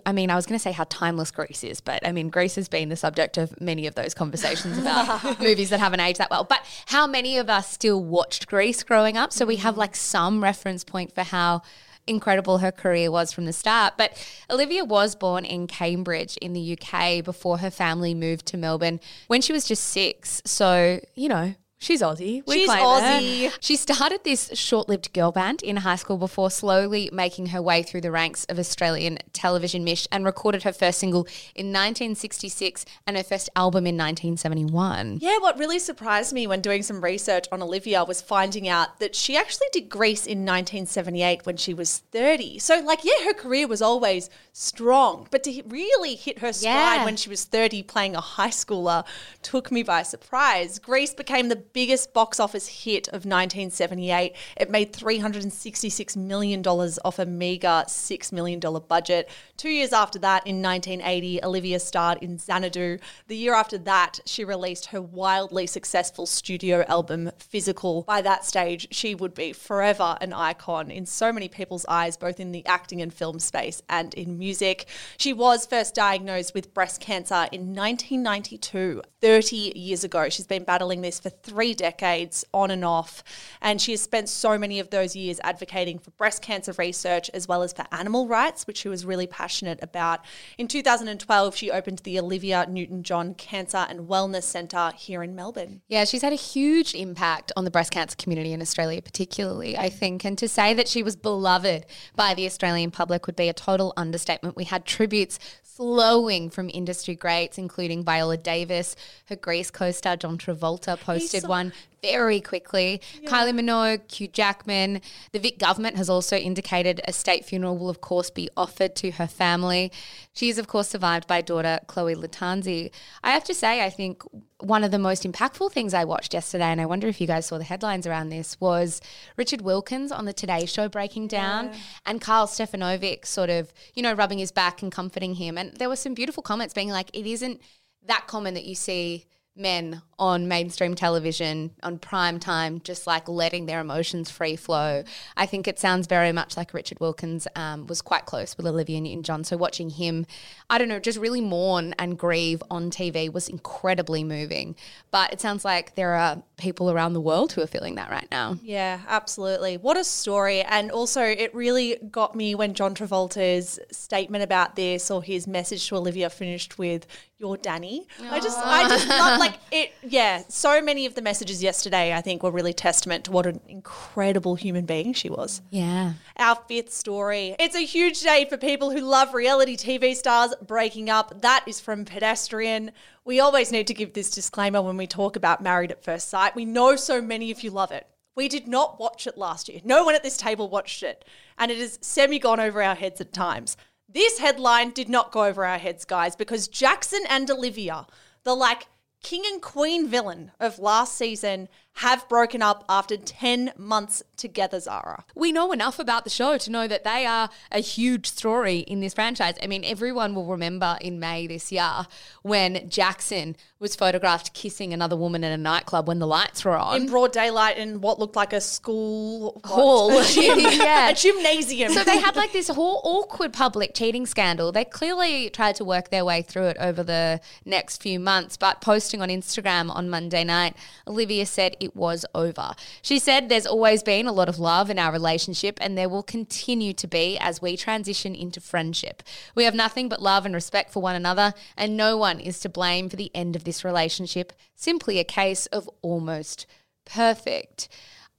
I 0.06 0.13
mean, 0.13 0.32
I 0.32 0.36
was 0.36 0.46
going 0.46 0.58
to 0.58 0.63
say 0.63 0.72
how 0.72 0.86
timeless 0.86 1.30
Grease 1.30 1.63
is, 1.63 1.82
but 1.82 2.06
I 2.08 2.13
mean, 2.13 2.30
Grease 2.30 2.56
has 2.56 2.70
been 2.70 2.88
the 2.88 2.96
subject 2.96 3.38
of 3.38 3.60
many 3.60 3.86
of 3.86 3.96
those 3.96 4.13
conversations 4.13 4.78
about 4.78 5.39
movies 5.42 5.70
that 5.72 5.80
haven't 5.80 6.00
aged 6.00 6.20
that 6.20 6.30
well. 6.30 6.46
But 6.46 6.66
how 6.86 7.06
many 7.06 7.38
of 7.38 7.50
us 7.50 7.70
still 7.70 8.02
watched 8.02 8.48
Grease 8.48 8.82
growing 8.82 9.18
up? 9.18 9.34
So 9.34 9.46
we 9.46 9.58
have 9.58 9.78
like 9.78 9.96
some 9.96 10.42
reference 10.42 10.86
point 10.86 11.13
for 11.13 11.24
how 11.24 11.63
incredible 12.08 12.60
her 12.60 12.72
career 12.72 13.12
was 13.12 13.32
from 13.32 13.46
the 13.46 13.54
start. 13.54 13.94
But 13.98 14.16
Olivia 14.50 14.84
was 14.84 15.16
born 15.16 15.46
in 15.46 15.68
Cambridge 15.68 16.38
in 16.38 16.54
the 16.54 16.78
UK 16.78 17.24
before 17.24 17.60
her 17.60 17.72
family 17.72 18.13
moved 18.13 18.46
to 18.48 18.58
Melbourne 18.58 19.00
when 19.28 19.42
she 19.42 19.54
was 19.54 19.66
just 19.66 19.84
six. 19.84 20.42
So, 20.46 21.00
you 21.16 21.30
know, 21.30 21.56
She's 21.84 22.02
Aussie. 22.02 22.41
We 22.48 22.60
She's 22.60 22.69
claim 22.69 23.04
her. 23.52 23.58
She 23.60 23.76
started 23.76 24.22
this 24.24 24.50
short 24.54 24.88
lived 24.88 25.12
girl 25.12 25.34
band 25.34 25.62
in 25.62 25.76
high 25.76 25.98
school 25.98 26.17
before 26.17 26.50
slowly 26.50 27.10
making 27.12 27.48
her 27.48 27.62
way 27.62 27.84
through 27.84 28.00
the 28.00 28.10
ranks 28.10 28.46
of 28.46 28.58
Australian 28.58 29.19
television 29.34 29.84
mish 29.84 30.08
and 30.10 30.24
recorded 30.24 30.63
her 30.63 30.72
first 30.72 31.00
single 31.00 31.24
in 31.56 31.67
1966 31.74 32.86
and 33.06 33.17
her 33.17 33.24
first 33.24 33.50
album 33.58 33.86
in 33.86 33.98
1971. 33.98 35.19
Yeah, 35.22 35.39
what 35.39 35.60
really 35.60 35.78
surprised 35.78 36.32
me 36.32 36.48
when 36.48 36.62
doing 36.62 36.84
some 36.84 37.02
research 37.04 37.48
on 37.52 37.62
Olivia 37.62 38.06
was 38.06 38.22
finding 38.22 38.69
out 38.69 39.00
that 39.00 39.13
she 39.13 39.36
actually 39.36 39.67
did 39.74 39.89
Grease 39.89 40.26
in 40.26 40.46
1978 40.46 41.46
when 41.46 41.58
she 41.58 41.74
was 41.74 41.98
30. 42.12 42.60
So, 42.60 42.80
like, 42.80 43.04
yeah, 43.04 43.26
her 43.26 43.34
career 43.34 43.67
was 43.67 43.82
always 43.82 44.30
strong, 44.54 45.28
but 45.32 45.43
to 45.43 45.63
really 45.67 46.15
hit 46.15 46.39
her 46.39 46.54
stride 46.54 47.00
Yeah. 47.00 47.04
when 47.06 47.17
she 47.17 47.30
was 47.30 47.43
30 47.43 47.84
playing 47.84 48.15
a 48.15 48.22
high 48.22 48.50
schooler 48.52 49.04
took 49.41 49.69
me 49.69 49.84
by 49.84 50.04
surprise. 50.04 50.80
Grease 50.80 51.13
became 51.13 51.50
the 51.50 51.58
biggest 51.74 52.14
box 52.14 52.40
office 52.40 52.68
hit 52.68 53.08
of 53.10 53.26
1978. 53.26 54.36
It 54.58 54.70
made 54.70 54.94
$366 54.94 56.16
million 56.16 56.64
off 56.66 57.20
a 57.20 57.26
meager 57.26 57.84
$6 57.88 58.32
million 58.32 58.60
budget. 58.88 59.30
Two 59.58 59.70
years 59.70 59.92
after 59.92 60.20
that, 60.20 60.46
in 60.46 60.62
1980, 60.62 61.44
Olivia 61.44 61.80
starred 61.80 62.20
in 62.22 62.38
Xanadu. 62.38 63.00
The 63.28 63.36
year 63.36 63.56
after 63.56 63.78
that, 63.80 64.20
she 64.26 64.46
released 64.46 64.88
her 64.88 65.02
wildly 65.02 65.68
successful 65.68 66.26
studio 66.26 66.86
album, 66.88 67.32
Physical. 67.40 68.04
By 68.04 68.22
that 68.22 68.46
stage, 68.46 68.88
she 68.92 69.16
would 69.16 69.34
be 69.34 69.54
forever 69.54 70.18
an 70.22 70.34
icon 70.34 70.92
in 70.92 71.06
so 71.06 71.32
many 71.32 71.48
people's 71.48 71.86
eyes, 71.90 72.18
both 72.18 72.40
in 72.40 72.52
the 72.52 72.66
acting 72.66 73.02
and 73.02 73.14
film 73.14 73.40
space 73.40 73.82
and 73.90 74.14
in 74.14 74.38
music. 74.38 74.86
She 75.18 75.34
was 75.34 75.66
first 75.66 75.96
diagnosed 75.96 76.54
with 76.54 76.74
breast 76.74 77.02
cancer 77.02 77.48
in 77.52 77.74
1992, 77.74 79.02
30 79.22 79.74
years 79.76 80.04
ago. 80.04 80.30
She's 80.30 80.48
been 80.48 80.64
battling 80.64 81.02
this 81.02 81.20
for 81.20 81.30
three 81.30 81.62
decades, 81.71 82.43
on 82.52 82.71
and 82.71 82.84
off, 82.84 83.23
and 83.62 83.80
she 83.80 83.91
has 83.91 84.02
spent 84.02 84.28
so 84.28 84.58
many 84.58 84.80
of 84.80 84.89
those 84.89 85.15
years 85.15 85.39
advocating 85.43 85.99
for 85.99 86.12
breast 86.12 86.41
cancer 86.41 86.73
research 86.80 87.30
as 87.34 87.47
well 87.47 87.62
as 87.62 87.71
for 87.71 87.86
animal 87.91 88.28
rights, 88.28 88.65
which 88.65 88.78
she 88.78 88.89
was 88.89 89.06
really 89.06 89.28
passionate 89.28 89.80
about. 89.84 90.26
In 90.58 90.67
2012, 90.67 91.56
she 91.56 91.69
opened 91.69 91.99
the 91.99 92.19
Olivia 92.19 92.65
Newton 92.67 93.04
John 93.04 93.36
Cancer 93.36 93.86
and 93.88 94.10
Wellness 94.10 94.43
Centre 94.43 94.91
here 94.95 95.21
in 95.21 95.36
Melbourne. 95.36 95.82
Yeah, 95.88 96.06
she's 96.06 96.23
had 96.23 96.34
a 96.34 96.38
huge 96.38 96.95
impact 96.95 97.52
on 97.56 97.65
the 97.65 97.71
breast 97.71 97.91
cancer 97.91 98.15
community 98.15 98.54
in 98.54 98.62
Australia, 98.62 99.02
particularly, 99.02 99.78
I 99.78 99.89
think. 99.89 100.26
And 100.26 100.38
to 100.39 100.47
say 100.47 100.73
that 100.73 100.88
she 100.88 101.04
was 101.04 101.15
beloved 101.15 101.86
by 102.15 102.34
the 102.34 102.47
Australian 102.47 102.89
public 102.89 103.28
would 103.28 103.36
be 103.36 103.49
a 103.49 103.54
total 103.54 103.93
understatement. 103.95 104.56
We 104.56 104.63
had 104.63 104.86
tributes 104.86 105.38
flowing 105.76 106.50
from 106.50 106.70
industry 106.74 107.16
greats, 107.16 107.58
including 107.58 108.04
Viola 108.04 108.38
Davis. 108.38 108.96
Her 109.28 109.36
Grease 109.36 109.72
co 109.72 109.92
star 109.92 110.16
John 110.18 110.38
Travolta 110.38 111.00
posted 111.00 111.42
so- 111.42 111.48
one 111.48 111.74
very 112.04 112.42
quickly. 112.42 113.02
Kylie 113.26 113.58
Minogue, 113.58 114.12
Hugh 114.12 114.28
Jackman. 114.28 115.02
The 115.32 115.39
Vic 115.39 115.58
government 115.58 115.96
has 115.96 116.10
also 116.10 116.36
indicated 116.36 117.00
a 117.06 117.13
state 117.13 117.46
funeral 117.46 117.78
will, 117.78 117.89
of 117.89 118.02
course, 118.02 118.30
be 118.30 118.50
offered 118.58 118.94
to 118.98 119.12
her 119.12 119.26
family. 119.26 119.92
She 120.34 120.50
is, 120.50 120.58
of 120.58 120.68
course, 120.68 120.89
survived 120.89 121.28
by 121.28 121.42
daughter 121.42 121.80
Chloe 121.88 122.16
Lattanzi. 122.16 122.92
I 123.24 123.32
have 123.32 123.46
to 123.46 123.54
say, 123.54 123.84
I 123.84 123.89
think 123.89 124.22
one 124.60 124.84
of 124.84 124.91
the 124.91 124.99
most 124.99 125.24
impactful 125.24 125.72
things 125.72 125.93
I 125.93 126.04
watched 126.04 126.34
yesterday, 126.34 126.66
and 126.66 126.82
I 126.82 126.86
wonder 126.86 127.08
if 127.08 127.22
you 127.22 127.28
guys 127.28 127.45
saw 127.45 127.58
the 127.58 127.64
headlines 127.64 128.06
around 128.06 128.30
this, 128.30 128.60
was 128.60 128.99
Richard 129.38 129.62
Wilkins 129.62 130.12
on 130.12 130.26
the 130.26 130.34
Today 130.34 130.66
Show 130.66 130.89
breaking 130.89 131.28
down 131.28 131.72
and 132.06 132.20
Carl 132.20 132.47
Stefanovic 132.47 133.26
sort 133.26 133.49
of, 133.49 133.74
you 133.93 134.04
know, 134.04 134.14
rubbing 134.14 134.39
his 134.39 134.51
back 134.51 134.82
and 134.82 134.91
comforting 134.91 135.36
him. 135.36 135.58
And 135.58 135.74
there 135.78 135.89
were 135.89 135.95
some 135.95 136.14
beautiful 136.14 136.43
comments 136.43 136.74
being 136.74 136.89
like, 136.89 137.10
it 137.14 137.26
isn't 137.26 137.62
that 138.06 138.28
common 138.28 138.54
that 138.56 138.66
you 138.66 138.76
see 138.76 139.26
men 139.56 140.01
on 140.18 140.47
mainstream 140.47 140.95
television 140.95 141.72
on 141.84 141.99
prime 141.99 142.39
time 142.39 142.80
just 142.82 143.06
like 143.06 143.28
letting 143.30 143.68
their 143.68 143.82
emotions 143.82 144.32
free 144.32 144.56
flow. 144.56 145.04
I 145.38 145.45
think 145.45 145.68
it 145.68 145.78
sounds 145.78 146.08
very 146.08 146.32
much 146.32 146.58
like 146.58 146.74
richard 146.74 146.99
wilkins 146.99 147.47
um, 147.56 147.86
was 147.86 148.01
quite 148.01 148.26
close 148.26 148.58
with 148.58 148.66
olivia 148.66 148.99
newton-john. 148.99 149.43
So 149.43 149.56
watching 149.58 149.91
him 149.91 150.26
i 150.70 150.78
don't 150.78 150.88
know 150.88 150.99
just 150.99 151.20
really 151.20 151.41
mourn 151.41 151.93
and 151.99 152.18
grieve 152.18 152.64
on 152.72 152.89
tv 152.89 153.32
was 153.32 153.47
incredibly 153.47 154.24
moving. 154.24 154.76
But 155.12 155.32
it 155.32 155.39
sounds 155.39 155.64
like 155.64 155.95
there 155.95 156.16
are 156.16 156.41
people 156.64 156.89
around 156.89 157.11
the 157.11 157.20
world 157.22 157.51
who 157.51 157.61
are 157.61 157.68
feeling 157.68 157.95
that 157.95 158.09
right 158.09 158.28
now. 158.32 158.57
Yeah, 158.64 159.01
absolutely. 159.09 159.76
What 159.76 159.97
a 159.97 160.03
story. 160.05 160.61
And 160.61 160.91
also, 160.91 161.22
it 161.22 161.53
really 161.53 161.97
got 162.09 162.36
me 162.36 162.55
when 162.55 162.74
John 162.74 162.95
Travolta's 162.95 163.80
statement 163.91 164.45
about 164.45 164.78
this 164.78 165.11
or 165.11 165.22
his 165.22 165.45
message 165.45 165.86
to 165.89 165.97
Olivia 165.97 166.30
finished 166.30 166.78
with, 166.78 167.05
You're 167.38 167.57
Danny. 167.57 168.07
I 168.32 168.39
just, 168.39 168.57
I 168.57 168.88
just 168.88 169.09
love, 169.09 169.39
like, 169.39 169.55
it. 169.72 169.91
Yeah, 170.03 170.43
so 170.47 170.82
many 170.82 171.05
of 171.05 171.16
the 171.16 171.22
messages 171.22 171.61
yesterday, 171.61 172.14
I 172.14 172.22
think, 172.22 172.43
were 172.43 172.51
really 172.51 172.74
testament 172.74 173.26
to 173.26 173.32
what 173.32 173.45
an 173.45 173.59
incredible 173.68 174.55
human 174.55 174.86
being 174.86 175.11
she 175.11 175.30
was. 175.30 175.61
Yeah. 175.70 176.14
Our 176.38 176.55
fifth 176.70 176.93
story. 176.93 177.57
It's 177.59 177.76
a 177.76 177.86
huge 177.86 178.22
day 178.22 178.45
for 178.49 178.55
people 178.55 178.91
who 178.91 179.01
love 179.01 179.34
reality 179.34 179.76
TV 179.76 180.16
stars 180.16 180.53
breaking 180.66 181.09
up. 181.09 181.41
That 181.41 181.66
is 181.68 181.82
from 181.82 182.05
Pedestrian. 182.05 182.91
We 183.26 183.39
always 183.39 183.71
need 183.71 183.88
to 183.88 183.93
give 183.93 184.13
this 184.13 184.30
disclaimer 184.30 184.82
when 184.82 184.97
we 184.97 185.07
talk 185.07 185.38
about 185.38 185.63
Married 185.63 185.91
at 185.91 186.03
First 186.03 186.28
Sight. 186.30 186.55
We 186.55 186.65
know 186.65 186.97
so 186.97 187.21
many 187.21 187.51
of 187.51 187.63
you 187.63 187.71
love 187.71 187.91
it. 187.91 188.05
We 188.36 188.49
did 188.49 188.67
not 188.67 188.99
watch 188.99 189.28
it 189.28 189.38
last 189.38 189.69
year. 189.69 189.80
No 189.86 190.03
one 190.03 190.13
at 190.15 190.24
this 190.24 190.36
table 190.36 190.67
watched 190.67 191.03
it. 191.03 191.24
And 191.57 191.71
it 191.71 191.78
has 191.78 191.99
semi 192.01 192.38
gone 192.38 192.59
over 192.59 192.84
our 192.84 192.95
heads 192.95 193.21
at 193.21 193.32
times. 193.32 193.78
This 194.09 194.39
headline 194.39 194.91
did 194.91 195.07
not 195.07 195.32
go 195.32 195.45
over 195.45 195.65
our 195.65 195.78
heads, 195.78 196.03
guys, 196.03 196.36
because 196.36 196.67
Jackson 196.67 197.21
and 197.30 197.49
Olivia, 197.49 198.07
the 198.43 198.55
like 198.55 198.88
king 199.24 199.43
and 199.45 199.61
queen 199.61 200.07
villain 200.07 200.51
of 200.59 200.78
last 200.78 201.15
season, 201.15 201.69
have 201.98 202.28
broken 202.28 202.62
up 202.62 202.84
after 202.89 203.16
10 203.18 203.74
months 203.78 204.24
together, 204.36 204.80
Zara. 204.80 205.26
We 205.36 205.52
know 205.52 205.72
enough 205.72 206.00
about 206.00 206.24
the 206.24 206.30
show 206.30 206.58
to 206.58 206.72
know 206.72 206.88
that 206.88 207.04
they 207.04 207.26
are 207.26 207.50
a 207.72 207.80
huge 207.80 208.26
story 208.26 208.80
in 208.80 209.00
this 209.00 209.14
franchise. 209.14 209.56
I 209.62 209.68
mean, 209.68 209.84
everyone 209.86 210.34
will 210.34 210.48
remember 210.48 210.98
in 211.02 211.20
May 211.20 211.46
this 211.46 211.72
year 211.72 212.08
when 212.41 212.89
Jackson 212.89 213.56
was 213.80 213.96
photographed 213.96 214.54
kissing 214.54 214.91
another 214.91 215.16
woman 215.16 215.44
in 215.44 215.52
a 215.52 215.58
nightclub 215.58 216.08
when 216.08 216.18
the 216.20 216.26
lights 216.28 216.66
were 216.66 216.76
on. 216.76 216.96
In 217.02 217.08
broad 217.08 217.32
daylight 217.32 217.78
in 217.78 218.02
what 218.02 218.18
looked 218.18 218.36
like 218.36 218.54
a 218.54 218.62
school 218.62 219.54
what? 219.62 219.66
Hall. 219.66 220.20
A 220.20 220.24
gym- 220.28 220.60
Yeah. 220.60 221.10
a 221.10 221.16
gymnasium. 221.16 221.91
So 221.94 222.04
they 222.04 222.20
had 222.20 222.36
like 222.36 222.54
this 222.54 222.70
whole 222.70 223.02
awkward 223.04 223.54
public 223.54 223.94
cheating 223.94 224.26
scandal. 224.26 224.72
They 224.72 224.86
clearly 224.86 225.50
tried 225.52 225.76
to 225.76 225.86
work 225.86 226.10
their 226.10 226.26
way 226.26 226.41
through 226.41 226.66
it 226.68 226.78
over 226.80 227.04
the 227.04 227.39
next 227.66 228.02
few 228.02 228.20
months, 228.20 228.58
but 228.58 228.82
posting 228.82 229.22
on 229.22 229.30
Instagram 229.30 229.94
on 229.94 230.10
Monday 230.10 230.44
night, 230.44 230.76
Olivia 231.08 231.46
said 231.46 231.76
it 231.84 231.96
was 231.96 232.26
over. 232.34 232.74
She 233.02 233.20
said 233.20 233.50
there's 233.50 233.66
always 233.66 234.04
been 234.04 234.28
a 234.28 234.32
lot 234.32 234.50
of 234.50 234.60
love 234.60 234.90
in 234.90 234.98
our 234.98 235.12
relationship 235.12 235.78
and 235.82 235.98
there 235.98 236.10
will 236.10 236.24
continue 236.24 236.94
to 236.94 237.08
be 237.08 237.38
as 237.40 237.62
we 237.62 237.78
transition 237.78 238.34
into 238.36 238.62
friendship. 238.62 239.24
We 239.56 239.66
have 239.66 239.76
nothing 239.76 240.10
but 240.10 240.22
love 240.22 240.46
and 240.46 240.56
respect 240.56 240.92
for 240.92 241.02
one 241.02 241.16
another 241.16 241.54
and 241.78 241.98
no 241.98 242.18
one 242.18 242.40
is 242.40 242.60
to 242.62 242.70
blame 242.70 243.10
for 243.10 243.16
the 243.16 243.32
end 243.36 243.56
of 243.56 243.64
this 243.64 243.84
relationship. 243.84 244.54
Simply 244.76 245.20
a 245.20 245.24
case 245.24 245.66
of 245.68 245.90
almost 246.02 246.66
perfect. 247.06 247.90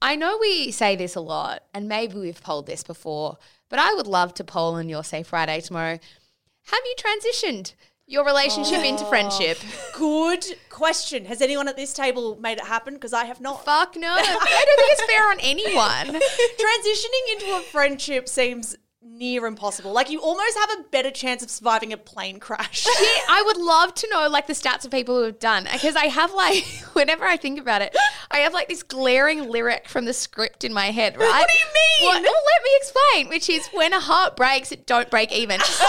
I 0.01 0.15
know 0.15 0.37
we 0.39 0.71
say 0.71 0.95
this 0.95 1.15
a 1.15 1.21
lot, 1.21 1.63
and 1.73 1.87
maybe 1.87 2.15
we've 2.15 2.41
polled 2.41 2.67
this 2.67 2.83
before, 2.83 3.37
but 3.69 3.79
I 3.79 3.93
would 3.93 4.07
love 4.07 4.33
to 4.35 4.43
poll 4.43 4.75
on 4.75 4.89
your 4.89 5.03
Say 5.03 5.23
Friday 5.23 5.61
tomorrow. 5.61 5.99
Have 6.65 6.81
you 6.85 6.95
transitioned 6.97 7.73
your 8.07 8.25
relationship 8.25 8.83
into 8.83 9.03
oh. 9.03 9.09
friendship? 9.09 9.57
Good 9.93 10.45
question. 10.69 11.25
Has 11.25 11.41
anyone 11.41 11.67
at 11.67 11.75
this 11.75 11.93
table 11.93 12.37
made 12.39 12.57
it 12.57 12.65
happen? 12.65 12.93
Because 12.95 13.13
I 13.13 13.25
have 13.25 13.41
not. 13.41 13.65
Fuck 13.65 13.95
no. 13.95 14.13
I 14.13 14.21
don't 14.21 14.79
think 14.79 14.91
it's 14.91 15.05
fair 15.05 15.29
on 15.29 15.39
anyone. 15.41 16.21
Transitioning 16.59 17.33
into 17.33 17.57
a 17.57 17.61
friendship 17.61 18.29
seems 18.29 18.75
near 19.07 19.45
impossible. 19.45 19.91
Like 19.93 20.09
you 20.09 20.19
almost 20.19 20.57
have 20.57 20.79
a 20.79 20.83
better 20.89 21.11
chance 21.11 21.43
of 21.43 21.49
surviving 21.51 21.93
a 21.93 21.97
plane 21.97 22.39
crash. 22.39 22.85
Yeah, 23.05 23.21
I 23.29 23.43
would 23.45 23.57
love 23.57 23.93
to 23.95 24.07
know 24.09 24.27
like 24.29 24.47
the 24.47 24.53
stats 24.53 24.83
of 24.83 24.89
people 24.91 25.15
who 25.17 25.23
have 25.23 25.37
done 25.39 25.67
because 25.71 25.95
I 25.95 26.05
have 26.05 26.33
like 26.33 26.63
whenever 26.93 27.23
I 27.23 27.37
think 27.37 27.59
about 27.59 27.81
it, 27.81 27.95
I 28.31 28.37
have 28.39 28.53
like 28.53 28.67
this 28.67 28.81
glaring 28.83 29.49
lyric 29.49 29.87
from 29.87 30.05
the 30.05 30.13
script 30.13 30.63
in 30.63 30.73
my 30.73 30.87
head, 30.87 31.17
right? 31.19 31.27
What 31.29 31.47
do 31.49 31.53
you 31.57 31.65
mean? 31.65 32.13
Well, 32.13 32.21
well, 32.23 32.43
let 32.53 32.63
me 32.63 32.69
explain. 32.77 33.29
Which 33.29 33.49
is 33.49 33.67
when 33.73 33.93
a 33.93 33.99
heart 33.99 34.35
breaks, 34.35 34.71
it 34.71 34.85
don't 34.85 35.09
break 35.09 35.31
even. 35.31 35.59
So, 35.61 35.85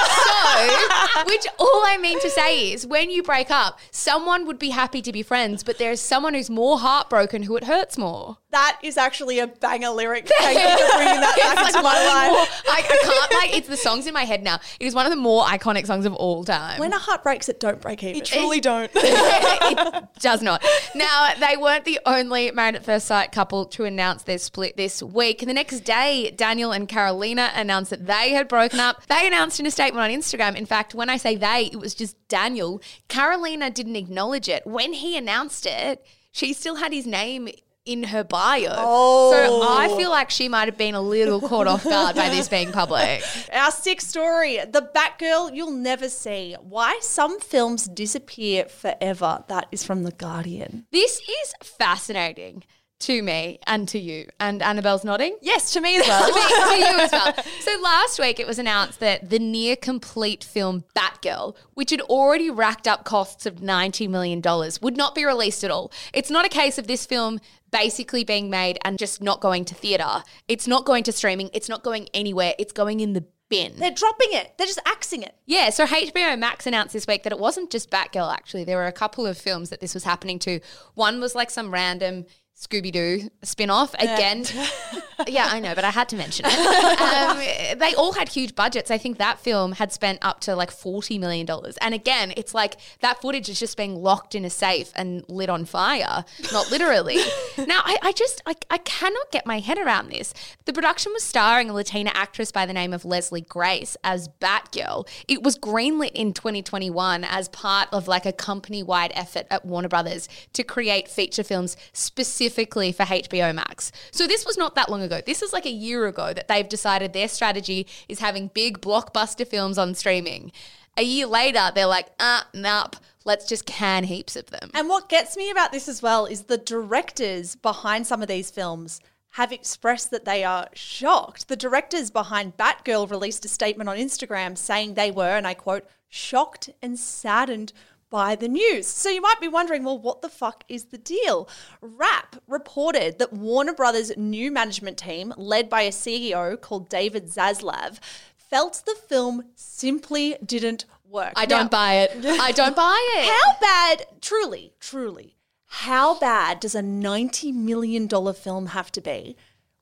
which 1.26 1.46
all 1.58 1.82
I 1.86 1.98
mean 2.00 2.20
to 2.20 2.30
say 2.30 2.72
is 2.72 2.86
when 2.86 3.10
you 3.10 3.22
break 3.22 3.50
up, 3.50 3.78
someone 3.90 4.46
would 4.46 4.58
be 4.58 4.70
happy 4.70 5.02
to 5.02 5.12
be 5.12 5.22
friends, 5.22 5.62
but 5.64 5.78
there's 5.78 6.00
someone 6.00 6.34
who's 6.34 6.50
more 6.50 6.78
heartbroken 6.78 7.42
who 7.44 7.56
it 7.56 7.64
hurts 7.64 7.96
more. 7.98 8.38
that 8.50 8.78
is 8.82 8.96
actually 8.96 9.38
a 9.38 9.46
banger 9.46 9.90
lyric. 9.90 10.28
Thank 10.28 10.58
you 10.58 10.86
for 10.86 10.96
bringing 10.96 11.20
that 11.20 11.36
back 11.36 11.56
like 11.56 11.66
into 11.74 11.82
my 11.82 11.92
one 11.92 11.96
of 11.96 12.02
the 12.02 12.08
life. 12.08 12.30
more- 12.30 12.72
I, 12.74 12.78
I 12.78 13.05
can't 13.06 13.32
like 13.32 13.56
it's 13.56 13.68
the 13.68 13.76
songs 13.76 14.06
in 14.06 14.14
my 14.14 14.24
head 14.24 14.42
now. 14.42 14.60
It 14.80 14.86
is 14.86 14.94
one 14.94 15.06
of 15.06 15.10
the 15.10 15.16
more 15.16 15.44
iconic 15.44 15.86
songs 15.86 16.06
of 16.06 16.14
all 16.14 16.44
time. 16.44 16.78
When 16.80 16.92
a 16.92 16.98
heart 16.98 17.22
breaks, 17.22 17.48
it 17.48 17.60
don't 17.60 17.80
break 17.80 18.02
even. 18.02 18.20
It 18.20 18.24
truly 18.24 18.60
don't. 18.60 18.90
it 18.94 20.04
does 20.20 20.42
not. 20.42 20.64
Now, 20.94 21.32
they 21.38 21.56
weren't 21.56 21.84
the 21.84 22.00
only 22.06 22.50
Married 22.50 22.76
at 22.76 22.84
First 22.84 23.06
Sight 23.06 23.32
couple 23.32 23.66
to 23.66 23.84
announce 23.84 24.22
their 24.22 24.38
split 24.38 24.76
this 24.76 25.02
week. 25.02 25.40
The 25.40 25.52
next 25.52 25.80
day, 25.80 26.32
Daniel 26.36 26.72
and 26.72 26.88
Carolina 26.88 27.50
announced 27.54 27.90
that 27.90 28.06
they 28.06 28.30
had 28.30 28.48
broken 28.48 28.80
up. 28.80 29.06
They 29.06 29.26
announced 29.26 29.60
in 29.60 29.66
a 29.66 29.70
statement 29.70 30.04
on 30.04 30.10
Instagram. 30.10 30.56
In 30.56 30.66
fact, 30.66 30.94
when 30.94 31.10
I 31.10 31.16
say 31.16 31.36
they, 31.36 31.70
it 31.72 31.78
was 31.78 31.94
just 31.94 32.16
Daniel. 32.28 32.80
Carolina 33.08 33.70
didn't 33.70 33.96
acknowledge 33.96 34.48
it. 34.48 34.66
When 34.66 34.92
he 34.92 35.16
announced 35.16 35.66
it, 35.66 36.04
she 36.32 36.52
still 36.52 36.76
had 36.76 36.92
his 36.92 37.06
name 37.06 37.48
in 37.86 38.02
her 38.02 38.24
bio. 38.24 38.74
So 38.74 39.62
I 39.62 39.88
oh. 39.90 39.96
feel 39.96 40.10
like 40.10 40.30
she 40.30 40.48
might 40.48 40.66
have 40.66 40.76
been 40.76 40.94
a 40.94 41.00
little 41.00 41.40
caught 41.40 41.66
off 41.66 41.84
guard 41.84 42.16
by 42.16 42.28
this 42.28 42.48
being 42.48 42.72
public. 42.72 43.22
Our 43.52 43.70
sixth 43.70 44.08
story 44.08 44.58
The 44.58 44.90
Batgirl 44.94 45.54
You'll 45.54 45.70
Never 45.70 46.08
See. 46.08 46.56
Why 46.60 46.98
some 47.00 47.40
films 47.40 47.86
disappear 47.88 48.66
forever. 48.66 49.44
That 49.48 49.66
is 49.70 49.84
from 49.84 50.02
The 50.02 50.12
Guardian. 50.12 50.86
This 50.90 51.20
is 51.20 51.54
fascinating 51.62 52.64
to 52.98 53.22
me 53.22 53.58
and 53.66 53.88
to 53.88 53.98
you. 53.98 54.26
And 54.40 54.62
Annabelle's 54.62 55.04
nodding. 55.04 55.36
yes, 55.42 55.72
to 55.72 55.80
me 55.80 55.98
as 55.98 56.06
well. 56.06 56.28
to, 56.28 56.34
me, 56.34 56.40
to 56.40 56.92
you 56.92 56.98
as 57.00 57.12
well. 57.12 57.34
So 57.60 57.78
last 57.82 58.18
week 58.18 58.40
it 58.40 58.46
was 58.46 58.58
announced 58.58 59.00
that 59.00 59.28
the 59.28 59.38
near 59.38 59.76
complete 59.76 60.42
film 60.42 60.84
Batgirl, 60.96 61.56
which 61.74 61.90
had 61.90 62.00
already 62.02 62.50
racked 62.50 62.88
up 62.88 63.04
costs 63.04 63.44
of 63.44 63.56
$90 63.56 64.08
million, 64.08 64.42
would 64.80 64.96
not 64.96 65.14
be 65.14 65.24
released 65.24 65.62
at 65.62 65.70
all. 65.70 65.92
It's 66.12 66.30
not 66.30 66.46
a 66.46 66.48
case 66.48 66.78
of 66.78 66.86
this 66.86 67.04
film 67.04 67.40
basically 67.70 68.24
being 68.24 68.50
made 68.50 68.78
and 68.84 68.98
just 68.98 69.22
not 69.22 69.40
going 69.40 69.64
to 69.66 69.74
theatre. 69.74 70.22
It's 70.48 70.66
not 70.66 70.84
going 70.84 71.04
to 71.04 71.12
streaming. 71.12 71.50
It's 71.52 71.68
not 71.68 71.82
going 71.82 72.08
anywhere. 72.14 72.54
It's 72.58 72.72
going 72.72 73.00
in 73.00 73.12
the 73.12 73.24
bin. 73.48 73.74
They're 73.76 73.90
dropping 73.90 74.28
it, 74.32 74.54
they're 74.58 74.66
just 74.66 74.80
axing 74.84 75.22
it. 75.22 75.34
Yeah, 75.46 75.70
so 75.70 75.86
HBO 75.86 76.38
Max 76.38 76.66
announced 76.66 76.92
this 76.92 77.06
week 77.06 77.22
that 77.22 77.32
it 77.32 77.38
wasn't 77.38 77.70
just 77.70 77.90
Batgirl, 77.90 78.32
actually. 78.32 78.64
There 78.64 78.76
were 78.76 78.86
a 78.86 78.92
couple 78.92 79.26
of 79.26 79.38
films 79.38 79.70
that 79.70 79.80
this 79.80 79.94
was 79.94 80.04
happening 80.04 80.38
to. 80.40 80.60
One 80.94 81.20
was 81.20 81.34
like 81.34 81.50
some 81.50 81.70
random 81.70 82.26
Scooby 82.56 82.90
Doo 82.90 83.28
spin 83.42 83.68
off. 83.68 83.92
Again, 83.94 84.44
yeah, 85.28 85.48
I 85.50 85.60
know, 85.60 85.74
but 85.74 85.84
I 85.84 85.90
had 85.90 86.08
to 86.10 86.16
mention 86.16 86.46
it. 86.48 86.56
Um, 86.96 87.38
they 87.78 87.94
all 87.94 88.12
had 88.12 88.28
huge 88.28 88.54
budgets. 88.54 88.90
I 88.90 88.98
think 88.98 89.18
that 89.18 89.38
film 89.38 89.72
had 89.72 89.92
spent 89.92 90.18
up 90.22 90.40
to 90.40 90.56
like 90.56 90.70
$40 90.70 91.20
million. 91.20 91.46
And 91.80 91.94
again, 91.94 92.32
it's 92.36 92.54
like 92.54 92.76
that 93.00 93.20
footage 93.20 93.48
is 93.48 93.60
just 93.60 93.76
being 93.76 93.94
locked 93.96 94.34
in 94.34 94.44
a 94.44 94.50
safe 94.50 94.92
and 94.96 95.24
lit 95.28 95.48
on 95.48 95.64
fire, 95.64 96.24
not 96.52 96.70
literally. 96.70 97.16
now, 97.58 97.80
I, 97.84 97.98
I 98.02 98.12
just, 98.12 98.42
I, 98.46 98.54
I 98.70 98.78
cannot 98.78 99.30
get 99.30 99.46
my 99.46 99.60
head 99.60 99.78
around 99.78 100.10
this. 100.10 100.32
The 100.64 100.72
production 100.72 101.12
was 101.12 101.22
starring 101.22 101.70
a 101.70 101.74
Latina 101.74 102.10
actress 102.14 102.50
by 102.50 102.66
the 102.66 102.72
name 102.72 102.92
of 102.92 103.04
Leslie 103.04 103.42
Grace 103.42 103.96
as 104.02 104.28
Batgirl. 104.40 105.06
It 105.28 105.42
was 105.42 105.58
greenlit 105.58 106.12
in 106.12 106.32
2021 106.32 107.24
as 107.24 107.48
part 107.48 107.88
of 107.92 108.08
like 108.08 108.26
a 108.26 108.32
company 108.32 108.82
wide 108.82 109.12
effort 109.14 109.46
at 109.50 109.64
Warner 109.64 109.88
Brothers 109.88 110.28
to 110.54 110.64
create 110.64 111.08
feature 111.08 111.44
films 111.44 111.76
specifically 111.92 112.45
for 112.50 113.04
HBO 113.04 113.54
Max. 113.54 113.92
So 114.10 114.26
this 114.26 114.44
was 114.44 114.56
not 114.56 114.74
that 114.74 114.90
long 114.90 115.02
ago. 115.02 115.20
This 115.24 115.42
is 115.42 115.52
like 115.52 115.66
a 115.66 115.70
year 115.70 116.06
ago 116.06 116.32
that 116.32 116.48
they've 116.48 116.68
decided 116.68 117.12
their 117.12 117.28
strategy 117.28 117.86
is 118.08 118.20
having 118.20 118.48
big 118.48 118.80
blockbuster 118.80 119.46
films 119.46 119.78
on 119.78 119.94
streaming. 119.94 120.52
A 120.96 121.02
year 121.02 121.26
later, 121.26 121.70
they're 121.74 121.86
like, 121.86 122.08
ah, 122.18 122.48
nope, 122.54 122.96
let's 123.24 123.46
just 123.46 123.66
can 123.66 124.04
heaps 124.04 124.36
of 124.36 124.46
them. 124.46 124.70
And 124.72 124.88
what 124.88 125.08
gets 125.08 125.36
me 125.36 125.50
about 125.50 125.72
this 125.72 125.88
as 125.88 126.00
well 126.00 126.26
is 126.26 126.44
the 126.44 126.56
directors 126.56 127.54
behind 127.54 128.06
some 128.06 128.22
of 128.22 128.28
these 128.28 128.50
films 128.50 129.00
have 129.32 129.52
expressed 129.52 130.10
that 130.10 130.24
they 130.24 130.44
are 130.44 130.68
shocked. 130.72 131.48
The 131.48 131.56
directors 131.56 132.10
behind 132.10 132.56
Batgirl 132.56 133.10
released 133.10 133.44
a 133.44 133.48
statement 133.48 133.90
on 133.90 133.98
Instagram 133.98 134.56
saying 134.56 134.94
they 134.94 135.10
were, 135.10 135.36
and 135.36 135.46
I 135.46 135.52
quote, 135.52 135.86
shocked 136.08 136.70
and 136.80 136.98
saddened 136.98 137.74
by 138.10 138.34
the 138.36 138.48
news. 138.48 138.86
So 138.86 139.08
you 139.08 139.20
might 139.20 139.40
be 139.40 139.48
wondering, 139.48 139.84
well, 139.84 139.98
what 139.98 140.22
the 140.22 140.28
fuck 140.28 140.64
is 140.68 140.86
the 140.86 140.98
deal? 140.98 141.48
Wrap 141.80 142.36
reported 142.46 143.18
that 143.18 143.32
Warner 143.32 143.72
Brothers' 143.72 144.16
new 144.16 144.50
management 144.50 144.98
team, 144.98 145.32
led 145.36 145.68
by 145.68 145.82
a 145.82 145.90
CEO 145.90 146.60
called 146.60 146.88
David 146.88 147.26
Zaslav, 147.26 147.98
felt 148.36 148.82
the 148.86 148.94
film 148.94 149.44
simply 149.54 150.36
didn't 150.44 150.84
work. 151.04 151.32
I 151.36 151.46
don't 151.46 151.70
buy 151.70 151.94
it. 151.94 152.12
I 152.24 152.52
don't 152.52 152.76
buy 152.76 152.98
it. 153.16 153.26
how 153.26 153.58
bad, 153.60 154.06
truly, 154.20 154.72
truly, 154.80 155.36
how 155.66 156.18
bad 156.18 156.60
does 156.60 156.74
a 156.74 156.80
$90 156.80 157.52
million 157.54 158.08
film 158.08 158.66
have 158.66 158.92
to 158.92 159.00
be 159.00 159.36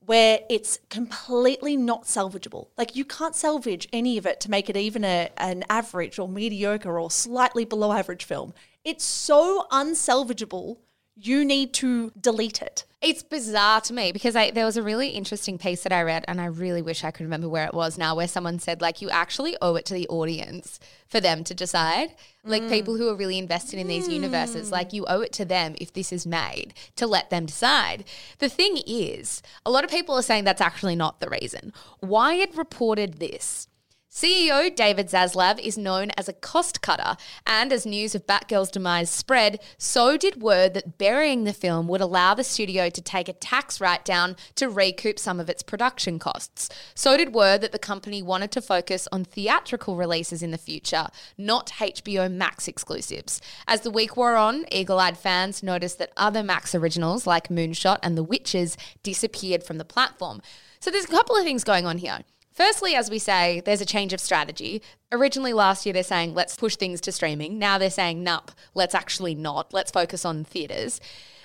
where 0.07 0.41
it's 0.51 0.79
completely 0.91 1.77
not 1.77 2.05
salvageable? 2.05 2.69
Like, 2.77 2.97
you 2.97 3.05
can't 3.05 3.35
salvage 3.35 3.89
any 3.93 4.19
of 4.19 4.27
it 4.27 4.41
to 4.41 4.51
make 4.51 4.69
it 4.69 4.77
even 4.77 5.05
a, 5.05 5.31
an 5.37 5.65
average 5.69 6.19
or 6.19 6.29
mediocre 6.29 6.99
or 6.99 7.11
slightly 7.11 7.65
below 7.65 7.93
average 7.93 8.25
film. 8.25 8.55
It's 8.85 9.05
so 9.05 9.67
unsalvageable, 9.71 10.79
you 11.17 11.45
need 11.45 11.73
to 11.75 12.13
delete 12.21 12.61
it. 12.61 12.85
It's 13.05 13.23
bizarre 13.23 13.83
to 13.83 13.93
me 13.93 14.13
because 14.13 14.35
I, 14.35 14.51
there 14.51 14.65
was 14.65 14.79
a 14.79 14.83
really 14.83 15.09
interesting 15.09 15.59
piece 15.59 15.83
that 15.83 15.93
I 15.93 16.01
read, 16.01 16.25
and 16.27 16.41
I 16.41 16.47
really 16.47 16.81
wish 16.81 17.05
I 17.05 17.11
could 17.11 17.25
remember 17.25 17.51
where 17.51 17.67
it 17.67 17.75
was 17.75 17.99
now, 17.99 18.17
where 18.17 18.27
someone 18.27 18.59
said, 18.59 18.81
like, 18.81 19.03
you 19.03 19.11
actually 19.11 19.59
owe 19.61 19.75
it 19.75 19.85
to 19.87 19.95
the 19.95 20.09
audience 20.09 20.81
for 21.07 21.21
them 21.21 21.45
to 21.45 21.55
decide. 21.55 22.15
Like, 22.45 22.63
mm. 22.63 22.71
people 22.71 22.97
who 22.97 23.11
are 23.11 23.15
really 23.15 23.37
invested 23.37 23.79
in 23.79 23.89
these 23.89 24.09
universes, 24.09 24.73
like, 24.73 24.95
you 24.95 25.05
owe 25.05 25.21
it 25.21 25.35
to 25.35 25.45
them 25.45 25.75
if 25.79 25.93
this 25.93 26.15
is 26.15 26.27
made 26.27 26.73
to 26.97 27.07
let 27.07 27.29
them 27.29 27.45
decide. 27.45 28.05
The 28.39 28.49
thing 28.49 28.79
is, 28.87 29.43
a 29.67 29.71
lot 29.71 29.85
of 29.85 29.91
people 29.91 30.15
are 30.15 30.23
saying 30.23 30.45
that's 30.45 30.63
actually 30.63 30.97
not 30.97 31.21
the 31.21 31.29
reason. 31.29 31.75
Wired 32.01 32.57
reported 32.57 33.21
this. 33.21 33.69
CEO 34.15 34.73
David 34.73 35.09
Zaslav 35.09 35.59
is 35.59 35.77
known 35.77 36.13
as 36.17 36.29
a 36.29 36.33
cost 36.33 36.81
cutter, 36.81 37.17
and 37.49 37.73
as 37.73 37.85
news 37.85 38.15
of 38.15 38.29
Batgirl's 38.29 38.71
demise 38.71 39.11
spread, 39.11 39.59
so 39.77 40.17
did 40.17 40.41
word 40.41 40.73
that 40.75 40.99
burying 40.99 41.43
the 41.43 41.53
film 41.53 41.89
would 41.89 42.01
allow 42.01 42.33
the 42.33 42.45
studio 42.45 42.89
to 42.89 43.03
take 43.03 43.29
a 43.29 43.33
tax 43.33 43.81
write 43.81 44.05
down 44.05 44.37
to 44.55 44.69
recoup 44.69 45.19
some 45.19 45.41
of 45.41 45.51
its 45.51 45.65
production 45.65 46.21
costs. 46.21 46.69
So 46.95 47.17
did 47.17 47.35
word 47.35 47.61
that 47.63 47.73
the 47.73 47.79
company 47.81 48.23
wanted 48.23 48.53
to 48.53 48.63
focus 48.63 49.09
on 49.11 49.25
theatrical 49.25 49.97
releases 49.97 50.45
in 50.45 50.53
the 50.53 50.59
future, 50.59 51.09
not 51.37 51.73
HBO 51.81 52.31
Max 52.31 52.69
exclusives. 52.69 53.41
As 53.67 53.81
the 53.81 53.91
week 53.91 54.17
wore 54.17 54.37
on, 54.37 54.65
eagle 54.71 55.01
eyed 55.01 55.19
fans 55.19 55.61
noticed 55.61 55.99
that 55.99 56.13
other 56.17 56.45
Max 56.45 56.73
originals 56.73 57.27
like 57.27 57.49
Moonshot 57.49 57.99
and 58.01 58.17
The 58.17 58.23
Witches 58.23 58.77
disappeared 59.03 59.65
from 59.65 59.79
the 59.79 59.85
platform. 59.85 60.41
So 60.79 60.93
there's 60.93 61.07
a 61.07 61.09
couple 61.09 61.35
of 61.35 61.43
things 61.43 61.65
going 61.65 61.85
on 61.85 61.99
here. 61.99 62.21
Firstly, 62.55 62.95
as 62.95 63.11
we 63.11 63.19
say, 63.19 63.63
there's 63.65 63.81
a 63.81 63.87
change 63.87 64.13
of 64.13 64.21
strategy. 64.21 64.81
Originally 65.11 65.53
last 65.53 65.85
year, 65.85 65.93
they're 65.93 66.05
saying, 66.05 66.35
let's 66.35 66.57
push 66.57 66.77
things 66.77 67.01
to 67.01 67.11
streaming. 67.11 67.59
Now 67.59 67.79
they're 67.79 67.91
saying, 67.91 68.23
nope, 68.23 68.53
let's 68.75 68.95
actually 68.95 69.35
not. 69.35 69.75
Let's 69.75 69.91
focus 69.91 70.25
on 70.25 70.45
theatres. 70.45 71.01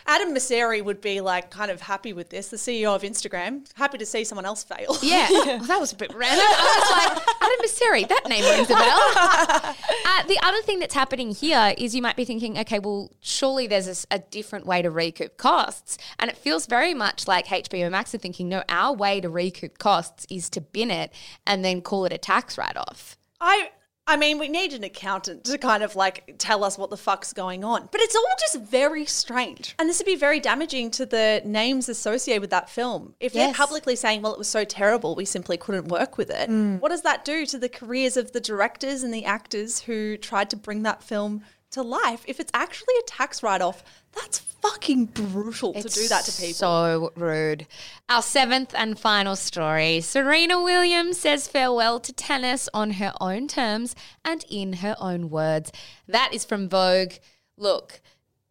Adam 0.10 0.34
Mosseri 0.34 0.84
would 0.84 1.02
be 1.02 1.22
like 1.22 1.52
kind 1.52 1.70
of 1.70 1.82
happy 1.82 2.14
with 2.14 2.30
this, 2.30 2.48
the 2.48 2.58
CEO 2.58 2.96
of 2.96 3.04
Instagram, 3.04 3.64
happy 3.76 4.00
to 4.00 4.06
see 4.08 4.24
someone 4.24 4.44
else 4.44 4.64
fail. 4.64 4.98
Yeah, 5.04 5.28
Well, 5.30 5.60
that 5.68 5.80
was 5.80 5.94
a 5.94 5.96
bit 5.96 6.12
random. 6.16 6.44
I 6.44 6.80
was 6.80 6.92
like, 6.98 7.36
Adam 7.40 7.60
Mosseri, 7.64 8.10
that 8.10 8.28
name 8.28 8.44
rings 8.44 8.72
a 8.72 8.74
bell. 8.74 9.76
uh, 10.06 10.28
the 10.28 10.40
other 10.42 10.64
thing 10.64 10.80
that's 10.80 10.96
happening 10.96 11.30
here 11.30 11.76
is 11.78 11.94
you 11.94 12.02
might 12.02 12.16
be 12.16 12.26
thinking, 12.26 12.58
okay, 12.58 12.80
well, 12.80 13.12
surely 13.20 13.68
there's 13.68 14.08
a 14.10 14.18
different 14.18 14.66
way 14.66 14.82
to 14.82 14.90
recoup 14.90 15.38
costs. 15.38 16.00
And 16.18 16.32
it 16.32 16.38
feels 16.38 16.66
very 16.66 16.96
much 16.96 17.28
like 17.28 17.46
HBO 17.46 17.92
Max 17.92 18.16
are 18.16 18.18
thinking, 18.18 18.50
no, 18.50 18.64
our 18.68 18.96
way 18.96 19.22
to 19.22 19.30
recoup 19.30 19.78
costs 19.78 20.26
is 20.28 20.50
to 20.50 20.62
bin 20.62 20.90
it 20.90 21.14
and 21.46 21.64
then 21.64 21.82
call 21.82 22.06
it 22.06 22.14
a 22.14 22.18
tax 22.18 22.58
write 22.58 22.78
off. 22.78 23.16
I 23.40 23.70
I 24.10 24.18
mean, 24.18 24.40
we 24.40 24.48
need 24.48 24.74
an 24.74 24.84
accountant 24.84 25.44
to 25.44 25.60
kind 25.60 25.84
of 25.84 25.96
like 25.96 26.34
tell 26.40 26.64
us 26.64 26.80
what 26.80 26.90
the 26.90 26.98
fuck's 26.98 27.32
going 27.32 27.64
on. 27.64 27.90
But 27.92 28.02
it's 28.02 28.16
all 28.16 28.26
just 28.40 28.60
very 28.68 29.06
strange. 29.06 29.76
And 29.78 29.88
this 29.88 30.00
would 30.00 30.08
be 30.08 30.16
very 30.16 30.40
damaging 30.40 30.90
to 30.92 31.06
the 31.06 31.44
names 31.46 31.88
associated 31.88 32.42
with 32.42 32.50
that 32.50 32.72
film. 32.72 33.14
If 33.20 33.34
they're 33.34 33.54
publicly 33.54 33.96
saying, 33.96 34.24
well, 34.24 34.34
it 34.34 34.40
was 34.40 34.48
so 34.48 34.66
terrible, 34.66 35.14
we 35.14 35.26
simply 35.26 35.58
couldn't 35.58 35.90
work 35.90 36.18
with 36.18 36.32
it, 36.32 36.50
mm. 36.50 36.80
what 36.80 36.90
does 36.90 37.04
that 37.04 37.24
do 37.24 37.46
to 37.46 37.60
the 37.60 37.70
careers 37.70 38.18
of 38.18 38.32
the 38.32 38.40
directors 38.40 39.04
and 39.04 39.14
the 39.14 39.26
actors 39.26 39.82
who 39.82 40.18
tried 40.18 40.50
to 40.50 40.56
bring 40.56 40.82
that 40.84 41.04
film 41.04 41.44
to 41.72 41.82
life? 41.82 42.24
If 42.28 42.40
it's 42.40 42.52
actually 42.54 42.96
a 43.00 43.04
tax 43.08 43.44
write 43.44 43.62
off, 43.62 43.84
that's 44.14 44.40
fucking 44.40 45.06
brutal 45.06 45.74
to 45.74 45.88
do 45.88 46.08
that 46.08 46.26
to 46.26 46.32
people. 46.32 46.54
So 46.54 47.12
rude. 47.16 47.68
Our 48.10 48.22
seventh 48.22 48.74
and 48.76 49.00
final 49.00 49.36
story 49.36 50.02
Serena 50.02 50.62
Williams 50.62 51.20
says 51.20 51.48
farewell 51.48 52.00
to 52.02 52.14
tennis 52.14 52.70
on 52.74 52.92
her 52.92 53.14
own 53.22 53.48
terms 53.48 53.96
and 54.26 54.44
in 54.50 54.74
her 54.74 54.96
own 55.00 55.30
words. 55.30 55.72
That 56.08 56.34
is 56.34 56.46
from 56.46 56.70
Vogue. 56.70 57.14
Look, 57.58 58.02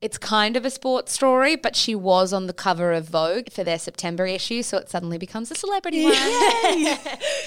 it's 0.01 0.17
kind 0.17 0.57
of 0.57 0.65
a 0.65 0.71
sports 0.71 1.13
story, 1.13 1.57
but 1.57 1.75
she 1.75 1.95
was 1.95 2.33
on 2.33 2.47
the 2.47 2.53
cover 2.53 2.93
of 2.93 3.09
Vogue 3.09 3.51
for 3.51 3.65
their 3.65 3.79
September 3.81 4.27
issue, 4.27 4.63
so 4.63 4.79
it 4.79 4.89
suddenly 4.89 5.19
becomes 5.19 5.51
a 5.51 5.55
celebrity 5.55 6.05
one. 6.05 6.15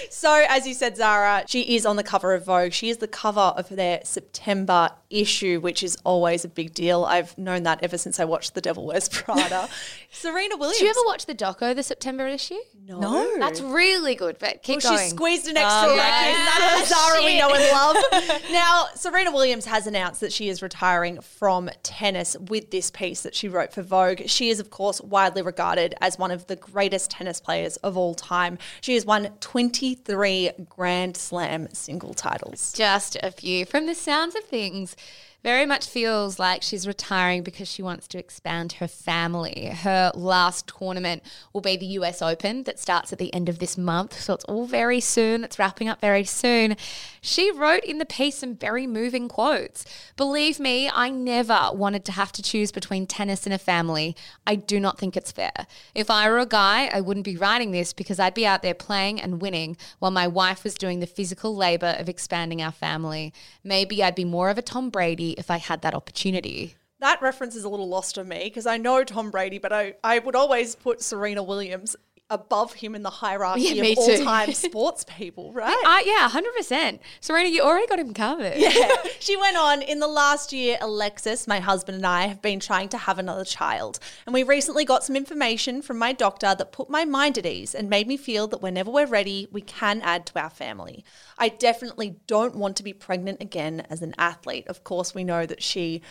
So, 0.10 0.44
as 0.50 0.68
you 0.68 0.74
said, 0.74 0.98
Zara, 0.98 1.46
she 1.48 1.76
is 1.76 1.86
on 1.86 1.96
the 1.96 2.04
cover 2.04 2.34
of 2.34 2.46
Vogue. 2.46 2.74
She 2.74 2.90
is 2.90 2.98
the 2.98 3.08
cover 3.08 3.40
of 3.40 3.70
their 3.70 4.02
September 4.04 4.90
issue, 5.10 5.60
which 5.62 5.84
is 5.84 5.98
always 6.04 6.44
a 6.44 6.50
big 6.50 6.74
deal. 6.74 7.06
I've 7.06 7.36
known 7.38 7.64
that 7.64 7.80
ever 7.82 7.98
since 7.98 8.20
I 8.20 8.26
watched 8.26 8.54
The 8.54 8.62
Devil 8.62 8.86
Wears 8.88 9.08
Prada. 9.08 9.70
Serena 10.12 10.58
Williams. 10.58 10.80
Did 10.80 10.86
you 10.86 10.90
ever 10.92 11.00
watch 11.06 11.26
the 11.28 11.34
doco, 11.36 11.74
the 11.74 11.84
September 11.84 12.28
issue? 12.28 12.58
No. 12.86 13.38
That's 13.40 13.62
really 13.62 14.16
good, 14.16 14.38
but 14.40 14.62
keep 14.64 14.84
Well, 14.84 14.96
going. 14.96 15.06
she 15.06 15.16
squeezed 15.16 15.48
an 15.48 15.56
extra 15.58 15.92
Oh, 15.92 15.96
yeah. 15.96 16.46
That's 16.60 16.90
the 16.90 16.96
Zara 16.96 17.24
we 17.24 17.40
know 17.40 17.54
and 17.54 17.72
love. 17.72 18.42
now, 18.52 18.88
Serena 18.96 19.32
Williams 19.32 19.66
has 19.66 19.88
announced 19.88 20.20
that 20.22 20.34
she 20.34 20.50
is 20.50 20.62
retiring 20.62 21.22
from 21.22 21.70
tennis 21.84 22.36
with 22.50 22.72
this 22.72 22.90
piece 22.90 23.22
that 23.22 23.36
she 23.36 23.48
wrote 23.48 23.74
for 23.74 23.82
Vogue. 23.82 24.28
She 24.28 24.50
is, 24.50 24.60
of 24.60 24.70
course, 24.70 25.00
widely 25.02 25.42
regarded 25.42 25.96
as 26.02 26.18
one 26.18 26.32
of 26.32 26.48
the 26.48 26.56
greatest 26.56 27.12
tennis 27.12 27.40
players 27.40 27.78
of 27.78 27.98
all 27.98 28.16
time. 28.16 28.58
She 28.82 28.96
has 28.96 29.06
won 29.06 29.30
23 29.40 30.52
Grand 30.70 31.18
Slam 31.18 31.68
single 31.74 32.14
titles. 32.14 32.74
just 32.74 33.18
a 33.22 33.32
few. 33.32 33.66
From 33.66 33.86
the 33.86 33.96
sounds 33.96 34.36
of 34.36 34.44
things, 34.44 34.96
very 35.44 35.66
much 35.66 35.88
feels 35.88 36.38
like 36.38 36.62
she's 36.62 36.88
retiring 36.88 37.42
because 37.42 37.68
she 37.68 37.82
wants 37.82 38.08
to 38.08 38.20
expand 38.20 38.74
her 38.74 38.88
family. 38.88 39.72
Her 39.74 40.12
last 40.14 40.68
tournament 40.68 41.24
will 41.52 41.62
be 41.62 41.76
the 41.76 41.86
US 41.98 42.22
Open 42.22 42.64
that 42.64 42.80
starts 42.80 43.12
at 43.12 43.18
the 43.18 43.34
end 43.34 43.50
of 43.50 43.58
this 43.58 43.78
month. 43.78 44.20
So 44.20 44.34
it's 44.34 44.44
all 44.46 44.66
very 44.66 45.00
soon. 45.00 45.44
It's 45.44 45.58
wrapping 45.58 45.88
up 45.88 46.00
very 46.00 46.24
soon. 46.26 46.76
She 47.22 47.52
wrote 47.52 47.84
in 47.84 47.98
the 47.98 48.06
piece 48.06 48.38
some 48.38 48.56
very 48.56 48.86
moving 48.86 49.28
quotes. 49.28 49.86
Believe 50.16 50.60
me, 50.60 50.90
I 50.94 51.10
never 51.10 51.70
wanted 51.74 52.06
to 52.06 52.12
have 52.12 52.32
to 52.34 52.44
choose 52.44 52.72
between 52.72 53.08
tennis 53.08 53.46
and 53.46 53.54
a 53.54 53.58
family. 53.58 54.16
I 54.46 54.56
do 54.56 54.80
not 54.80 55.00
think 55.00 55.18
it's 55.18 55.32
fair. 55.32 55.52
If 55.96 56.12
I 56.12 56.30
were 56.30 56.40
a 56.40 56.46
guy, 56.46 56.90
I 56.94 57.02
wouldn't 57.02 57.26
be 57.26 57.38
writing 57.38 57.72
this 57.72 57.94
because 57.94 58.20
I'd 58.20 58.34
be 58.36 58.46
out 58.46 58.62
there 58.62 58.74
playing 58.76 59.20
and 59.20 59.42
winning 59.42 59.76
while 60.00 60.12
my 60.12 60.28
wife 60.28 60.64
was 60.64 60.76
doing 60.76 61.00
the 61.00 61.08
physical 61.08 61.56
labor 61.56 61.96
of 61.98 62.10
expanding 62.10 62.62
our 62.62 62.72
family. 62.72 63.34
Maybe 63.64 64.04
I'd 64.04 64.16
be 64.16 64.26
more 64.26 64.50
of 64.50 64.58
a 64.58 64.62
Tom 64.62 64.90
Brady 64.90 65.31
if 65.38 65.52
I 65.52 65.58
had 65.58 65.82
that 65.82 65.94
opportunity. 65.94 66.76
That 67.00 67.22
reference 67.22 67.56
is 67.56 67.64
a 67.64 67.70
little 67.70 67.90
lost 67.90 68.18
on 68.20 68.28
me 68.28 68.44
because 68.44 68.68
I 68.68 68.78
know 68.78 69.04
Tom 69.04 69.32
Brady, 69.32 69.58
but 69.58 69.74
I, 69.74 69.96
I 70.04 70.20
would 70.20 70.36
always 70.36 70.76
put 70.76 71.02
Serena 71.02 71.42
Williams 71.42 71.96
above 72.32 72.74
him 72.74 72.96
in 72.96 73.04
the 73.04 73.10
hierarchy 73.12 73.62
Yeah, 73.62 73.84
of 73.84 73.98
all 74.00 74.18
time 74.18 74.54
sports 74.54 75.06
people, 75.08 75.54
right? 75.54 75.84
Uh, 75.86 76.00
yeah, 76.04 76.30
100%. 76.30 77.00
Serena, 77.20 77.50
you 77.50 77.62
already 77.62 77.86
got 77.86 78.00
him 78.00 78.14
covered. 78.14 78.58
Yeah. 78.58 78.96
she 79.20 79.38
went 79.38 79.58
on 79.58 79.82
in 79.82 80.00
the 80.00 80.08
last 80.08 80.52
year 80.54 80.78
alexis 80.82 81.48
my 81.48 81.60
husband 81.60 81.98
and 81.98 82.06
i 82.06 82.28
have 82.28 82.42
been 82.42 82.60
trying 82.60 82.90
to 82.90 82.98
have 82.98 83.20
another 83.20 83.46
child 83.46 84.00
and 84.26 84.34
we 84.34 84.44
recently 84.44 84.86
got 84.86 85.04
some 85.04 85.16
information 85.16 85.82
from 85.82 85.98
my 85.98 86.12
doctor 86.14 86.56
that 86.56 86.72
put 86.72 86.90
my 86.90 87.06
mind 87.06 87.38
at 87.38 87.46
ease 87.46 87.76
and 87.76 87.90
made 87.90 88.08
me 88.08 88.18
feel 88.18 88.48
that 88.48 88.62
whenever 88.62 88.90
we're 88.90 89.06
ready 89.06 89.48
we 89.52 89.62
can 89.62 90.02
add 90.02 90.26
to 90.26 90.40
our 90.40 90.50
family 90.50 91.04
i 91.38 91.50
definitely 91.50 92.16
don't 92.28 92.56
want 92.56 92.76
to 92.76 92.84
be 92.84 92.94
pregnant 92.94 93.42
again 93.42 93.86
as 93.90 94.02
an 94.02 94.14
athlete 94.18 94.68
of 94.68 94.84
course 94.84 95.14
we 95.14 95.24
know 95.24 95.46
that 95.46 95.62
she 95.62 96.02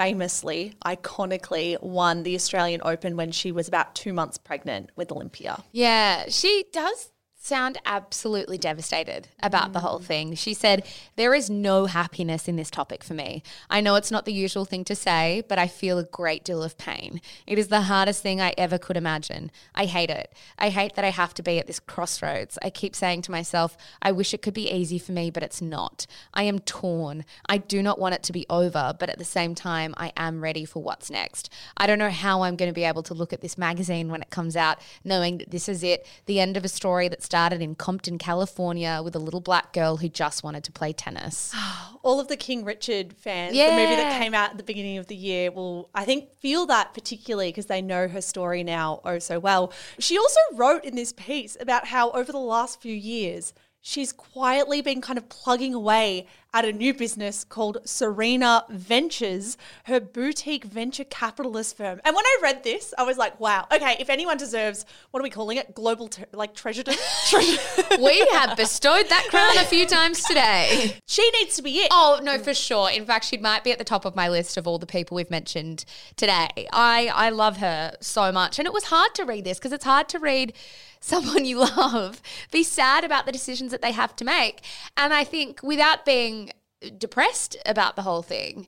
famously 0.00 0.74
iconically 0.86 1.80
won 1.82 2.22
the 2.22 2.34
australian 2.34 2.80
open 2.84 3.16
when 3.18 3.30
she 3.30 3.52
was 3.52 3.68
about 3.68 3.94
two 3.94 4.14
months 4.14 4.38
pregnant 4.38 4.88
with 4.96 5.12
olympia. 5.12 5.62
Yeah, 5.72 6.24
she 6.28 6.64
does 6.72 7.12
sound 7.42 7.78
absolutely 7.86 8.58
devastated 8.58 9.26
about 9.42 9.72
the 9.72 9.80
whole 9.80 9.98
mm. 9.98 10.04
thing. 10.04 10.34
She 10.34 10.52
said, 10.52 10.86
There 11.16 11.34
is 11.34 11.48
no 11.48 11.86
happiness 11.86 12.46
in 12.46 12.56
this 12.56 12.70
topic 12.70 13.02
for 13.02 13.14
me. 13.14 13.42
I 13.70 13.80
know 13.80 13.94
it's 13.94 14.10
not 14.10 14.26
the 14.26 14.32
usual 14.32 14.66
thing 14.66 14.84
to 14.84 14.94
say, 14.94 15.42
but 15.48 15.58
I 15.58 15.66
feel 15.66 15.98
a 15.98 16.04
great 16.04 16.44
deal 16.44 16.62
of 16.62 16.76
pain. 16.76 17.22
It 17.46 17.58
is 17.58 17.68
the 17.68 17.82
hardest 17.82 18.22
thing 18.22 18.40
I 18.40 18.52
ever 18.58 18.76
could 18.76 18.96
imagine. 18.96 19.50
I 19.74 19.86
hate 19.86 20.10
it. 20.10 20.32
I 20.58 20.68
hate 20.68 20.94
that 20.96 21.04
I 21.04 21.10
have 21.10 21.32
to 21.34 21.42
be 21.42 21.58
at 21.58 21.66
this 21.66 21.80
crossroads. 21.80 22.58
I 22.62 22.68
keep 22.68 22.94
saying 22.94 23.22
to 23.22 23.30
myself, 23.30 23.76
I 24.02 24.12
wish 24.12 24.34
it 24.34 24.42
could 24.42 24.54
be 24.54 24.70
easy 24.70 24.98
for 24.98 25.12
me, 25.12 25.30
but 25.30 25.42
it's 25.42 25.62
not. 25.62 26.06
I 26.34 26.42
am 26.42 26.58
torn. 26.58 27.24
I 27.48 27.56
do 27.56 27.82
not 27.82 27.98
want 27.98 28.14
it 28.14 28.22
to 28.24 28.32
be 28.32 28.44
over, 28.50 28.94
but 28.98 29.08
at 29.08 29.18
the 29.18 29.24
same 29.24 29.54
time, 29.54 29.94
I 29.96 30.12
am 30.14 30.42
ready 30.42 30.66
for 30.66 30.82
what's 30.82 31.10
next. 31.10 31.50
I 31.78 31.86
don't 31.86 31.98
know 31.98 32.10
how 32.10 32.42
I'm 32.42 32.56
going 32.56 32.70
to 32.70 32.74
be 32.74 32.84
able 32.84 33.02
to 33.04 33.14
look 33.14 33.32
at 33.32 33.40
this 33.40 33.56
magazine 33.56 34.10
when 34.10 34.20
it 34.20 34.28
comes 34.28 34.56
out, 34.56 34.78
knowing 35.04 35.38
that 35.38 35.50
this 35.50 35.70
is 35.70 35.82
it, 35.82 36.06
the 36.26 36.38
end 36.38 36.58
of 36.58 36.64
a 36.66 36.68
story 36.68 37.08
that 37.08 37.22
started 37.30 37.62
in 37.62 37.76
Compton, 37.76 38.18
California, 38.18 39.00
with 39.04 39.14
a 39.14 39.20
little 39.20 39.40
black 39.40 39.72
girl 39.72 39.98
who 39.98 40.08
just 40.08 40.42
wanted 40.42 40.64
to 40.64 40.72
play 40.72 40.92
tennis. 40.92 41.54
all 42.02 42.18
of 42.18 42.26
the 42.26 42.36
King 42.36 42.64
Richard 42.64 43.12
fans, 43.12 43.52
the 43.52 43.70
movie 43.70 43.94
that 43.94 44.20
came 44.20 44.34
out 44.34 44.50
at 44.50 44.56
the 44.56 44.64
beginning 44.64 44.98
of 44.98 45.06
the 45.06 45.14
year, 45.14 45.52
will, 45.52 45.90
I 45.94 46.04
think, 46.04 46.34
feel 46.40 46.66
that 46.66 46.92
particularly 46.92 47.50
because 47.50 47.66
they 47.66 47.82
know 47.82 48.08
her 48.08 48.20
story 48.20 48.64
now 48.64 49.00
oh 49.04 49.20
so 49.20 49.38
well. 49.38 49.72
She 50.00 50.18
also 50.18 50.40
wrote 50.54 50.84
in 50.84 50.96
this 50.96 51.12
piece 51.12 51.56
about 51.60 51.86
how 51.86 52.10
over 52.10 52.32
the 52.32 52.38
last 52.38 52.82
few 52.82 52.96
years, 52.96 53.54
she's 53.80 54.12
quietly 54.12 54.82
been 54.82 55.00
kind 55.00 55.18
of 55.18 55.28
plugging 55.28 55.74
away 55.74 56.26
at 56.52 56.64
a 56.64 56.72
new 56.72 56.92
business 56.92 57.44
called 57.44 57.78
Serena 57.84 58.64
Ventures, 58.68 59.56
her 59.84 60.00
boutique 60.00 60.64
venture 60.64 61.04
capitalist 61.04 61.76
firm. 61.76 62.00
And 62.04 62.14
when 62.16 62.24
I 62.24 62.38
read 62.42 62.64
this, 62.64 62.92
I 62.98 63.04
was 63.04 63.16
like, 63.16 63.38
wow, 63.38 63.66
okay, 63.72 63.96
if 64.00 64.10
anyone 64.10 64.36
deserves, 64.36 64.84
what 65.10 65.20
are 65.20 65.22
we 65.22 65.30
calling 65.30 65.58
it? 65.58 65.74
Global, 65.74 66.08
ter- 66.08 66.26
like 66.32 66.54
treasure. 66.54 66.82
treasure. 67.28 67.60
we 68.02 68.26
have 68.32 68.56
bestowed 68.56 69.08
that 69.08 69.26
crown 69.30 69.56
a 69.58 69.64
few 69.64 69.86
times 69.86 70.24
today. 70.24 70.96
she 71.06 71.30
needs 71.38 71.56
to 71.56 71.62
be 71.62 71.78
it. 71.78 71.88
Oh, 71.92 72.20
no, 72.22 72.38
for 72.38 72.52
sure. 72.52 72.90
In 72.90 73.04
fact, 73.06 73.26
she 73.26 73.38
might 73.38 73.62
be 73.62 73.70
at 73.70 73.78
the 73.78 73.84
top 73.84 74.04
of 74.04 74.16
my 74.16 74.28
list 74.28 74.56
of 74.56 74.66
all 74.66 74.78
the 74.78 74.86
people 74.86 75.14
we've 75.14 75.30
mentioned 75.30 75.84
today. 76.16 76.48
I, 76.72 77.10
I 77.14 77.30
love 77.30 77.58
her 77.58 77.92
so 78.00 78.32
much. 78.32 78.58
And 78.58 78.66
it 78.66 78.72
was 78.72 78.84
hard 78.84 79.14
to 79.14 79.24
read 79.24 79.44
this 79.44 79.58
because 79.58 79.72
it's 79.72 79.84
hard 79.84 80.08
to 80.10 80.18
read 80.18 80.52
someone 81.00 81.44
you 81.44 81.58
love 81.58 82.22
be 82.50 82.62
sad 82.62 83.04
about 83.04 83.26
the 83.26 83.32
decisions 83.32 83.70
that 83.70 83.82
they 83.82 83.92
have 83.92 84.14
to 84.16 84.24
make. 84.24 84.60
And 84.96 85.12
I 85.12 85.24
think 85.24 85.62
without 85.62 86.04
being 86.04 86.50
depressed 86.98 87.56
about 87.66 87.96
the 87.96 88.02
whole 88.02 88.22
thing, 88.22 88.66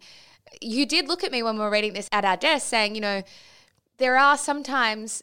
you 0.60 0.84
did 0.86 1.08
look 1.08 1.24
at 1.24 1.32
me 1.32 1.42
when 1.42 1.54
we 1.56 1.60
were 1.60 1.70
reading 1.70 1.92
this 1.92 2.08
at 2.12 2.24
our 2.24 2.36
desk 2.36 2.68
saying, 2.68 2.94
you 2.94 3.00
know, 3.00 3.22
there 3.98 4.16
are 4.16 4.36
sometimes 4.36 5.22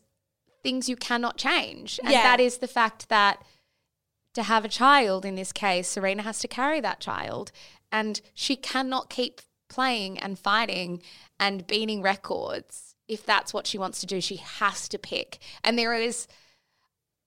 things 0.64 0.90
you 0.90 0.96
cannot 0.96 1.38
change. 1.38 2.00
And 2.04 2.12
Yeah. 2.12 2.24
that 2.24 2.40
is 2.40 2.58
the 2.58 2.68
fact 2.68 3.10
that 3.10 3.44
to 4.34 4.44
have 4.44 4.64
a 4.66 4.70
child 4.70 5.26
in 5.26 5.36
this 5.36 5.52
case, 5.52 5.88
Serena 5.88 6.22
has 6.24 6.40
to 6.40 6.48
carry 6.48 6.80
that 6.82 7.00
child 7.00 7.52
and 7.92 8.22
she 8.34 8.56
cannot 8.56 9.10
keep 9.10 9.42
playing 9.70 10.18
and 10.20 10.38
fighting 10.38 11.02
and 11.40 11.66
beating 11.68 12.02
records 12.02 12.96
if 13.08 13.26
that's 13.26 13.54
what 13.54 13.66
she 13.66 13.78
wants 13.78 14.00
to 14.02 14.06
do. 14.06 14.22
She 14.22 14.36
has 14.38 14.88
to 14.90 15.00
pick. 15.00 15.40
And 15.64 15.78
there 15.78 15.94
is 15.96 16.28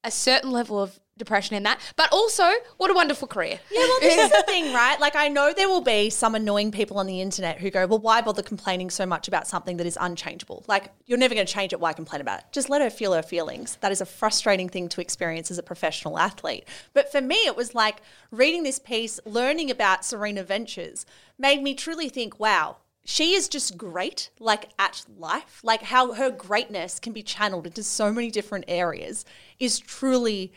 a 0.04 0.10
certain 0.10 0.50
level 0.50 0.80
of 0.80 0.98
depression 1.18 1.56
in 1.56 1.62
that, 1.62 1.78
but 1.96 2.10
also 2.12 2.50
what 2.78 2.90
a 2.90 2.94
wonderful 2.94 3.28
career. 3.28 3.60
Yeah, 3.70 3.80
well, 3.80 4.00
this 4.00 4.18
is 4.18 4.30
the 4.30 4.42
thing, 4.46 4.72
right? 4.72 4.98
Like, 4.98 5.14
I 5.14 5.28
know 5.28 5.52
there 5.52 5.68
will 5.68 5.82
be 5.82 6.10
some 6.10 6.34
annoying 6.34 6.72
people 6.72 6.98
on 6.98 7.06
the 7.06 7.20
internet 7.20 7.58
who 7.60 7.70
go, 7.70 7.86
well, 7.86 7.98
why 7.98 8.20
bother 8.22 8.42
complaining 8.42 8.90
so 8.90 9.06
much 9.06 9.28
about 9.28 9.46
something 9.46 9.76
that 9.76 9.86
is 9.86 9.98
unchangeable? 10.00 10.64
Like, 10.66 10.92
you're 11.06 11.18
never 11.18 11.34
going 11.34 11.46
to 11.46 11.52
change 11.52 11.72
it. 11.72 11.80
Why 11.80 11.92
complain 11.92 12.20
about 12.20 12.40
it? 12.40 12.46
Just 12.50 12.70
let 12.70 12.82
her 12.82 12.90
feel 12.90 13.12
her 13.12 13.22
feelings. 13.22 13.76
That 13.80 13.92
is 13.92 14.00
a 14.00 14.06
frustrating 14.06 14.68
thing 14.68 14.88
to 14.90 15.00
experience 15.00 15.50
as 15.50 15.58
a 15.58 15.62
professional 15.62 16.18
athlete. 16.18 16.66
But 16.94 17.12
for 17.12 17.20
me, 17.20 17.46
it 17.46 17.56
was 17.56 17.74
like 17.74 18.02
reading 18.30 18.62
this 18.62 18.78
piece, 18.78 19.20
learning 19.24 19.70
about 19.70 20.04
Serena 20.04 20.42
Ventures 20.42 21.06
made 21.38 21.62
me 21.62 21.74
truly 21.74 22.08
think, 22.08 22.40
wow, 22.40 22.76
she 23.04 23.34
is 23.34 23.48
just 23.48 23.76
great, 23.76 24.30
like 24.38 24.70
at 24.78 25.04
life. 25.18 25.60
Like, 25.62 25.82
how 25.82 26.12
her 26.12 26.30
greatness 26.30 26.98
can 26.98 27.12
be 27.12 27.22
channeled 27.22 27.66
into 27.66 27.82
so 27.82 28.12
many 28.12 28.30
different 28.30 28.66
areas 28.68 29.24
is 29.58 29.78
truly 29.78 30.52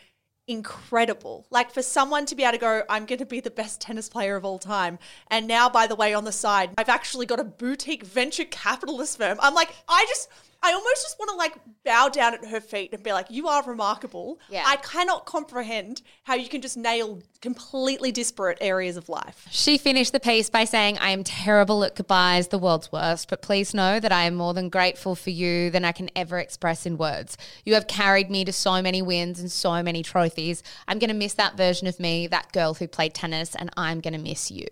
incredible. 0.48 1.46
Like 1.50 1.72
for 1.72 1.82
someone 1.82 2.26
to 2.26 2.34
be 2.34 2.44
able 2.44 2.52
to 2.52 2.58
go, 2.58 2.82
I'm 2.88 3.06
going 3.06 3.18
to 3.18 3.26
be 3.26 3.40
the 3.40 3.50
best 3.50 3.80
tennis 3.80 4.08
player 4.08 4.36
of 4.36 4.44
all 4.44 4.58
time. 4.58 4.98
And 5.30 5.46
now, 5.46 5.68
by 5.68 5.86
the 5.86 5.96
way, 5.96 6.14
on 6.14 6.24
the 6.24 6.32
side, 6.32 6.70
I've 6.78 6.88
actually 6.88 7.26
got 7.26 7.40
a 7.40 7.44
boutique 7.44 8.04
venture 8.04 8.44
capitalist 8.44 9.18
firm. 9.18 9.38
I'm 9.40 9.54
like, 9.54 9.74
I 9.88 10.04
just, 10.08 10.28
I 10.62 10.72
almost 10.72 11.02
just 11.02 11.18
want 11.18 11.30
to 11.30 11.36
like 11.36 11.54
bow 11.84 12.08
down 12.08 12.34
at 12.34 12.44
her 12.46 12.60
feet 12.60 12.92
and 12.92 13.02
be 13.02 13.12
like, 13.12 13.26
you 13.30 13.48
are 13.48 13.62
remarkable. 13.64 14.40
Yeah. 14.48 14.64
I 14.66 14.76
cannot 14.76 15.26
comprehend 15.26 16.02
how 16.24 16.34
you 16.34 16.48
can 16.48 16.60
just 16.60 16.76
nail 16.76 17.22
completely 17.40 18.10
disparate 18.10 18.58
areas 18.60 18.96
of 18.96 19.08
life. 19.08 19.46
She 19.50 19.78
finished 19.78 20.12
the 20.12 20.20
piece 20.20 20.50
by 20.50 20.64
saying, 20.64 20.98
I 20.98 21.10
am 21.10 21.22
terrible 21.22 21.84
at 21.84 21.94
goodbyes, 21.94 22.48
the 22.48 22.58
world's 22.58 22.90
worst, 22.90 23.28
but 23.28 23.42
please 23.42 23.74
know 23.74 24.00
that 24.00 24.12
I 24.12 24.24
am 24.24 24.34
more 24.34 24.54
than 24.54 24.68
grateful 24.68 25.14
for 25.14 25.30
you 25.30 25.70
than 25.70 25.84
I 25.84 25.92
can 25.92 26.10
ever 26.16 26.38
express 26.38 26.86
in 26.86 26.96
words. 26.96 27.36
You 27.64 27.74
have 27.74 27.86
carried 27.86 28.30
me 28.30 28.44
to 28.44 28.52
so 28.52 28.82
many 28.82 29.02
wins 29.02 29.38
and 29.38 29.52
so 29.52 29.82
many 29.82 30.02
trophies. 30.02 30.62
I'm 30.88 30.98
going 30.98 31.08
to 31.08 31.14
miss 31.14 31.34
that 31.34 31.56
version 31.56 31.86
of 31.86 32.00
me, 32.00 32.26
that 32.28 32.52
girl 32.52 32.74
who 32.74 32.88
played 32.88 33.14
tennis, 33.14 33.54
and 33.54 33.70
I'm 33.76 34.00
going 34.00 34.14
to 34.14 34.20
miss 34.20 34.50
you. 34.50 34.66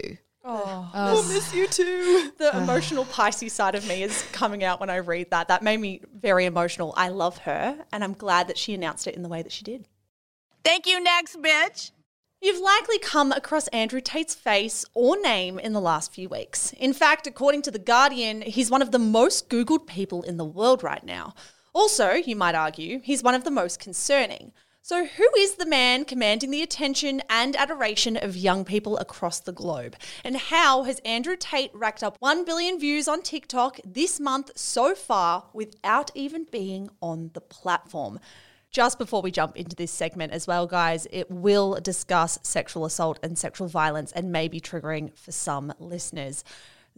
Oh. 0.45 0.91
I'll 0.93 1.19
um, 1.19 1.29
miss 1.29 1.55
you 1.55 1.67
too. 1.67 2.31
The 2.39 2.57
emotional 2.57 3.07
Pisces 3.07 3.53
side 3.53 3.75
of 3.75 3.87
me 3.89 4.03
is 4.03 4.23
coming 4.33 4.63
out 4.63 4.81
when 4.81 4.91
I 4.91 4.97
read 4.97 5.31
that. 5.31 5.49
That 5.49 5.63
made 5.63 5.81
me 5.81 6.03
very 6.15 6.45
emotional. 6.45 6.93
I 6.97 7.09
love 7.09 7.39
her, 7.39 7.79
and 7.93 8.05
I'm 8.05 8.13
glad 8.13 8.49
that 8.49 8.59
she 8.59 8.75
announced 8.75 9.07
it 9.07 9.15
in 9.15 9.23
the 9.23 9.29
way 9.29 9.41
that 9.43 9.53
she 9.53 9.65
did. 9.65 9.87
Thank 10.65 10.87
you, 10.87 11.01
next 11.03 11.41
bitch. 11.41 11.93
You've 12.43 12.61
likely 12.61 12.99
come 12.99 13.33
across 13.33 13.69
Andrew 13.69 14.03
Tate's 14.03 14.35
face 14.35 14.85
or 14.93 15.19
name 15.19 15.59
in 15.59 15.73
the 15.73 15.81
last 15.81 16.13
few 16.13 16.29
weeks. 16.29 16.75
In 16.75 16.93
fact, 16.93 17.27
according 17.27 17.63
to 17.63 17.71
The 17.71 17.79
Guardian, 17.79 18.43
he's 18.43 18.71
one 18.71 18.83
of 18.83 18.91
the 18.91 18.99
most 18.99 19.49
Googled 19.49 19.87
people 19.87 20.23
in 20.23 20.37
the 20.37 20.45
world 20.45 20.83
right 20.83 21.05
now. 21.05 21.35
Also, 21.73 22.13
you 22.13 22.37
might 22.37 22.55
argue, 22.55 23.01
he's 23.03 23.23
one 23.23 23.35
of 23.35 23.45
the 23.45 23.51
most 23.51 23.79
concerning. 23.79 24.53
So, 24.87 25.07
who 25.07 25.27
is 25.39 25.55
the 25.55 25.65
man 25.65 26.05
commanding 26.05 26.51
the 26.51 26.61
attention 26.61 27.23
and 27.31 27.57
adoration 27.57 28.19
of 28.19 28.37
young 28.37 28.67
people 28.67 28.99
across 28.99 29.41
the 29.41 29.51
globe? 29.51 29.97
And 30.23 30.37
how 30.37 30.83
has 30.83 30.99
Andrew 31.07 31.37
Tate 31.39 31.75
racked 31.75 32.03
up 32.03 32.19
1 32.21 32.45
billion 32.45 32.79
views 32.79 33.09
on 33.09 33.23
TikTok 33.23 33.81
this 33.83 34.21
month 34.21 34.51
so 34.57 34.95
far 34.95 35.45
without 35.55 36.11
even 36.15 36.47
being 36.53 36.91
on 37.01 37.31
the 37.33 37.41
platform? 37.41 38.21
Just 38.71 38.99
before 38.99 39.23
we 39.23 39.31
jump 39.31 39.57
into 39.57 39.75
this 39.75 39.91
segment 39.91 40.35
as 40.35 40.47
well, 40.47 40.67
guys, 40.67 41.07
it 41.11 41.31
will 41.31 41.81
discuss 41.81 42.39
sexual 42.43 42.85
assault 42.85 43.19
and 43.23 43.39
sexual 43.39 43.69
violence 43.69 44.13
and 44.13 44.31
may 44.31 44.49
be 44.49 44.61
triggering 44.61 45.17
for 45.17 45.33
some 45.33 45.73
listeners. 45.79 46.45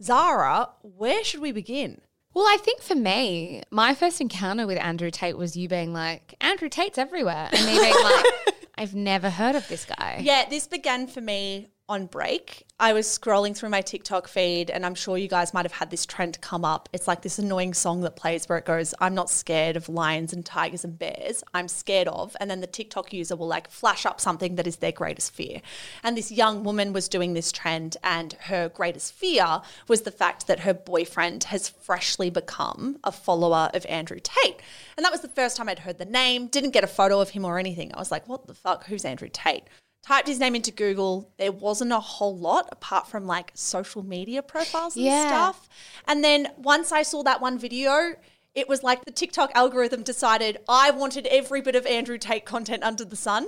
Zara, 0.03 0.71
where 0.81 1.23
should 1.23 1.39
we 1.39 1.53
begin? 1.53 2.01
Well, 2.37 2.45
I 2.45 2.57
think 2.57 2.83
for 2.83 2.93
me, 2.93 3.63
my 3.71 3.95
first 3.95 4.21
encounter 4.21 4.67
with 4.67 4.77
Andrew 4.77 5.09
Tate 5.09 5.35
was 5.35 5.57
you 5.57 5.67
being 5.67 5.91
like, 5.91 6.35
Andrew 6.39 6.69
Tate's 6.69 6.99
everywhere. 6.99 7.49
And 7.51 7.65
me 7.65 7.79
being 7.79 7.95
like, 8.03 8.25
I've 8.77 8.93
never 8.93 9.31
heard 9.31 9.55
of 9.55 9.67
this 9.67 9.85
guy. 9.85 10.19
Yeah, 10.21 10.47
this 10.47 10.67
began 10.67 11.07
for 11.07 11.19
me 11.19 11.69
on 11.89 12.05
break. 12.05 12.63
I 12.79 12.93
was 12.93 13.07
scrolling 13.07 13.55
through 13.55 13.69
my 13.69 13.81
TikTok 13.81 14.27
feed, 14.27 14.69
and 14.69 14.85
I'm 14.85 14.93
sure 14.93 15.17
you 15.17 15.27
guys 15.27 15.53
might 15.53 15.65
have 15.65 15.71
had 15.71 15.89
this 15.89 16.05
trend 16.05 16.39
come 16.41 16.63
up. 16.63 16.89
It's 16.93 17.07
like 17.07 17.21
this 17.21 17.39
annoying 17.39 17.73
song 17.73 18.01
that 18.01 18.15
plays 18.15 18.47
where 18.47 18.57
it 18.57 18.65
goes, 18.65 18.93
I'm 18.99 19.15
not 19.15 19.29
scared 19.29 19.75
of 19.75 19.89
lions 19.89 20.33
and 20.33 20.45
tigers 20.45 20.83
and 20.83 20.99
bears. 20.99 21.43
I'm 21.53 21.67
scared 21.67 22.07
of. 22.07 22.35
And 22.39 22.51
then 22.51 22.61
the 22.61 22.67
TikTok 22.67 23.13
user 23.13 23.35
will 23.35 23.47
like 23.47 23.71
flash 23.71 24.05
up 24.05 24.21
something 24.21 24.55
that 24.55 24.67
is 24.67 24.77
their 24.77 24.91
greatest 24.91 25.33
fear. 25.33 25.61
And 26.03 26.15
this 26.17 26.31
young 26.31 26.63
woman 26.63 26.93
was 26.93 27.07
doing 27.07 27.33
this 27.33 27.51
trend, 27.51 27.97
and 28.03 28.33
her 28.41 28.69
greatest 28.69 29.13
fear 29.13 29.61
was 29.87 30.01
the 30.01 30.11
fact 30.11 30.47
that 30.47 30.59
her 30.59 30.73
boyfriend 30.73 31.45
has 31.45 31.69
freshly 31.69 32.29
become 32.29 32.99
a 33.03 33.11
follower 33.11 33.71
of 33.73 33.85
Andrew 33.87 34.19
Tate. 34.21 34.61
And 34.97 35.03
that 35.03 35.11
was 35.11 35.21
the 35.21 35.27
first 35.29 35.57
time 35.57 35.69
I'd 35.69 35.79
heard 35.79 35.97
the 35.97 36.05
name, 36.05 36.47
didn't 36.47 36.71
get 36.71 36.83
a 36.83 36.87
photo 36.87 37.21
of 37.21 37.29
him 37.29 37.45
or 37.45 37.57
anything. 37.57 37.91
I 37.93 37.99
was 37.99 38.11
like, 38.11 38.27
what 38.27 38.45
the 38.45 38.53
fuck? 38.53 38.85
Who's 38.85 39.05
Andrew 39.05 39.29
Tate? 39.31 39.63
Typed 40.07 40.27
his 40.27 40.39
name 40.39 40.55
into 40.55 40.71
Google, 40.71 41.29
there 41.37 41.51
wasn't 41.51 41.91
a 41.91 41.99
whole 41.99 42.37
lot 42.37 42.69
apart 42.71 43.07
from 43.07 43.25
like 43.25 43.51
social 43.55 44.03
media 44.03 44.41
profiles 44.41 44.95
and 44.95 45.05
Yeah. 45.05 45.27
stuff. 45.27 45.67
And 46.07 46.23
then 46.23 46.51
once 46.57 46.91
I 46.91 47.03
saw 47.03 47.23
that 47.23 47.41
one 47.41 47.57
video, 47.57 48.15
it 48.55 48.69
was 48.69 48.83
like 48.83 49.03
the 49.05 49.11
TikTok 49.11 49.51
algorithm 49.53 50.03
decided 50.03 50.59
I 50.69 50.91
wanted 50.91 51.27
every 51.27 51.61
bit 51.61 51.75
of 51.75 51.85
Andrew 51.85 52.17
Tate 52.17 52.45
content 52.45 52.83
under 52.83 53.03
the 53.05 53.15
sun. 53.15 53.47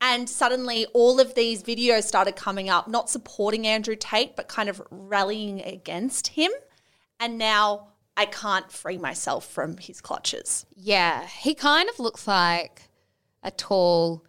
And 0.00 0.28
suddenly 0.28 0.86
all 0.92 1.18
of 1.20 1.34
these 1.34 1.62
videos 1.62 2.04
started 2.04 2.36
coming 2.36 2.68
up, 2.68 2.86
not 2.86 3.08
supporting 3.10 3.66
Andrew 3.66 3.96
Tate, 3.96 4.36
but 4.36 4.46
kind 4.46 4.68
of 4.68 4.82
rallying 4.90 5.60
against 5.62 6.28
him. 6.28 6.50
And 7.18 7.38
now 7.38 7.88
I 8.16 8.26
can't 8.26 8.70
free 8.70 8.98
myself 8.98 9.46
from 9.46 9.78
his 9.78 10.00
clutches. 10.00 10.66
Yeah, 10.76 11.26
he 11.26 11.54
kind 11.54 11.88
of 11.88 11.98
looks 11.98 12.26
like 12.28 12.82
a 13.42 13.50
tall, 13.50 14.22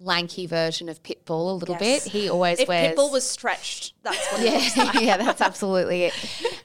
lanky 0.00 0.46
version 0.46 0.88
of 0.88 1.02
Pitbull 1.02 1.50
a 1.50 1.54
little 1.54 1.76
Yes. 1.80 2.04
bit. 2.04 2.12
He 2.12 2.28
always 2.28 2.60
If 2.60 2.68
wears. 2.68 2.96
Pitbull 2.96 3.10
was 3.12 3.28
stretched, 3.28 3.94
that's 4.02 4.32
what 4.32 4.42
yeah, 4.42 4.92
yeah, 5.00 5.16
that's 5.16 5.40
absolutely 5.40 6.04
it. 6.04 6.14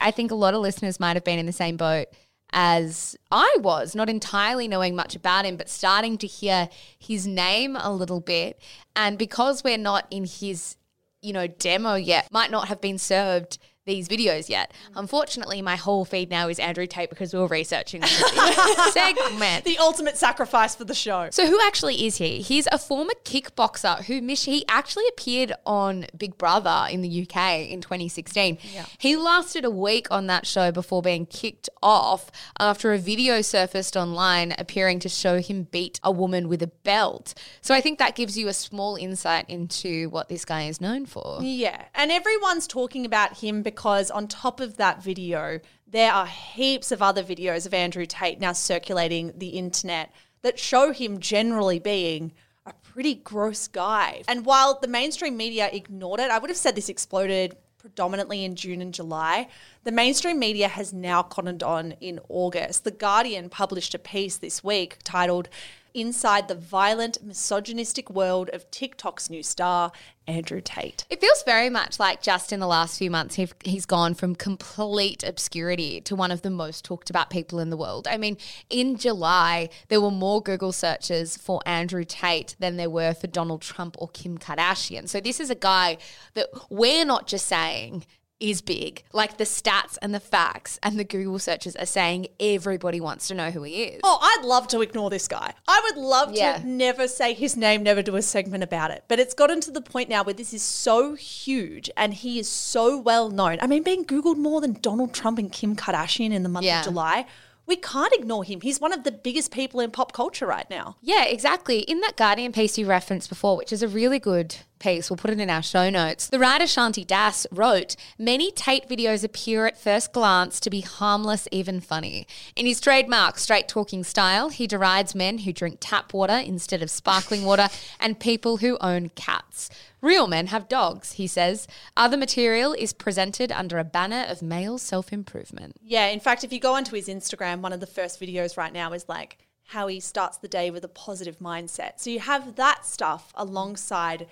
I 0.00 0.10
think 0.10 0.30
a 0.30 0.34
lot 0.34 0.54
of 0.54 0.60
listeners 0.60 1.00
might 1.00 1.16
have 1.16 1.24
been 1.24 1.38
in 1.38 1.46
the 1.46 1.52
same 1.52 1.76
boat 1.76 2.06
as 2.52 3.16
I 3.32 3.56
was, 3.60 3.94
not 3.96 4.08
entirely 4.08 4.68
knowing 4.68 4.94
much 4.94 5.16
about 5.16 5.44
him, 5.44 5.56
but 5.56 5.68
starting 5.68 6.16
to 6.18 6.26
hear 6.26 6.68
his 6.98 7.26
name 7.26 7.76
a 7.76 7.92
little 7.92 8.20
bit. 8.20 8.60
And 8.94 9.18
because 9.18 9.64
we're 9.64 9.76
not 9.78 10.06
in 10.10 10.24
his, 10.24 10.76
you 11.20 11.32
know, 11.32 11.48
demo 11.48 11.94
yet, 11.96 12.28
might 12.30 12.52
not 12.52 12.68
have 12.68 12.80
been 12.80 12.98
served 12.98 13.58
these 13.86 14.08
videos 14.08 14.48
yet. 14.48 14.72
Mm. 14.90 15.00
Unfortunately, 15.00 15.60
my 15.62 15.76
whole 15.76 16.04
feed 16.04 16.30
now 16.30 16.48
is 16.48 16.58
Andrew 16.58 16.86
Tate 16.86 17.10
because 17.10 17.32
we 17.32 17.38
were 17.38 17.46
researching 17.46 18.00
this 18.00 18.92
segment. 18.92 19.64
the 19.64 19.78
ultimate 19.78 20.16
sacrifice 20.16 20.74
for 20.74 20.84
the 20.84 20.94
show. 20.94 21.28
So 21.30 21.46
who 21.46 21.60
actually 21.62 22.06
is 22.06 22.16
he? 22.16 22.40
He's 22.40 22.66
a 22.72 22.78
former 22.78 23.12
kickboxer 23.24 24.04
who 24.04 24.20
he 24.34 24.64
actually 24.68 25.04
appeared 25.08 25.52
on 25.66 26.06
Big 26.16 26.38
Brother 26.38 26.86
in 26.90 27.02
the 27.02 27.22
UK 27.22 27.68
in 27.68 27.80
2016. 27.80 28.58
He 28.98 29.16
lasted 29.16 29.64
a 29.64 29.70
week 29.70 30.10
on 30.10 30.26
that 30.28 30.46
show 30.46 30.72
before 30.72 31.02
being 31.02 31.26
kicked 31.26 31.68
off 31.82 32.30
after 32.58 32.92
a 32.92 32.98
video 32.98 33.42
surfaced 33.42 33.96
online 33.96 34.54
appearing 34.58 34.98
to 35.00 35.08
show 35.08 35.40
him 35.40 35.64
beat 35.64 36.00
a 36.02 36.10
woman 36.10 36.48
with 36.48 36.62
a 36.62 36.66
belt. 36.66 37.34
So 37.60 37.74
I 37.74 37.80
think 37.80 37.98
that 37.98 38.16
gives 38.16 38.36
you 38.36 38.48
a 38.48 38.54
small 38.54 38.96
insight 38.96 39.48
into 39.48 40.08
what 40.10 40.28
this 40.28 40.44
guy 40.44 40.64
is 40.64 40.80
known 40.80 41.06
for. 41.06 41.38
Yeah. 41.42 41.84
And 41.94 42.10
everyone's 42.10 42.66
talking 42.66 43.04
about 43.04 43.38
him 43.38 43.62
because 43.62 43.73
on 44.10 44.28
top 44.28 44.60
of 44.60 44.76
that 44.76 45.02
video, 45.02 45.60
there 45.86 46.12
are 46.12 46.26
heaps 46.26 46.90
of 46.92 47.02
other 47.02 47.22
videos 47.22 47.66
of 47.66 47.74
Andrew 47.74 48.06
Tate 48.06 48.40
now 48.40 48.52
circulating 48.52 49.32
the 49.36 49.50
internet 49.50 50.12
that 50.42 50.58
show 50.58 50.92
him 50.92 51.20
generally 51.20 51.78
being 51.78 52.32
a 52.66 52.72
pretty 52.72 53.14
gross 53.14 53.68
guy. 53.68 54.22
And 54.28 54.46
while 54.46 54.78
the 54.80 54.88
mainstream 54.88 55.36
media 55.36 55.68
ignored 55.72 56.20
it, 56.20 56.30
I 56.30 56.38
would 56.38 56.50
have 56.50 56.56
said 56.56 56.74
this 56.74 56.88
exploded 56.88 57.56
predominantly 57.78 58.44
in 58.44 58.56
June 58.56 58.80
and 58.80 58.94
July. 58.94 59.46
The 59.84 59.92
mainstream 59.92 60.38
media 60.38 60.68
has 60.68 60.94
now 60.94 61.22
cottoned 61.22 61.62
on 61.62 61.92
in 62.00 62.18
August. 62.30 62.84
The 62.84 62.90
Guardian 62.90 63.50
published 63.50 63.94
a 63.94 63.98
piece 63.98 64.38
this 64.38 64.64
week 64.64 64.96
titled 65.04 65.50
Inside 65.94 66.48
the 66.48 66.56
Violent 66.56 67.22
Misogynistic 67.22 68.10
World 68.10 68.50
of 68.52 68.68
TikTok's 68.72 69.30
New 69.30 69.44
Star, 69.44 69.92
Andrew 70.26 70.60
Tate. 70.60 71.04
It 71.08 71.20
feels 71.20 71.44
very 71.44 71.70
much 71.70 72.00
like 72.00 72.20
just 72.20 72.52
in 72.52 72.58
the 72.58 72.66
last 72.66 72.98
few 72.98 73.12
months, 73.12 73.36
he 73.36 73.48
he's 73.62 73.86
gone 73.86 74.14
from 74.14 74.34
complete 74.34 75.22
obscurity 75.22 76.00
to 76.00 76.16
one 76.16 76.32
of 76.32 76.42
the 76.42 76.50
most 76.50 76.84
talked 76.84 77.10
about 77.10 77.30
people 77.30 77.60
in 77.60 77.70
the 77.70 77.76
world. 77.76 78.08
I 78.08 78.16
mean, 78.16 78.38
in 78.68 78.96
July, 78.96 79.68
there 79.86 80.00
were 80.00 80.10
more 80.10 80.42
Google 80.42 80.72
searches 80.72 81.36
for 81.36 81.60
Andrew 81.64 82.04
Tate 82.04 82.56
than 82.58 82.76
there 82.76 82.90
were 82.90 83.14
for 83.14 83.28
Donald 83.28 83.62
Trump 83.62 83.94
or 83.96 84.08
Kim 84.08 84.36
Kardashian. 84.36 85.08
So 85.08 85.20
this 85.20 85.38
is 85.38 85.48
a 85.48 85.54
guy 85.54 85.98
that 86.34 86.48
we're 86.70 87.04
not 87.04 87.28
just 87.28 87.46
saying 87.46 88.04
is 88.50 88.60
big. 88.60 89.02
Like 89.12 89.36
the 89.38 89.44
stats 89.44 89.96
and 90.02 90.14
the 90.14 90.20
facts 90.20 90.78
and 90.82 90.98
the 90.98 91.04
Google 91.04 91.38
searches 91.38 91.74
are 91.76 91.86
saying 91.86 92.26
everybody 92.38 93.00
wants 93.00 93.28
to 93.28 93.34
know 93.34 93.50
who 93.50 93.62
he 93.62 93.84
is. 93.84 94.00
Oh, 94.04 94.18
I'd 94.20 94.44
love 94.46 94.68
to 94.68 94.80
ignore 94.80 95.10
this 95.10 95.28
guy. 95.28 95.54
I 95.66 95.80
would 95.84 95.96
love 96.02 96.32
Yeah. 96.32 96.58
to 96.58 96.66
never 96.66 97.08
say 97.08 97.32
his 97.34 97.56
name, 97.56 97.82
never 97.82 98.02
do 98.02 98.16
a 98.16 98.22
segment 98.22 98.62
about 98.62 98.90
it. 98.90 99.04
But 99.08 99.18
it's 99.20 99.34
gotten 99.34 99.60
to 99.62 99.70
the 99.70 99.80
point 99.80 100.08
now 100.08 100.22
where 100.22 100.34
this 100.34 100.52
is 100.52 100.62
so 100.62 101.14
huge 101.14 101.90
and 101.96 102.12
he 102.14 102.38
is 102.38 102.48
so 102.48 102.98
well 102.98 103.30
known. 103.30 103.58
I 103.60 103.66
mean, 103.66 103.82
being 103.82 104.04
Googled 104.04 104.36
more 104.36 104.60
than 104.60 104.74
Donald 104.80 105.14
Trump 105.14 105.38
and 105.38 105.50
Kim 105.50 105.74
Kardashian 105.76 106.32
in 106.32 106.42
the 106.42 106.48
month 106.48 106.66
Yeah. 106.66 106.80
of 106.80 106.84
July. 106.86 107.26
We 107.66 107.76
can't 107.76 108.12
ignore 108.12 108.44
him. 108.44 108.60
He's 108.60 108.78
one 108.78 108.92
of 108.92 109.04
the 109.04 109.10
biggest 109.10 109.50
people 109.50 109.80
in 109.80 109.90
pop 109.90 110.12
culture 110.12 110.46
right 110.46 110.68
now. 110.68 110.96
Yeah, 111.00 111.24
exactly. 111.24 111.78
In 111.78 112.00
that 112.02 112.14
Guardian 112.14 112.52
piece 112.52 112.76
you 112.76 112.84
referenced 112.84 113.30
before, 113.30 113.56
which 113.56 113.72
is 113.72 113.82
a 113.82 113.88
really 113.88 114.18
good 114.18 114.56
piece, 114.84 115.08
we'll 115.08 115.16
put 115.16 115.30
it 115.30 115.40
in 115.40 115.48
our 115.48 115.62
show 115.62 115.88
notes. 115.88 116.28
The 116.28 116.38
writer 116.38 116.66
Shanti 116.66 117.06
Das 117.06 117.46
wrote 117.50 117.96
Many 118.18 118.52
Tate 118.52 118.86
videos 118.86 119.24
appear 119.24 119.66
at 119.66 119.80
first 119.80 120.12
glance 120.12 120.60
to 120.60 120.68
be 120.68 120.82
harmless, 120.82 121.48
even 121.50 121.80
funny. 121.80 122.26
In 122.54 122.66
his 122.66 122.80
trademark 122.80 123.38
straight 123.38 123.66
talking 123.66 124.04
style, 124.04 124.50
he 124.50 124.66
derides 124.66 125.14
men 125.14 125.38
who 125.38 125.52
drink 125.54 125.78
tap 125.80 126.12
water 126.12 126.36
instead 126.36 126.82
of 126.82 126.90
sparkling 126.90 127.44
water 127.44 127.68
and 127.98 128.20
people 128.20 128.58
who 128.58 128.76
own 128.82 129.08
cats. 129.10 129.70
Real 130.02 130.26
men 130.26 130.48
have 130.48 130.68
dogs, 130.68 131.12
he 131.12 131.26
says. 131.26 131.66
Other 131.96 132.18
material 132.18 132.74
is 132.74 132.92
presented 132.92 133.50
under 133.50 133.78
a 133.78 133.84
banner 133.84 134.26
of 134.28 134.42
male 134.42 134.76
self 134.76 135.14
improvement. 135.14 135.76
Yeah, 135.82 136.08
in 136.08 136.20
fact, 136.20 136.44
if 136.44 136.52
you 136.52 136.60
go 136.60 136.74
onto 136.74 136.94
his 136.94 137.08
Instagram, 137.08 137.60
one 137.60 137.72
of 137.72 137.80
the 137.80 137.86
first 137.86 138.20
videos 138.20 138.58
right 138.58 138.72
now 138.72 138.92
is 138.92 139.08
like 139.08 139.38
how 139.68 139.86
he 139.86 139.98
starts 139.98 140.36
the 140.38 140.48
day 140.48 140.70
with 140.70 140.84
a 140.84 140.88
positive 140.88 141.38
mindset. 141.38 141.92
So 141.96 142.10
you 142.10 142.20
have 142.20 142.56
that 142.56 142.84
stuff 142.84 143.32
alongside 143.34 144.26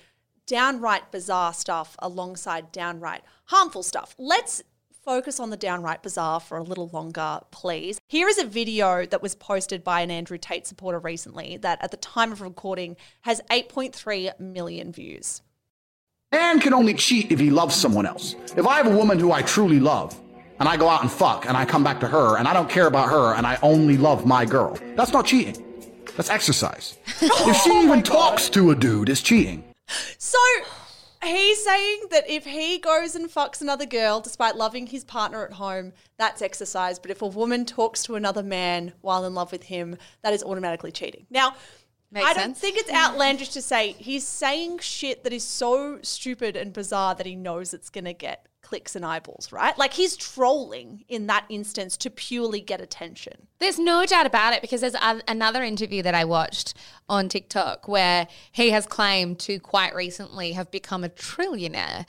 downright 0.46 1.10
bizarre 1.10 1.52
stuff, 1.52 1.96
alongside 1.98 2.72
downright 2.72 3.22
harmful 3.46 3.82
stuff. 3.82 4.14
Let's 4.18 4.62
focus 5.04 5.40
on 5.40 5.50
the 5.50 5.56
downright 5.56 6.02
bizarre 6.02 6.40
for 6.40 6.56
a 6.56 6.62
little 6.62 6.88
longer, 6.92 7.40
please. 7.50 8.00
Here 8.08 8.28
is 8.28 8.38
a 8.38 8.46
video 8.46 9.04
that 9.06 9.22
was 9.22 9.34
posted 9.34 9.82
by 9.82 10.00
an 10.00 10.10
Andrew 10.10 10.38
Tate 10.38 10.66
supporter 10.66 10.98
recently 10.98 11.56
that 11.58 11.82
at 11.82 11.90
the 11.90 11.96
time 11.96 12.32
of 12.32 12.40
recording 12.40 12.96
has 13.22 13.40
8.3 13.50 14.38
million 14.38 14.92
views. 14.92 15.42
Man 16.30 16.60
can 16.60 16.72
only 16.72 16.94
cheat 16.94 17.30
if 17.30 17.38
he 17.38 17.50
loves 17.50 17.74
someone 17.74 18.06
else. 18.06 18.34
If 18.56 18.66
I 18.66 18.76
have 18.78 18.86
a 18.86 18.96
woman 18.96 19.18
who 19.18 19.32
I 19.32 19.42
truly 19.42 19.80
love, 19.80 20.18
and 20.58 20.68
I 20.68 20.76
go 20.76 20.88
out 20.88 21.02
and 21.02 21.10
fuck, 21.10 21.46
and 21.46 21.56
I 21.56 21.64
come 21.64 21.82
back 21.82 22.00
to 22.00 22.06
her, 22.06 22.38
and 22.38 22.46
I 22.46 22.54
don't 22.54 22.70
care 22.70 22.86
about 22.86 23.10
her, 23.10 23.34
and 23.34 23.46
I 23.46 23.58
only 23.62 23.96
love 23.98 24.24
my 24.24 24.44
girl, 24.44 24.78
that's 24.94 25.12
not 25.12 25.26
cheating. 25.26 25.62
That's 26.16 26.30
exercise. 26.30 26.96
if 27.20 27.56
she 27.56 27.70
even 27.82 28.02
talks 28.02 28.48
to 28.50 28.70
a 28.70 28.74
dude, 28.74 29.08
it's 29.08 29.20
cheating. 29.20 29.64
So 30.18 30.38
he's 31.24 31.64
saying 31.64 32.02
that 32.10 32.28
if 32.28 32.44
he 32.44 32.78
goes 32.78 33.14
and 33.14 33.30
fucks 33.30 33.60
another 33.60 33.86
girl 33.86 34.20
despite 34.20 34.56
loving 34.56 34.86
his 34.88 35.04
partner 35.04 35.44
at 35.44 35.54
home, 35.54 35.92
that's 36.18 36.42
exercise. 36.42 36.98
But 36.98 37.10
if 37.10 37.22
a 37.22 37.26
woman 37.26 37.64
talks 37.64 38.02
to 38.04 38.14
another 38.16 38.42
man 38.42 38.92
while 39.00 39.24
in 39.24 39.34
love 39.34 39.52
with 39.52 39.64
him, 39.64 39.96
that 40.22 40.32
is 40.32 40.42
automatically 40.42 40.92
cheating. 40.92 41.26
Now, 41.30 41.54
Makes 42.10 42.26
I 42.26 42.34
don't 42.34 42.42
sense. 42.44 42.58
think 42.58 42.76
it's 42.76 42.92
outlandish 42.92 43.48
to 43.50 43.62
say 43.62 43.92
he's 43.92 44.26
saying 44.26 44.80
shit 44.80 45.24
that 45.24 45.32
is 45.32 45.44
so 45.44 45.98
stupid 46.02 46.56
and 46.56 46.70
bizarre 46.70 47.14
that 47.14 47.24
he 47.24 47.34
knows 47.34 47.72
it's 47.72 47.88
going 47.88 48.04
to 48.04 48.12
get 48.12 48.46
clicks 48.72 48.96
and 48.96 49.04
eyeballs, 49.04 49.52
right? 49.52 49.76
Like 49.76 49.92
he's 49.92 50.16
trolling 50.16 51.04
in 51.06 51.26
that 51.26 51.44
instance 51.50 51.94
to 51.98 52.08
purely 52.08 52.62
get 52.62 52.80
attention. 52.80 53.34
There's 53.58 53.78
no 53.78 54.06
doubt 54.06 54.24
about 54.24 54.54
it 54.54 54.62
because 54.62 54.80
there's 54.80 54.94
a- 54.94 55.20
another 55.28 55.62
interview 55.62 56.00
that 56.04 56.14
I 56.14 56.24
watched 56.24 56.72
on 57.06 57.28
TikTok 57.28 57.86
where 57.86 58.26
he 58.50 58.70
has 58.70 58.86
claimed 58.86 59.38
to 59.40 59.58
quite 59.60 59.94
recently 59.94 60.52
have 60.52 60.70
become 60.70 61.04
a 61.04 61.10
trillionaire, 61.10 62.06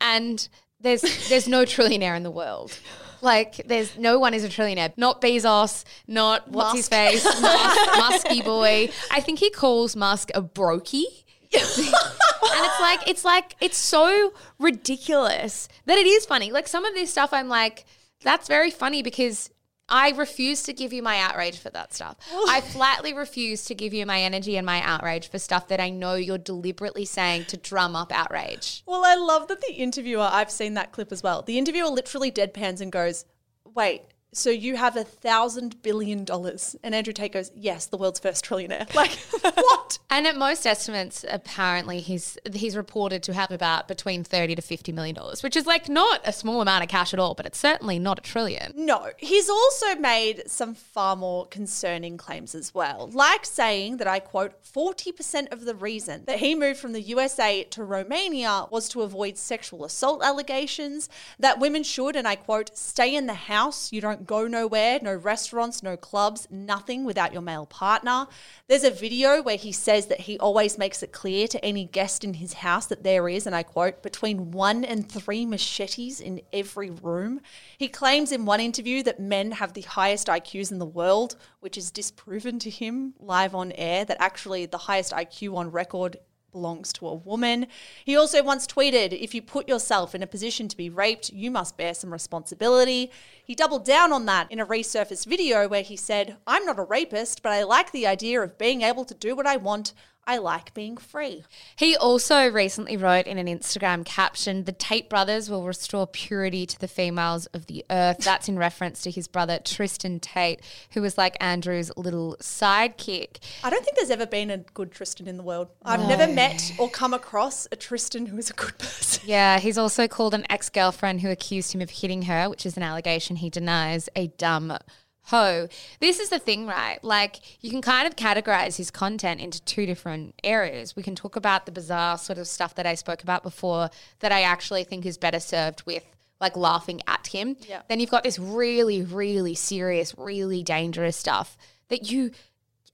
and 0.00 0.48
there's 0.78 1.00
there's 1.28 1.48
no 1.48 1.64
trillionaire 1.64 2.16
in 2.16 2.22
the 2.22 2.30
world. 2.30 2.78
Like 3.20 3.56
there's 3.66 3.98
no 3.98 4.20
one 4.20 4.34
is 4.34 4.44
a 4.44 4.48
trillionaire. 4.48 4.92
Not 4.96 5.20
Bezos, 5.20 5.82
not 6.06 6.46
what's 6.48 6.76
his 6.76 6.88
face, 6.88 7.24
Musk, 7.24 7.90
Musky 7.96 8.40
boy. 8.40 8.88
I 9.10 9.20
think 9.20 9.40
he 9.40 9.50
calls 9.50 9.96
Musk 9.96 10.30
a 10.32 10.42
brokey. 10.42 11.06
and 12.52 12.66
it's 12.66 12.80
like 12.80 13.08
it's 13.08 13.24
like 13.24 13.56
it's 13.60 13.76
so 13.76 14.32
ridiculous 14.58 15.68
that 15.86 15.98
it 15.98 16.06
is 16.06 16.26
funny. 16.26 16.52
Like 16.52 16.68
some 16.68 16.84
of 16.84 16.94
this 16.94 17.10
stuff, 17.10 17.32
I'm 17.32 17.48
like, 17.48 17.84
that's 18.22 18.48
very 18.48 18.70
funny 18.70 19.02
because 19.02 19.50
I 19.88 20.10
refuse 20.12 20.62
to 20.62 20.72
give 20.72 20.92
you 20.92 21.02
my 21.02 21.18
outrage 21.18 21.58
for 21.58 21.68
that 21.70 21.92
stuff. 21.92 22.16
I 22.48 22.62
flatly 22.62 23.12
refuse 23.12 23.66
to 23.66 23.74
give 23.74 23.92
you 23.92 24.06
my 24.06 24.20
energy 24.22 24.56
and 24.56 24.64
my 24.64 24.80
outrage 24.80 25.28
for 25.28 25.38
stuff 25.38 25.68
that 25.68 25.80
I 25.80 25.90
know 25.90 26.14
you're 26.14 26.38
deliberately 26.38 27.04
saying 27.04 27.46
to 27.46 27.58
drum 27.58 27.94
up 27.94 28.10
outrage. 28.10 28.82
Well, 28.86 29.04
I 29.04 29.14
love 29.14 29.48
that 29.48 29.60
the 29.60 29.74
interviewer, 29.74 30.28
I've 30.30 30.50
seen 30.50 30.74
that 30.74 30.92
clip 30.92 31.12
as 31.12 31.22
well. 31.22 31.42
The 31.42 31.58
interviewer 31.58 31.88
literally 31.88 32.32
deadpans 32.32 32.80
and 32.80 32.90
goes, 32.90 33.26
Wait, 33.74 34.02
so 34.34 34.50
you 34.50 34.76
have 34.76 34.96
a 34.96 35.04
thousand 35.04 35.82
billion 35.82 36.24
dollars? 36.24 36.76
And 36.82 36.94
Andrew 36.94 37.12
Tate 37.12 37.32
goes, 37.32 37.50
Yes, 37.54 37.86
the 37.86 37.96
world's 37.96 38.20
first 38.20 38.44
trillionaire. 38.44 38.92
Like, 38.94 39.18
what? 39.56 39.98
And 40.08 40.26
at 40.26 40.36
most 40.36 40.66
estimates, 40.66 41.24
apparently 41.28 42.00
he's 42.00 42.38
he's 42.52 42.76
reported 42.76 43.22
to 43.24 43.34
have 43.34 43.50
about 43.50 43.88
between 43.88 44.22
thirty 44.22 44.54
to 44.54 44.62
fifty 44.62 44.92
million 44.92 45.14
dollars, 45.14 45.42
which 45.42 45.56
is 45.56 45.66
like 45.66 45.88
not 45.88 46.20
a 46.24 46.32
small 46.32 46.60
amount 46.60 46.84
of 46.84 46.88
cash 46.88 47.12
at 47.12 47.18
all, 47.18 47.34
but 47.34 47.44
it's 47.44 47.58
certainly 47.58 47.98
not 47.98 48.18
a 48.18 48.22
trillion. 48.22 48.72
No, 48.76 49.10
he's 49.18 49.48
also 49.48 49.96
made 49.96 50.44
some 50.46 50.74
far 50.74 51.16
more 51.16 51.46
concerning 51.46 52.16
claims 52.16 52.54
as 52.54 52.74
well, 52.74 53.10
like 53.12 53.44
saying 53.44 53.96
that 53.98 54.06
I 54.06 54.20
quote, 54.20 54.62
40% 54.62 55.52
of 55.52 55.64
the 55.64 55.74
reason 55.74 56.24
that 56.26 56.38
he 56.38 56.54
moved 56.54 56.78
from 56.78 56.92
the 56.92 57.00
USA 57.02 57.64
to 57.64 57.84
Romania 57.84 58.66
was 58.70 58.88
to 58.90 59.02
avoid 59.02 59.36
sexual 59.36 59.84
assault 59.84 60.22
allegations, 60.22 61.08
that 61.38 61.60
women 61.60 61.82
should, 61.82 62.16
and 62.16 62.26
I 62.26 62.36
quote, 62.36 62.76
stay 62.76 63.14
in 63.14 63.26
the 63.26 63.34
house, 63.34 63.92
you 63.92 64.00
don't 64.00 64.23
go 64.26 64.46
nowhere, 64.46 64.98
no 65.00 65.14
restaurants, 65.14 65.82
no 65.82 65.96
clubs, 65.96 66.48
nothing 66.50 67.04
without 67.04 67.32
your 67.32 67.42
male 67.42 67.66
partner. 67.66 68.26
There's 68.68 68.84
a 68.84 68.90
video 68.90 69.42
where 69.42 69.56
he 69.56 69.72
says 69.72 70.06
that 70.06 70.22
he 70.22 70.38
always 70.38 70.78
makes 70.78 71.02
it 71.02 71.12
clear 71.12 71.46
to 71.48 71.64
any 71.64 71.84
guest 71.84 72.24
in 72.24 72.34
his 72.34 72.54
house 72.54 72.86
that 72.86 73.04
there 73.04 73.28
is, 73.28 73.46
and 73.46 73.54
I 73.54 73.62
quote, 73.62 74.02
between 74.02 74.50
one 74.50 74.84
and 74.84 75.08
three 75.08 75.46
machetes 75.46 76.20
in 76.20 76.40
every 76.52 76.90
room. 76.90 77.40
He 77.78 77.88
claims 77.88 78.32
in 78.32 78.44
one 78.44 78.60
interview 78.60 79.02
that 79.04 79.20
men 79.20 79.52
have 79.52 79.74
the 79.74 79.82
highest 79.82 80.28
IQs 80.28 80.72
in 80.72 80.78
the 80.78 80.86
world, 80.86 81.36
which 81.60 81.76
is 81.76 81.90
disproven 81.90 82.58
to 82.60 82.70
him 82.70 83.14
live 83.18 83.54
on 83.54 83.72
air, 83.72 84.04
that 84.04 84.16
actually 84.20 84.66
the 84.66 84.78
highest 84.78 85.12
IQ 85.12 85.56
on 85.56 85.70
record 85.70 86.16
belongs 86.54 86.92
to 86.94 87.06
a 87.06 87.14
woman. 87.14 87.66
He 88.06 88.16
also 88.16 88.42
once 88.42 88.66
tweeted, 88.66 89.12
if 89.12 89.34
you 89.34 89.42
put 89.42 89.68
yourself 89.68 90.14
in 90.14 90.22
a 90.22 90.26
position 90.26 90.68
to 90.68 90.76
be 90.76 90.88
raped, 90.88 91.30
you 91.30 91.50
must 91.50 91.76
bear 91.76 91.92
some 91.92 92.12
responsibility. 92.12 93.10
He 93.44 93.54
doubled 93.54 93.84
down 93.84 94.12
on 94.12 94.24
that 94.26 94.50
in 94.50 94.60
a 94.60 94.66
resurfaced 94.66 95.26
video 95.26 95.68
where 95.68 95.82
he 95.82 95.96
said, 95.96 96.36
I'm 96.46 96.64
not 96.64 96.78
a 96.78 96.84
rapist, 96.84 97.42
but 97.42 97.52
I 97.52 97.64
like 97.64 97.90
the 97.90 98.06
idea 98.06 98.40
of 98.40 98.56
being 98.56 98.82
able 98.82 99.04
to 99.04 99.14
do 99.14 99.34
what 99.36 99.46
I 99.46 99.56
want. 99.56 99.92
I 100.26 100.38
like 100.38 100.74
being 100.74 100.96
free. 100.96 101.44
He 101.76 101.96
also 101.96 102.50
recently 102.50 102.96
wrote 102.96 103.26
in 103.26 103.38
an 103.38 103.46
Instagram 103.46 104.04
caption, 104.04 104.64
The 104.64 104.72
Tate 104.72 105.08
brothers 105.10 105.50
will 105.50 105.64
restore 105.64 106.06
purity 106.06 106.66
to 106.66 106.78
the 106.78 106.88
females 106.88 107.46
of 107.46 107.66
the 107.66 107.84
earth. 107.90 108.18
That's 108.24 108.48
in 108.48 108.58
reference 108.58 109.02
to 109.02 109.10
his 109.10 109.28
brother 109.28 109.58
Tristan 109.62 110.20
Tate, 110.20 110.60
who 110.92 111.02
was 111.02 111.18
like 111.18 111.36
Andrew's 111.40 111.90
little 111.96 112.36
sidekick. 112.40 113.38
I 113.62 113.70
don't 113.70 113.84
think 113.84 113.96
there's 113.96 114.10
ever 114.10 114.26
been 114.26 114.50
a 114.50 114.58
good 114.58 114.92
Tristan 114.92 115.28
in 115.28 115.36
the 115.36 115.42
world. 115.42 115.68
I've 115.84 116.06
never 116.08 116.26
met 116.26 116.72
or 116.78 116.88
come 116.88 117.14
across 117.14 117.66
a 117.70 117.76
Tristan 117.76 118.26
who 118.26 118.38
is 118.38 118.50
a 118.50 118.54
good 118.54 118.78
person. 118.78 119.22
Yeah, 119.26 119.58
he's 119.60 119.78
also 119.78 120.08
called 120.08 120.34
an 120.34 120.46
ex 120.50 120.70
girlfriend 120.70 121.20
who 121.20 121.30
accused 121.30 121.74
him 121.74 121.80
of 121.80 121.90
hitting 121.90 122.22
her, 122.22 122.48
which 122.48 122.64
is 122.64 122.76
an 122.76 122.82
allegation 122.82 123.36
he 123.36 123.50
denies, 123.50 124.08
a 124.16 124.28
dumb 124.28 124.78
hoe. 125.24 125.68
This 126.00 126.20
is 126.20 126.30
the 126.30 126.38
thing, 126.38 126.66
right? 126.66 126.98
Like, 127.02 127.62
you 127.62 127.70
can 127.70 127.82
kind 127.82 128.06
of 128.06 128.16
categorize 128.16 128.76
his 128.76 128.90
content 128.90 129.40
into 129.40 129.62
two 129.62 129.86
different 129.86 130.34
areas. 130.44 130.96
We 130.96 131.02
can 131.02 131.14
talk 131.14 131.36
about 131.36 131.66
the 131.66 131.72
bizarre 131.72 132.18
sort 132.18 132.38
of 132.38 132.46
stuff 132.46 132.74
that 132.76 132.86
I 132.86 132.94
spoke 132.94 133.22
about 133.22 133.42
before 133.42 133.90
that 134.20 134.32
I 134.32 134.42
actually 134.42 134.84
think 134.84 135.06
is 135.06 135.18
better 135.18 135.40
served 135.40 135.82
with. 135.86 136.04
Like 136.40 136.56
laughing 136.56 137.00
at 137.06 137.28
him. 137.28 137.56
Yeah. 137.66 137.82
Then 137.88 138.00
you've 138.00 138.10
got 138.10 138.24
this 138.24 138.38
really, 138.38 139.02
really 139.02 139.54
serious, 139.54 140.14
really 140.18 140.62
dangerous 140.62 141.16
stuff 141.16 141.56
that 141.88 142.10
you 142.10 142.32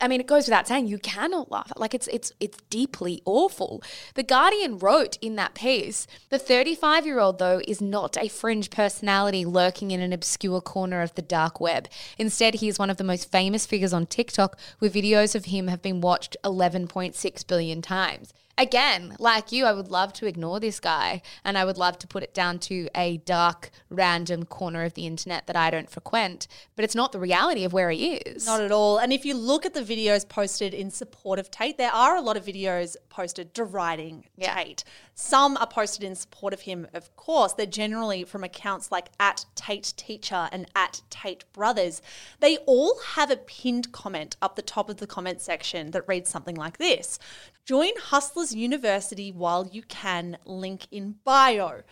I 0.00 0.08
mean, 0.08 0.20
it 0.20 0.26
goes 0.26 0.46
without 0.46 0.66
saying 0.66 0.86
you 0.86 0.98
cannot 0.98 1.50
laugh. 1.50 1.72
Like 1.76 1.94
it's 1.94 2.08
it's 2.08 2.32
it's 2.40 2.58
deeply 2.70 3.20
awful. 3.24 3.82
The 4.14 4.22
Guardian 4.22 4.78
wrote 4.78 5.18
in 5.20 5.36
that 5.36 5.54
piece, 5.54 6.06
the 6.30 6.38
35-year-old 6.38 7.38
though 7.38 7.60
is 7.68 7.80
not 7.80 8.16
a 8.16 8.28
fringe 8.28 8.70
personality 8.70 9.44
lurking 9.44 9.90
in 9.90 10.00
an 10.00 10.12
obscure 10.12 10.60
corner 10.60 11.02
of 11.02 11.14
the 11.14 11.22
dark 11.22 11.60
web. 11.60 11.88
Instead, 12.18 12.54
he 12.54 12.68
is 12.68 12.78
one 12.78 12.90
of 12.90 12.96
the 12.96 13.04
most 13.04 13.30
famous 13.30 13.66
figures 13.66 13.92
on 13.92 14.06
TikTok, 14.06 14.58
where 14.78 14.90
videos 14.90 15.34
of 15.34 15.46
him 15.46 15.68
have 15.68 15.82
been 15.82 16.00
watched 16.00 16.36
11.6 16.44 17.46
billion 17.46 17.82
times 17.82 18.32
again, 18.60 19.16
like 19.18 19.52
you, 19.52 19.64
I 19.64 19.72
would 19.72 19.90
love 19.90 20.12
to 20.14 20.26
ignore 20.26 20.60
this 20.60 20.78
guy 20.80 21.22
and 21.44 21.56
I 21.56 21.64
would 21.64 21.78
love 21.78 21.98
to 22.00 22.06
put 22.06 22.22
it 22.22 22.34
down 22.34 22.58
to 22.60 22.88
a 22.94 23.16
dark, 23.18 23.70
random 23.88 24.44
corner 24.44 24.84
of 24.84 24.94
the 24.94 25.06
internet 25.06 25.46
that 25.46 25.56
I 25.56 25.70
don't 25.70 25.88
frequent. 25.90 26.46
But 26.76 26.84
it's 26.84 26.94
not 26.94 27.12
the 27.12 27.18
reality 27.18 27.64
of 27.64 27.72
where 27.72 27.90
he 27.90 28.14
is. 28.14 28.46
Not 28.46 28.60
at 28.60 28.70
all. 28.70 28.98
And 28.98 29.12
if 29.12 29.24
you 29.24 29.34
look 29.34 29.64
at 29.64 29.74
the 29.74 29.80
videos 29.80 30.28
posted 30.28 30.74
in 30.74 30.90
support 30.90 31.38
of 31.38 31.50
Tate, 31.50 31.78
there 31.78 31.92
are 31.92 32.16
a 32.16 32.20
lot 32.20 32.36
of 32.36 32.44
videos 32.44 32.96
posted 33.08 33.52
deriding 33.52 34.26
Yeah. 34.36 34.54
Tate. 34.54 34.84
Some 35.14 35.56
are 35.58 35.66
posted 35.66 36.02
in 36.02 36.14
support 36.14 36.54
of 36.54 36.62
him, 36.62 36.86
of 36.94 37.14
course. 37.16 37.52
They're 37.52 37.66
generally 37.66 38.24
from 38.24 38.42
accounts 38.42 38.90
like 38.90 39.10
at 39.18 39.44
Tate 39.54 39.92
Teacher 39.96 40.48
and 40.50 40.66
at 40.74 41.02
Tate 41.10 41.44
Brothers. 41.52 42.00
They 42.40 42.56
all 42.58 42.98
have 43.14 43.30
a 43.30 43.36
pinned 43.36 43.92
comment 43.92 44.36
up 44.40 44.56
the 44.56 44.62
top 44.62 44.88
of 44.88 44.96
the 44.96 45.06
comment 45.06 45.40
section 45.40 45.90
that 45.90 46.08
reads 46.08 46.30
something 46.30 46.54
like 46.54 46.78
this 46.78 47.18
Join 47.64 47.92
Hustlers 47.98 48.54
University 48.54 49.30
while 49.30 49.68
you 49.70 49.82
can, 49.82 50.38
link 50.44 50.86
in 50.90 51.16
bio. 51.24 51.82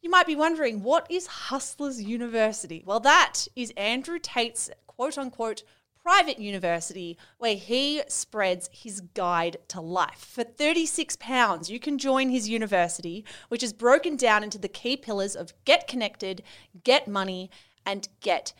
You 0.00 0.10
might 0.10 0.26
be 0.26 0.36
wondering, 0.36 0.82
what 0.82 1.10
is 1.10 1.26
Hustlers 1.26 2.02
University? 2.02 2.82
Well, 2.86 3.00
that 3.00 3.46
is 3.54 3.72
Andrew 3.76 4.18
Tate's 4.18 4.70
quote 4.86 5.18
unquote 5.18 5.62
private 6.06 6.38
university 6.38 7.18
where 7.38 7.56
he 7.56 8.00
spreads 8.06 8.70
his 8.72 9.00
guide 9.00 9.56
to 9.66 9.80
life. 9.80 10.30
For 10.32 10.44
36 10.44 11.16
pounds, 11.16 11.68
you 11.68 11.80
can 11.80 11.98
join 11.98 12.30
his 12.30 12.48
university, 12.48 13.24
which 13.48 13.64
is 13.64 13.72
broken 13.72 14.16
down 14.16 14.44
into 14.44 14.58
the 14.58 14.68
key 14.68 14.96
pillars 14.96 15.34
of 15.34 15.52
get 15.64 15.88
connected, 15.88 16.44
get 16.84 17.08
money, 17.08 17.50
and 17.84 18.08
get 18.20 18.52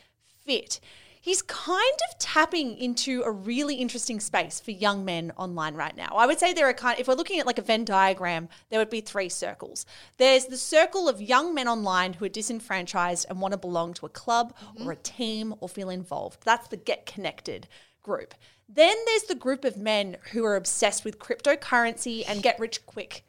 fit. 0.44 0.80
He's 1.26 1.42
kind 1.42 1.98
of 2.08 2.18
tapping 2.20 2.78
into 2.78 3.24
a 3.24 3.32
really 3.32 3.74
interesting 3.74 4.20
space 4.20 4.60
for 4.60 4.70
young 4.70 5.04
men 5.04 5.32
online 5.36 5.74
right 5.74 5.96
now. 5.96 6.12
I 6.14 6.24
would 6.24 6.38
say 6.38 6.52
there 6.52 6.68
are 6.68 6.72
kind 6.72 7.00
if 7.00 7.08
we're 7.08 7.14
looking 7.14 7.40
at 7.40 7.46
like 7.46 7.58
a 7.58 7.62
Venn 7.62 7.84
diagram, 7.84 8.48
there 8.70 8.78
would 8.78 8.90
be 8.90 9.00
three 9.00 9.28
circles. 9.28 9.86
There's 10.18 10.46
the 10.46 10.56
circle 10.56 11.08
of 11.08 11.20
young 11.20 11.52
men 11.52 11.66
online 11.66 12.12
who 12.12 12.26
are 12.26 12.28
disenfranchised 12.28 13.26
and 13.28 13.40
want 13.40 13.50
to 13.50 13.58
belong 13.58 13.92
to 13.94 14.06
a 14.06 14.08
club 14.08 14.54
mm-hmm. 14.56 14.86
or 14.86 14.92
a 14.92 14.96
team 14.96 15.52
or 15.58 15.68
feel 15.68 15.90
involved. 15.90 16.44
That's 16.44 16.68
the 16.68 16.76
get 16.76 17.06
connected 17.06 17.66
group. 18.04 18.32
Then 18.68 18.96
there's 19.06 19.24
the 19.24 19.34
group 19.34 19.64
of 19.64 19.76
men 19.76 20.18
who 20.30 20.44
are 20.44 20.54
obsessed 20.54 21.04
with 21.04 21.18
cryptocurrency 21.18 22.22
and 22.28 22.40
get 22.40 22.60
rich 22.60 22.86
quick 22.86 23.25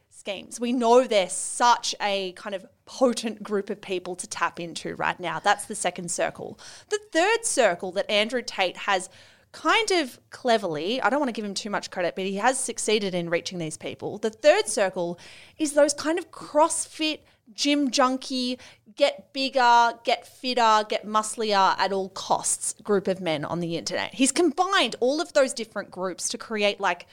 We 0.59 0.73
know 0.73 1.05
they're 1.05 1.29
such 1.29 1.95
a 2.01 2.33
kind 2.33 2.53
of 2.53 2.65
potent 2.85 3.41
group 3.41 3.69
of 3.69 3.81
people 3.81 4.15
to 4.15 4.27
tap 4.27 4.59
into 4.59 4.95
right 4.95 5.19
now. 5.19 5.39
That's 5.39 5.65
the 5.65 5.75
second 5.75 6.11
circle. 6.11 6.59
The 6.89 6.99
third 7.11 7.45
circle 7.45 7.91
that 7.93 8.09
Andrew 8.11 8.41
Tate 8.41 8.77
has 8.77 9.09
kind 9.51 9.91
of 9.91 10.19
cleverly, 10.29 11.01
I 11.01 11.09
don't 11.09 11.19
want 11.19 11.29
to 11.29 11.33
give 11.33 11.45
him 11.45 11.53
too 11.53 11.69
much 11.69 11.89
credit, 11.89 12.15
but 12.15 12.25
he 12.25 12.35
has 12.35 12.59
succeeded 12.59 13.15
in 13.15 13.29
reaching 13.29 13.57
these 13.57 13.77
people. 13.77 14.17
The 14.17 14.29
third 14.29 14.67
circle 14.67 15.19
is 15.57 15.73
those 15.73 15.93
kind 15.93 16.19
of 16.19 16.29
CrossFit, 16.31 17.19
gym 17.53 17.89
junkie, 17.89 18.59
get 18.95 19.31
bigger, 19.31 19.93
get 20.03 20.27
fitter, 20.27 20.85
get 20.89 21.05
musclier 21.05 21.75
at 21.77 21.93
all 21.93 22.09
costs 22.09 22.73
group 22.83 23.07
of 23.07 23.21
men 23.21 23.45
on 23.45 23.61
the 23.61 23.77
internet. 23.77 24.13
He's 24.13 24.31
combined 24.31 24.95
all 24.99 25.21
of 25.21 25.33
those 25.33 25.53
different 25.53 25.89
groups 25.89 26.29
to 26.29 26.37
create 26.37 26.79
like 26.79 27.07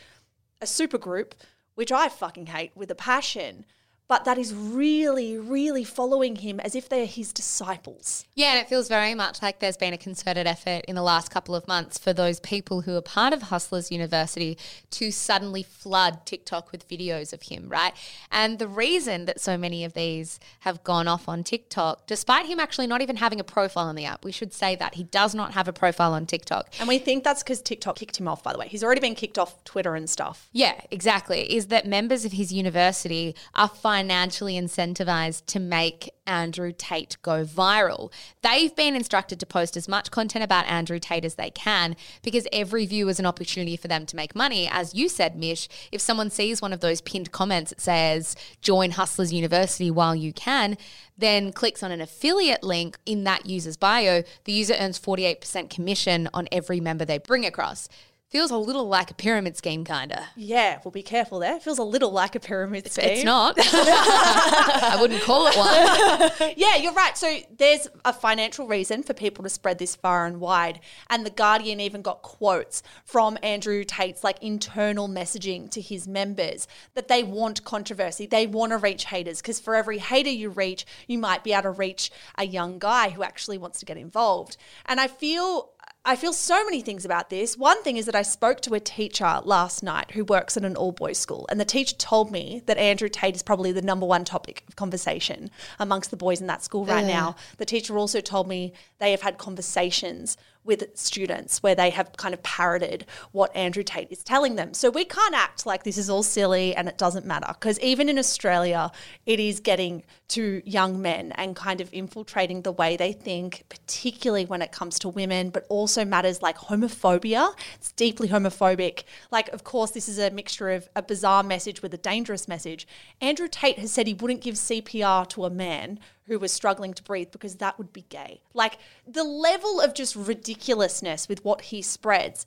a 0.60 0.66
super 0.66 0.98
group, 0.98 1.34
which 1.74 1.92
I 1.92 2.08
fucking 2.08 2.46
hate 2.46 2.72
with 2.74 2.90
a 2.90 2.94
passion, 2.94 3.64
but 4.06 4.24
that 4.24 4.36
is 4.36 4.54
really, 4.54 5.38
really 5.38 5.84
following 5.84 6.36
him 6.36 6.60
as 6.60 6.74
if 6.74 6.88
they're 6.88 7.06
his 7.06 7.32
disciples. 7.32 8.24
Yeah, 8.34 8.52
and 8.52 8.60
it 8.60 8.68
feels 8.68 8.88
very 8.88 9.14
much 9.14 9.40
like 9.40 9.60
there's 9.60 9.76
been 9.76 9.94
a 9.94 9.98
concerted 9.98 10.46
effort 10.46 10.84
in 10.86 10.94
the 10.94 11.02
last 11.02 11.30
couple 11.30 11.54
of 11.54 11.66
months 11.66 11.96
for 11.98 12.12
those 12.12 12.38
people 12.40 12.82
who 12.82 12.96
are 12.96 13.02
part 13.02 13.32
of 13.32 13.42
Hustlers 13.42 13.90
University 13.90 14.58
to 14.90 15.10
suddenly 15.10 15.62
flood 15.62 16.26
TikTok 16.26 16.70
with 16.70 16.86
videos 16.88 17.32
of 17.32 17.42
him, 17.42 17.68
right? 17.68 17.94
And 18.30 18.58
the 18.58 18.68
reason 18.68 19.24
that 19.24 19.40
so 19.40 19.56
many 19.56 19.84
of 19.84 19.94
these 19.94 20.38
have 20.60 20.84
gone 20.84 21.08
off 21.08 21.28
on 21.28 21.42
TikTok, 21.42 22.06
despite 22.06 22.46
him 22.46 22.60
actually 22.60 22.86
not 22.86 23.00
even 23.00 23.16
having 23.16 23.40
a 23.40 23.44
profile 23.44 23.86
on 23.86 23.94
the 23.94 24.04
app, 24.04 24.24
we 24.24 24.32
should 24.32 24.52
say 24.52 24.76
that 24.76 24.94
he 24.94 25.04
does 25.04 25.34
not 25.34 25.52
have 25.52 25.66
a 25.66 25.72
profile 25.72 26.12
on 26.12 26.26
TikTok. 26.26 26.68
And 26.78 26.88
we 26.88 26.98
think 26.98 27.24
that's 27.24 27.42
because 27.42 27.62
TikTok 27.62 27.96
kicked 27.96 28.20
him 28.20 28.28
off, 28.28 28.42
by 28.42 28.52
the 28.52 28.58
way. 28.58 28.68
He's 28.68 28.84
already 28.84 29.00
been 29.00 29.14
kicked 29.14 29.38
off 29.38 29.62
Twitter 29.64 29.94
and 29.94 30.10
stuff. 30.10 30.48
Yeah, 30.52 30.78
exactly. 30.90 31.52
Is 31.54 31.68
that 31.68 31.86
members 31.86 32.24
of 32.24 32.32
his 32.32 32.52
university 32.52 33.34
are 33.54 33.68
financially 33.94 34.54
incentivized 34.54 35.46
to 35.46 35.60
make 35.60 36.12
Andrew 36.26 36.72
Tate 36.76 37.16
go 37.22 37.44
viral. 37.44 38.10
They've 38.42 38.74
been 38.74 38.96
instructed 38.96 39.38
to 39.38 39.46
post 39.46 39.76
as 39.76 39.86
much 39.86 40.10
content 40.10 40.42
about 40.42 40.66
Andrew 40.66 40.98
Tate 40.98 41.24
as 41.24 41.36
they 41.36 41.50
can 41.50 41.94
because 42.24 42.48
every 42.52 42.86
view 42.86 43.08
is 43.08 43.20
an 43.20 43.26
opportunity 43.26 43.76
for 43.76 43.86
them 43.86 44.04
to 44.06 44.16
make 44.16 44.34
money. 44.34 44.68
As 44.68 44.94
you 44.94 45.08
said, 45.08 45.36
Mish, 45.36 45.68
if 45.92 46.00
someone 46.00 46.28
sees 46.28 46.60
one 46.60 46.72
of 46.72 46.80
those 46.80 47.02
pinned 47.02 47.30
comments 47.30 47.70
that 47.70 47.80
says, 47.80 48.34
join 48.60 48.90
Hustlers 48.90 49.32
University 49.32 49.92
while 49.92 50.16
you 50.16 50.32
can, 50.32 50.76
then 51.16 51.52
clicks 51.52 51.84
on 51.84 51.92
an 51.92 52.00
affiliate 52.00 52.64
link 52.64 52.98
in 53.06 53.22
that 53.22 53.46
user's 53.46 53.76
bio, 53.76 54.24
the 54.42 54.52
user 54.52 54.74
earns 54.76 54.98
48% 54.98 55.70
commission 55.70 56.28
on 56.34 56.48
every 56.50 56.80
member 56.80 57.04
they 57.04 57.18
bring 57.18 57.46
across. 57.46 57.88
Feels 58.30 58.50
a 58.50 58.56
little 58.56 58.88
like 58.88 59.12
a 59.12 59.14
pyramid 59.14 59.56
scheme, 59.56 59.84
kinda. 59.84 60.26
Yeah, 60.34 60.80
well, 60.84 60.90
be 60.90 61.02
careful 61.04 61.38
there. 61.38 61.60
Feels 61.60 61.78
a 61.78 61.84
little 61.84 62.10
like 62.10 62.34
a 62.34 62.40
pyramid 62.40 62.90
scheme. 62.90 63.10
It's 63.10 63.22
not. 63.24 63.54
I 63.58 64.96
wouldn't 65.00 65.22
call 65.22 65.46
it 65.46 65.56
one. 65.56 66.54
Yeah, 66.56 66.76
you're 66.76 66.92
right. 66.94 67.16
So 67.16 67.38
there's 67.56 67.86
a 68.04 68.12
financial 68.12 68.66
reason 68.66 69.02
for 69.04 69.12
people 69.14 69.44
to 69.44 69.50
spread 69.50 69.78
this 69.78 69.94
far 69.94 70.26
and 70.26 70.40
wide. 70.40 70.80
And 71.10 71.24
The 71.24 71.30
Guardian 71.30 71.78
even 71.80 72.02
got 72.02 72.22
quotes 72.22 72.82
from 73.04 73.38
Andrew 73.42 73.84
Tate's 73.84 74.24
like 74.24 74.42
internal 74.42 75.08
messaging 75.08 75.70
to 75.70 75.80
his 75.80 76.08
members 76.08 76.66
that 76.94 77.06
they 77.08 77.22
want 77.22 77.62
controversy. 77.64 78.26
They 78.26 78.46
want 78.48 78.70
to 78.72 78.78
reach 78.78 79.04
haters 79.06 79.40
because 79.40 79.60
for 79.60 79.76
every 79.76 79.98
hater 79.98 80.30
you 80.30 80.50
reach, 80.50 80.86
you 81.06 81.18
might 81.18 81.44
be 81.44 81.52
able 81.52 81.62
to 81.64 81.70
reach 81.70 82.10
a 82.36 82.46
young 82.46 82.78
guy 82.80 83.10
who 83.10 83.22
actually 83.22 83.58
wants 83.58 83.78
to 83.80 83.84
get 83.86 83.96
involved. 83.96 84.56
And 84.86 84.98
I 85.00 85.06
feel 85.06 85.70
I 86.06 86.16
feel 86.16 86.34
so 86.34 86.62
many 86.66 86.82
things 86.82 87.06
about 87.06 87.30
this. 87.30 87.56
One 87.56 87.82
thing 87.82 87.96
is 87.96 88.04
that 88.04 88.14
I 88.14 88.20
spoke 88.20 88.60
to 88.62 88.74
a 88.74 88.80
teacher 88.80 89.40
last 89.42 89.82
night 89.82 90.10
who 90.10 90.22
works 90.22 90.54
at 90.54 90.62
an 90.62 90.76
all 90.76 90.92
boys 90.92 91.16
school, 91.16 91.46
and 91.50 91.58
the 91.58 91.64
teacher 91.64 91.96
told 91.96 92.30
me 92.30 92.62
that 92.66 92.76
Andrew 92.76 93.08
Tate 93.08 93.34
is 93.36 93.42
probably 93.42 93.72
the 93.72 93.80
number 93.80 94.04
one 94.04 94.26
topic 94.26 94.64
of 94.68 94.76
conversation 94.76 95.50
amongst 95.78 96.10
the 96.10 96.18
boys 96.18 96.42
in 96.42 96.46
that 96.48 96.62
school 96.62 96.84
right 96.84 97.06
now. 97.06 97.36
The 97.56 97.64
teacher 97.64 97.96
also 97.96 98.20
told 98.20 98.48
me 98.48 98.74
they 98.98 99.12
have 99.12 99.22
had 99.22 99.38
conversations 99.38 100.36
with 100.64 100.84
students 100.94 101.62
where 101.62 101.74
they 101.74 101.90
have 101.90 102.16
kind 102.16 102.34
of 102.34 102.42
parroted 102.42 103.06
what 103.32 103.54
Andrew 103.54 103.82
Tate 103.82 104.10
is 104.10 104.22
telling 104.22 104.56
them. 104.56 104.74
So 104.74 104.90
we 104.90 105.04
can't 105.04 105.34
act 105.34 105.66
like 105.66 105.84
this 105.84 105.98
is 105.98 106.08
all 106.08 106.22
silly 106.22 106.74
and 106.74 106.88
it 106.88 106.98
doesn't 106.98 107.26
matter 107.26 107.48
because 107.48 107.78
even 107.80 108.08
in 108.08 108.18
Australia, 108.18 108.90
it 109.26 109.38
is 109.38 109.60
getting 109.60 110.02
to 110.28 110.62
young 110.64 111.00
men 111.00 111.32
and 111.32 111.54
kind 111.54 111.80
of 111.80 111.92
infiltrating 111.92 112.62
the 112.62 112.72
way 112.72 112.96
they 112.96 113.12
think, 113.12 113.64
particularly 113.68 114.46
when 114.46 114.62
it 114.62 114.72
comes 114.72 114.98
to 115.00 115.08
women, 115.08 115.50
but 115.50 115.66
also 115.68 116.04
matters 116.04 116.42
like 116.42 116.56
homophobia. 116.56 117.54
It's 117.74 117.92
deeply 117.92 118.28
homophobic. 118.28 119.04
Like, 119.30 119.48
of 119.50 119.64
course, 119.64 119.90
this 119.90 120.08
is 120.08 120.18
a 120.18 120.30
mixture 120.30 120.70
of 120.70 120.88
a 120.96 121.02
bizarre 121.02 121.42
message 121.42 121.82
with 121.82 121.92
a 121.92 121.98
dangerous 121.98 122.48
message. 122.48 122.86
Andrew 123.20 123.48
Tate 123.48 123.78
has 123.78 123.92
said 123.92 124.06
he 124.06 124.14
wouldn't 124.14 124.40
give 124.40 124.54
CPR 124.54 125.28
to 125.28 125.44
a 125.44 125.50
man 125.50 126.00
who 126.26 126.38
was 126.38 126.52
struggling 126.52 126.94
to 126.94 127.02
breathe 127.02 127.30
because 127.32 127.56
that 127.56 127.78
would 127.78 127.92
be 127.92 128.04
gay. 128.08 128.40
Like 128.52 128.78
the 129.06 129.24
level 129.24 129.80
of 129.80 129.94
just 129.94 130.16
ridiculousness 130.16 131.28
with 131.28 131.44
what 131.44 131.62
he 131.62 131.82
spreads 131.82 132.46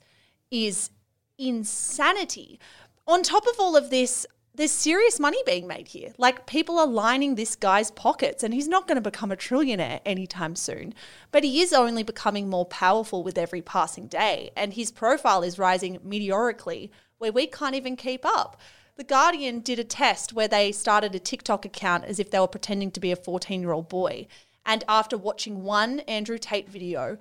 is 0.50 0.90
insanity. 1.38 2.58
On 3.06 3.22
top 3.22 3.46
of 3.46 3.54
all 3.58 3.76
of 3.76 3.90
this, 3.90 4.26
there's 4.58 4.72
serious 4.72 5.20
money 5.20 5.38
being 5.46 5.68
made 5.68 5.86
here. 5.88 6.12
Like 6.18 6.46
people 6.46 6.80
are 6.80 6.86
lining 6.86 7.36
this 7.36 7.54
guy's 7.54 7.92
pockets, 7.92 8.42
and 8.42 8.52
he's 8.52 8.66
not 8.66 8.88
going 8.88 8.96
to 8.96 9.10
become 9.10 9.30
a 9.30 9.36
trillionaire 9.36 10.00
anytime 10.04 10.56
soon. 10.56 10.94
But 11.30 11.44
he 11.44 11.60
is 11.60 11.72
only 11.72 12.02
becoming 12.02 12.50
more 12.50 12.66
powerful 12.66 13.22
with 13.22 13.38
every 13.38 13.62
passing 13.62 14.08
day, 14.08 14.50
and 14.56 14.72
his 14.72 14.90
profile 14.90 15.42
is 15.42 15.60
rising 15.60 15.98
meteorically 16.02 16.90
where 17.18 17.32
we 17.32 17.46
can't 17.46 17.76
even 17.76 17.94
keep 17.94 18.26
up. 18.26 18.60
The 18.98 19.04
Guardian 19.04 19.60
did 19.60 19.78
a 19.78 19.84
test 19.84 20.32
where 20.32 20.48
they 20.48 20.72
started 20.72 21.14
a 21.14 21.20
TikTok 21.20 21.64
account 21.64 22.04
as 22.06 22.18
if 22.18 22.32
they 22.32 22.40
were 22.40 22.48
pretending 22.48 22.90
to 22.90 22.98
be 22.98 23.12
a 23.12 23.16
14 23.16 23.60
year 23.60 23.70
old 23.70 23.88
boy. 23.88 24.26
And 24.66 24.82
after 24.88 25.16
watching 25.16 25.62
one 25.62 26.00
Andrew 26.00 26.36
Tate 26.36 26.68
video, 26.68 27.16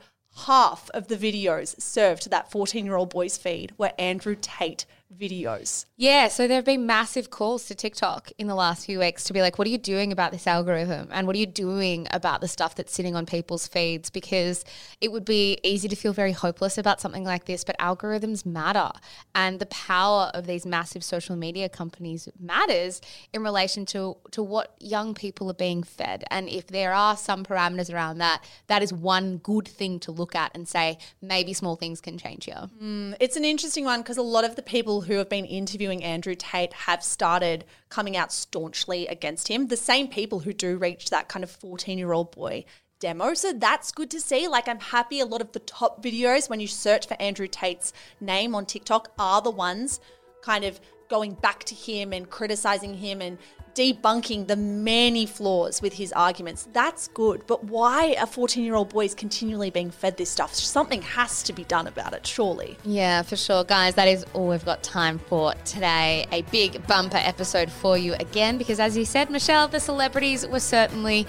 half 0.48 0.90
of 0.90 1.08
the 1.08 1.16
videos 1.16 1.80
served 1.80 2.24
to 2.24 2.30
that 2.30 2.50
14 2.50 2.84
year 2.84 2.96
old 2.96 3.12
boy's 3.12 3.38
feed 3.38 3.74
were 3.78 3.92
Andrew 4.00 4.36
Tate 4.36 4.88
videos. 5.16 5.86
Yeah, 5.96 6.28
so 6.28 6.48
there 6.48 6.58
have 6.58 6.66
been 6.66 6.86
massive 6.86 7.30
calls 7.30 7.66
to 7.68 7.76
TikTok 7.76 8.32
in 8.38 8.48
the 8.48 8.56
last 8.56 8.86
few 8.86 9.00
weeks 9.00 9.24
to 9.26 9.34
be 9.34 9.42
like, 9.42 9.58
what 9.58 9.68
are 9.68 9.72
you 9.72 9.78
doing 9.78 10.12
about 10.12 10.32
this 10.32 10.46
algorithm? 10.46 11.10
And 11.12 11.26
what 11.26 11.36
are 11.36 11.40
you 11.40 11.46
doing 11.46 12.08
about 12.12 12.42
the 12.42 12.48
stuff 12.48 12.76
that's 12.76 12.94
sitting 12.94 13.16
on 13.16 13.26
people's 13.26 13.68
feeds? 13.68 14.10
Because 14.10 14.66
it 15.02 15.12
would 15.12 15.26
be 15.26 15.60
easy 15.64 15.88
to 15.88 15.96
feel 15.96 16.14
very 16.14 16.34
hopeless 16.34 16.78
about 16.78 17.02
something 17.02 17.24
like 17.24 17.46
this, 17.46 17.64
but 17.64 17.78
algorithms 17.80 18.46
matter. 18.46 18.92
And 19.34 19.60
the 19.60 19.66
power 19.68 20.30
of 20.34 20.46
these 20.46 20.66
massive 20.66 21.04
social 21.04 21.36
media 21.36 21.70
companies 21.70 22.30
matters 22.40 23.02
in 23.34 23.44
relation 23.44 23.86
to, 23.88 24.18
to 24.32 24.44
what 24.44 24.76
young 24.80 25.14
people 25.14 25.50
are 25.50 25.56
being 25.56 25.84
fed. 25.84 26.26
And 26.30 26.50
if 26.50 26.68
there 26.68 26.94
are 26.94 27.16
some 27.16 27.44
parameters 27.44 27.94
around 27.94 28.18
that, 28.20 28.44
that 28.68 28.84
is 28.84 28.92
one 28.92 29.38
good 29.38 29.68
thing 29.68 30.00
to 30.02 30.12
look 30.12 30.36
at 30.36 30.52
and 30.54 30.68
say, 30.68 30.98
maybe 31.22 31.54
small 31.54 31.76
things 31.76 32.02
can 32.02 32.18
change 32.18 32.46
here. 32.46 32.70
Mm, 32.82 33.16
it's 33.20 33.38
an 33.38 33.46
interesting 33.46 33.86
one 33.86 34.02
because 34.02 34.18
a 34.18 34.22
lot 34.22 34.44
of 34.44 34.56
the 34.56 34.62
people 34.62 34.97
who 35.02 35.14
have 35.16 35.30
been 35.30 35.46
interviewing 35.46 36.04
Andrew 36.04 36.36
Tate 36.36 36.74
have 36.74 37.04
started 37.04 37.66
coming 37.90 38.18
out 38.18 38.32
staunchly 38.32 39.08
against 39.08 39.48
him. 39.48 39.68
The 39.68 39.78
same 39.78 40.08
people 40.08 40.40
who 40.40 40.54
do 40.54 40.78
reach 40.78 41.10
that 41.10 41.28
kind 41.28 41.44
of 41.44 41.52
14 41.52 41.98
year 41.98 42.14
old 42.14 42.32
boy 42.32 42.66
demo. 43.00 43.34
So 43.34 43.54
that's 43.54 43.92
good 43.92 44.10
to 44.12 44.22
see. 44.22 44.48
Like, 44.48 44.68
I'm 44.68 44.80
happy 44.80 45.20
a 45.20 45.26
lot 45.26 45.42
of 45.42 45.52
the 45.52 45.60
top 45.60 46.04
videos 46.04 46.50
when 46.50 46.60
you 46.60 46.68
search 46.68 47.08
for 47.08 47.20
Andrew 47.22 47.48
Tate's 47.48 47.94
name 48.20 48.56
on 48.56 48.66
TikTok 48.66 49.12
are 49.20 49.42
the 49.42 49.52
ones 49.52 50.00
kind 50.42 50.64
of 50.64 50.80
going 51.10 51.34
back 51.34 51.64
to 51.66 51.76
him 51.76 52.14
and 52.14 52.30
criticizing 52.30 52.94
him 52.96 53.22
and 53.22 53.38
debunking 53.78 54.48
the 54.48 54.56
many 54.56 55.26
flaws 55.28 55.82
with 55.82 55.94
his 55.94 56.12
arguments. 56.14 56.68
That's 56.74 57.08
good. 57.10 57.44
But 57.46 57.66
why 57.66 58.16
are 58.20 58.26
14 58.26 58.64
year 58.64 58.74
old 58.74 58.90
boys 58.90 59.14
continually 59.14 59.70
being 59.70 59.92
fed 59.92 60.18
this 60.18 60.32
stuff? 60.32 60.54
Something 60.54 61.04
has 61.04 61.44
to 61.44 61.54
be 61.54 61.64
done 61.66 61.86
about 61.86 62.14
it, 62.14 62.26
surely. 62.26 62.76
Yeah, 62.84 63.22
for 63.22 63.36
sure. 63.36 63.64
Guys, 63.64 63.94
that 63.96 64.08
is 64.08 64.26
all 64.34 64.48
we've 64.48 64.66
got 64.66 64.82
time 64.82 65.20
for 65.20 65.54
today. 65.64 66.26
A 66.32 66.42
big 66.44 66.86
bumper 66.88 67.18
episode 67.18 67.72
for 67.72 67.98
you 67.98 68.16
again, 68.16 68.58
because 68.58 68.80
as 68.80 68.98
you 68.98 69.06
said, 69.06 69.30
Michelle, 69.30 69.68
the 69.68 69.80
celebrities 69.80 70.48
were 70.48 70.60
certainly 70.60 71.28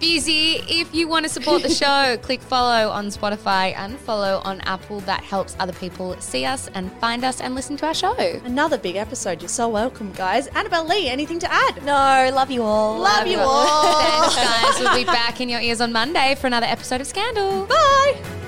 busy. 0.00 0.62
If 0.68 0.94
you 0.94 1.08
want 1.08 1.24
to 1.24 1.28
support 1.28 1.62
the 1.62 1.68
show, 1.68 2.16
click 2.22 2.40
follow 2.40 2.90
on 2.90 3.06
Spotify 3.06 3.74
and 3.76 3.98
follow 3.98 4.40
on 4.44 4.60
Apple. 4.62 5.00
That 5.00 5.22
helps 5.22 5.56
other 5.58 5.72
people 5.72 6.18
see 6.20 6.44
us 6.44 6.68
and 6.74 6.92
find 6.94 7.24
us 7.24 7.40
and 7.40 7.54
listen 7.54 7.76
to 7.78 7.86
our 7.86 7.94
show. 7.94 8.14
Another 8.44 8.78
big 8.78 8.96
episode. 8.96 9.42
You're 9.42 9.48
so 9.48 9.68
welcome, 9.68 10.12
guys. 10.12 10.46
Annabelle 10.48 10.86
Lee, 10.86 11.08
anything 11.08 11.38
to 11.40 11.52
add? 11.52 11.84
No, 11.84 12.34
love 12.34 12.50
you 12.50 12.62
all. 12.62 12.98
Love 12.98 13.26
you 13.26 13.38
all. 13.38 13.92
Thanks, 14.30 14.36
guys. 14.36 14.80
We'll 14.80 14.94
be 14.96 15.04
back 15.04 15.40
in 15.40 15.48
your 15.48 15.60
ears 15.60 15.80
on 15.80 15.92
Monday 15.92 16.34
for 16.36 16.46
another 16.46 16.66
episode 16.66 17.00
of 17.00 17.06
Scandal. 17.06 17.66
Bye. 17.66 18.47